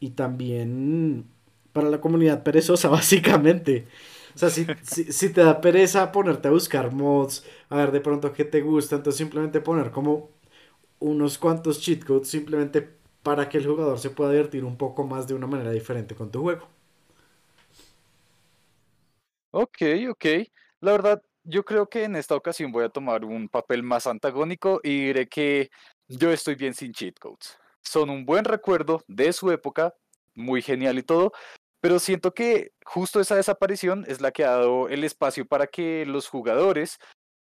Y 0.00 0.10
también 0.10 1.26
para 1.72 1.90
la 1.90 2.00
comunidad 2.00 2.42
perezosa, 2.44 2.88
básicamente. 2.90 3.86
O 4.34 4.38
sea, 4.38 4.50
si, 4.50 4.66
si, 4.82 5.30
te 5.32 5.42
da 5.42 5.60
pereza 5.60 6.12
ponerte 6.12 6.48
a 6.48 6.50
buscar 6.52 6.92
mods, 6.92 7.44
a 7.70 7.76
ver 7.76 7.92
de 7.92 8.00
pronto 8.00 8.32
qué 8.32 8.44
te 8.44 8.62
gusta, 8.62 8.96
entonces 8.96 9.18
simplemente 9.18 9.60
poner 9.60 9.90
como 9.92 10.30
unos 11.00 11.38
cuantos 11.38 11.80
cheat 11.80 12.04
codes 12.04 12.28
simplemente 12.28 12.88
para 13.22 13.48
que 13.48 13.58
el 13.58 13.66
jugador 13.66 13.98
se 13.98 14.10
pueda 14.10 14.32
divertir 14.32 14.64
un 14.64 14.76
poco 14.76 15.04
más 15.04 15.28
de 15.28 15.34
una 15.34 15.46
manera 15.46 15.70
diferente 15.72 16.14
con 16.14 16.30
tu 16.30 16.42
juego. 16.42 16.68
Ok, 19.52 19.82
ok. 20.10 20.24
La 20.80 20.92
verdad, 20.92 21.22
yo 21.44 21.64
creo 21.64 21.88
que 21.88 22.04
en 22.04 22.16
esta 22.16 22.34
ocasión 22.34 22.72
voy 22.72 22.84
a 22.84 22.88
tomar 22.88 23.24
un 23.24 23.48
papel 23.48 23.82
más 23.82 24.06
antagónico 24.06 24.80
y 24.82 25.06
diré 25.06 25.28
que 25.28 25.70
yo 26.08 26.32
estoy 26.32 26.54
bien 26.54 26.74
sin 26.74 26.92
cheat 26.92 27.18
codes. 27.18 27.58
Son 27.82 28.10
un 28.10 28.24
buen 28.24 28.44
recuerdo 28.44 29.04
de 29.06 29.32
su 29.32 29.50
época, 29.52 29.94
muy 30.34 30.62
genial 30.62 30.98
y 30.98 31.02
todo, 31.02 31.32
pero 31.80 31.98
siento 31.98 32.32
que 32.32 32.72
justo 32.84 33.20
esa 33.20 33.36
desaparición 33.36 34.04
es 34.08 34.22
la 34.22 34.32
que 34.32 34.44
ha 34.44 34.52
dado 34.52 34.88
el 34.88 35.04
espacio 35.04 35.46
para 35.46 35.66
que 35.66 36.06
los 36.06 36.28
jugadores 36.28 36.98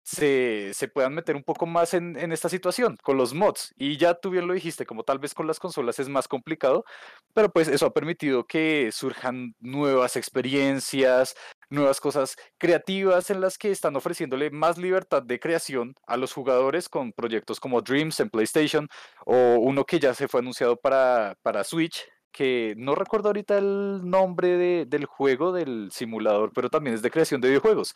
se, 0.07 0.87
puedan 0.93 1.13
meter 1.13 1.35
un 1.35 1.43
poco 1.43 1.65
más 1.65 1.93
en, 1.93 2.15
esta 2.31 2.47
situación 2.47 2.97
con 3.03 3.17
los 3.17 3.33
mods. 3.33 3.73
Y 3.75 3.97
ya 3.97 4.13
tú 4.13 4.29
bien 4.29 4.47
lo 4.47 4.53
dijiste, 4.53 4.85
como 4.85 5.03
tal 5.03 5.19
vez 5.19 5.33
con 5.33 5.47
las 5.47 5.59
consolas 5.59 5.99
es 5.99 6.07
más 6.07 6.29
complicado, 6.29 6.85
pero 7.33 7.51
pues 7.51 7.67
eso 7.67 7.85
ha 7.85 7.93
permitido 7.93 8.45
que 8.47 8.89
surjan 8.93 9.53
nuevas 9.59 10.15
experiencias, 10.15 11.35
nuevas 11.69 11.99
cosas 11.99 12.37
creativas 12.57 13.29
en 13.29 13.41
las 13.41 13.57
que 13.57 13.69
están 13.69 13.97
ofreciéndole 13.97 14.49
más 14.49 14.77
libertad 14.77 15.23
de 15.23 15.39
creación 15.41 15.93
a 16.07 16.15
los 16.15 16.31
jugadores 16.31 16.87
con 16.87 17.11
proyectos 17.11 17.59
como 17.59 17.81
Dreams 17.81 18.21
en 18.21 18.29
PlayStation 18.29 18.87
o 19.25 19.57
uno 19.59 19.83
que 19.83 19.99
ya 19.99 20.13
se 20.13 20.29
fue 20.29 20.39
anunciado 20.39 20.77
para, 20.77 21.35
Switch. 21.65 22.07
que 22.31 22.75
no 22.77 22.95
recuerdo 22.95 23.29
ahorita 23.29 23.57
el 23.57 24.09
nombre 24.09 24.57
de, 24.57 24.85
del 24.85 25.05
juego, 25.05 25.51
del 25.51 25.89
simulador, 25.91 26.51
pero 26.53 26.69
también 26.69 26.95
es 26.95 27.01
de 27.01 27.11
creación 27.11 27.41
de 27.41 27.49
videojuegos. 27.49 27.93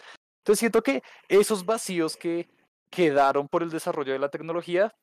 Siento 0.55 0.81
que 0.81 1.03
esos 1.27 1.65
vacíos 1.65 2.15
que 2.15 2.49
quedaron 2.89 3.47
por 3.47 3.63
el 3.63 3.69
desarrollo 3.69 4.13
de 4.13 4.19
la 4.19 4.29
tecnología, 4.29 4.93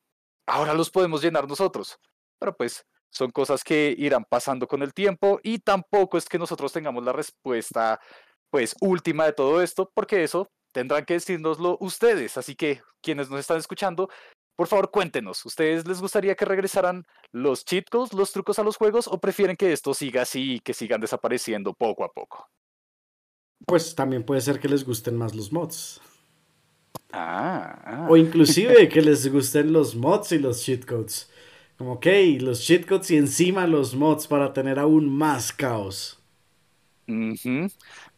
ahora 0.46 0.74
los 0.74 0.90
podemos 0.90 1.22
llenar 1.22 1.49
nosotros. 1.49 1.99
Pero 2.38 2.57
pues 2.57 2.84
son 3.11 3.30
cosas 3.30 3.64
que 3.64 3.94
irán 3.99 4.24
pasando 4.28 4.66
con 4.68 4.82
el 4.82 4.92
tiempo 4.92 5.40
y 5.42 5.59
tampoco 5.59 6.18
es 6.18 6.26
que 6.26 6.38
nosotros 6.38 6.72
tengamos 6.72 7.05
la 7.05 7.12
respuesta 7.12 8.01
pues 8.51 8.74
última 8.80 9.26
de 9.26 9.32
todo 9.32 9.62
esto, 9.62 9.90
porque 9.94 10.22
eso 10.22 10.49
tendrán 10.72 11.05
que 11.05 11.14
decírnoslo 11.14 11.76
ustedes. 11.80 12.36
Así 12.36 12.55
que 12.55 12.82
quienes 13.03 13.30
nos 13.30 13.40
están 13.40 13.59
escuchando, 13.59 14.09
por 14.57 14.68
favor 14.68 14.90
cuéntenos, 14.90 15.44
¿ustedes 15.44 15.86
les 15.86 16.01
gustaría 16.01 16.34
que 16.34 16.44
regresaran 16.44 17.05
los 17.32 17.64
cheat 17.64 17.88
codes, 17.90 18.12
los 18.12 18.32
trucos 18.32 18.59
a 18.59 18.62
los 18.62 18.76
juegos 18.76 19.07
o 19.07 19.18
prefieren 19.18 19.57
que 19.57 19.72
esto 19.72 19.94
siga 19.94 20.22
así 20.22 20.55
y 20.55 20.61
que 20.61 20.74
sigan 20.74 21.01
desapareciendo 21.01 21.74
poco 21.74 22.05
a 22.05 22.12
poco? 22.12 22.49
Pues 23.67 23.95
también 23.95 24.25
puede 24.25 24.41
ser 24.41 24.61
que 24.61 24.69
les 24.69 24.85
gusten 24.85 25.17
más 25.17 25.35
los 25.35 25.53
mods. 25.53 26.01
Ah, 27.13 27.81
ah. 27.85 28.07
O 28.11 28.17
inclusive 28.17 28.89
que 28.89 29.03
les 29.03 29.31
gusten 29.31 29.73
los 29.73 29.95
mods 29.95 30.33
y 30.33 30.39
los 30.39 30.63
cheat 30.63 30.85
codes. 30.85 31.31
Como, 31.77 31.95
ok, 31.95 32.07
los 32.41 32.61
cheat 32.61 32.87
codes 32.87 33.11
y 33.11 33.17
encima 33.17 33.67
los 33.67 33.95
mods 33.95 34.27
para 34.27 34.53
tener 34.53 34.79
aún 34.79 35.09
más 35.09 35.53
caos. 35.53 36.19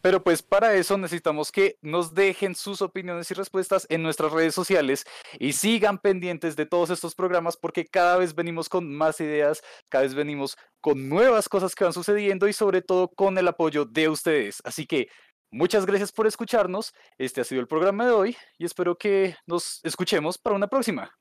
Pero 0.01 0.21
pues 0.21 0.41
para 0.43 0.73
eso 0.73 0.97
necesitamos 0.97 1.49
que 1.51 1.77
nos 1.81 2.13
dejen 2.13 2.55
sus 2.55 2.81
opiniones 2.81 3.31
y 3.31 3.33
respuestas 3.33 3.87
en 3.89 4.03
nuestras 4.03 4.33
redes 4.33 4.53
sociales 4.53 5.05
y 5.39 5.53
sigan 5.53 5.97
pendientes 5.97 6.57
de 6.57 6.65
todos 6.65 6.89
estos 6.89 7.15
programas 7.15 7.55
porque 7.55 7.85
cada 7.85 8.17
vez 8.17 8.35
venimos 8.35 8.67
con 8.67 8.93
más 8.93 9.21
ideas, 9.21 9.63
cada 9.87 10.03
vez 10.03 10.13
venimos 10.13 10.57
con 10.81 11.07
nuevas 11.07 11.47
cosas 11.47 11.73
que 11.73 11.85
van 11.85 11.93
sucediendo 11.93 12.49
y 12.49 12.53
sobre 12.53 12.81
todo 12.81 13.07
con 13.07 13.37
el 13.37 13.47
apoyo 13.47 13.85
de 13.85 14.09
ustedes. 14.09 14.61
Así 14.65 14.85
que 14.85 15.07
Muchas 15.51 15.85
gracias 15.85 16.13
por 16.13 16.27
escucharnos. 16.27 16.93
Este 17.17 17.41
ha 17.41 17.43
sido 17.43 17.59
el 17.59 17.67
programa 17.67 18.05
de 18.05 18.11
hoy 18.11 18.37
y 18.57 18.65
espero 18.65 18.97
que 18.97 19.35
nos 19.45 19.81
escuchemos 19.83 20.37
para 20.37 20.55
una 20.55 20.67
próxima. 20.67 21.11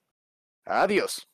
Adiós. 0.64 1.29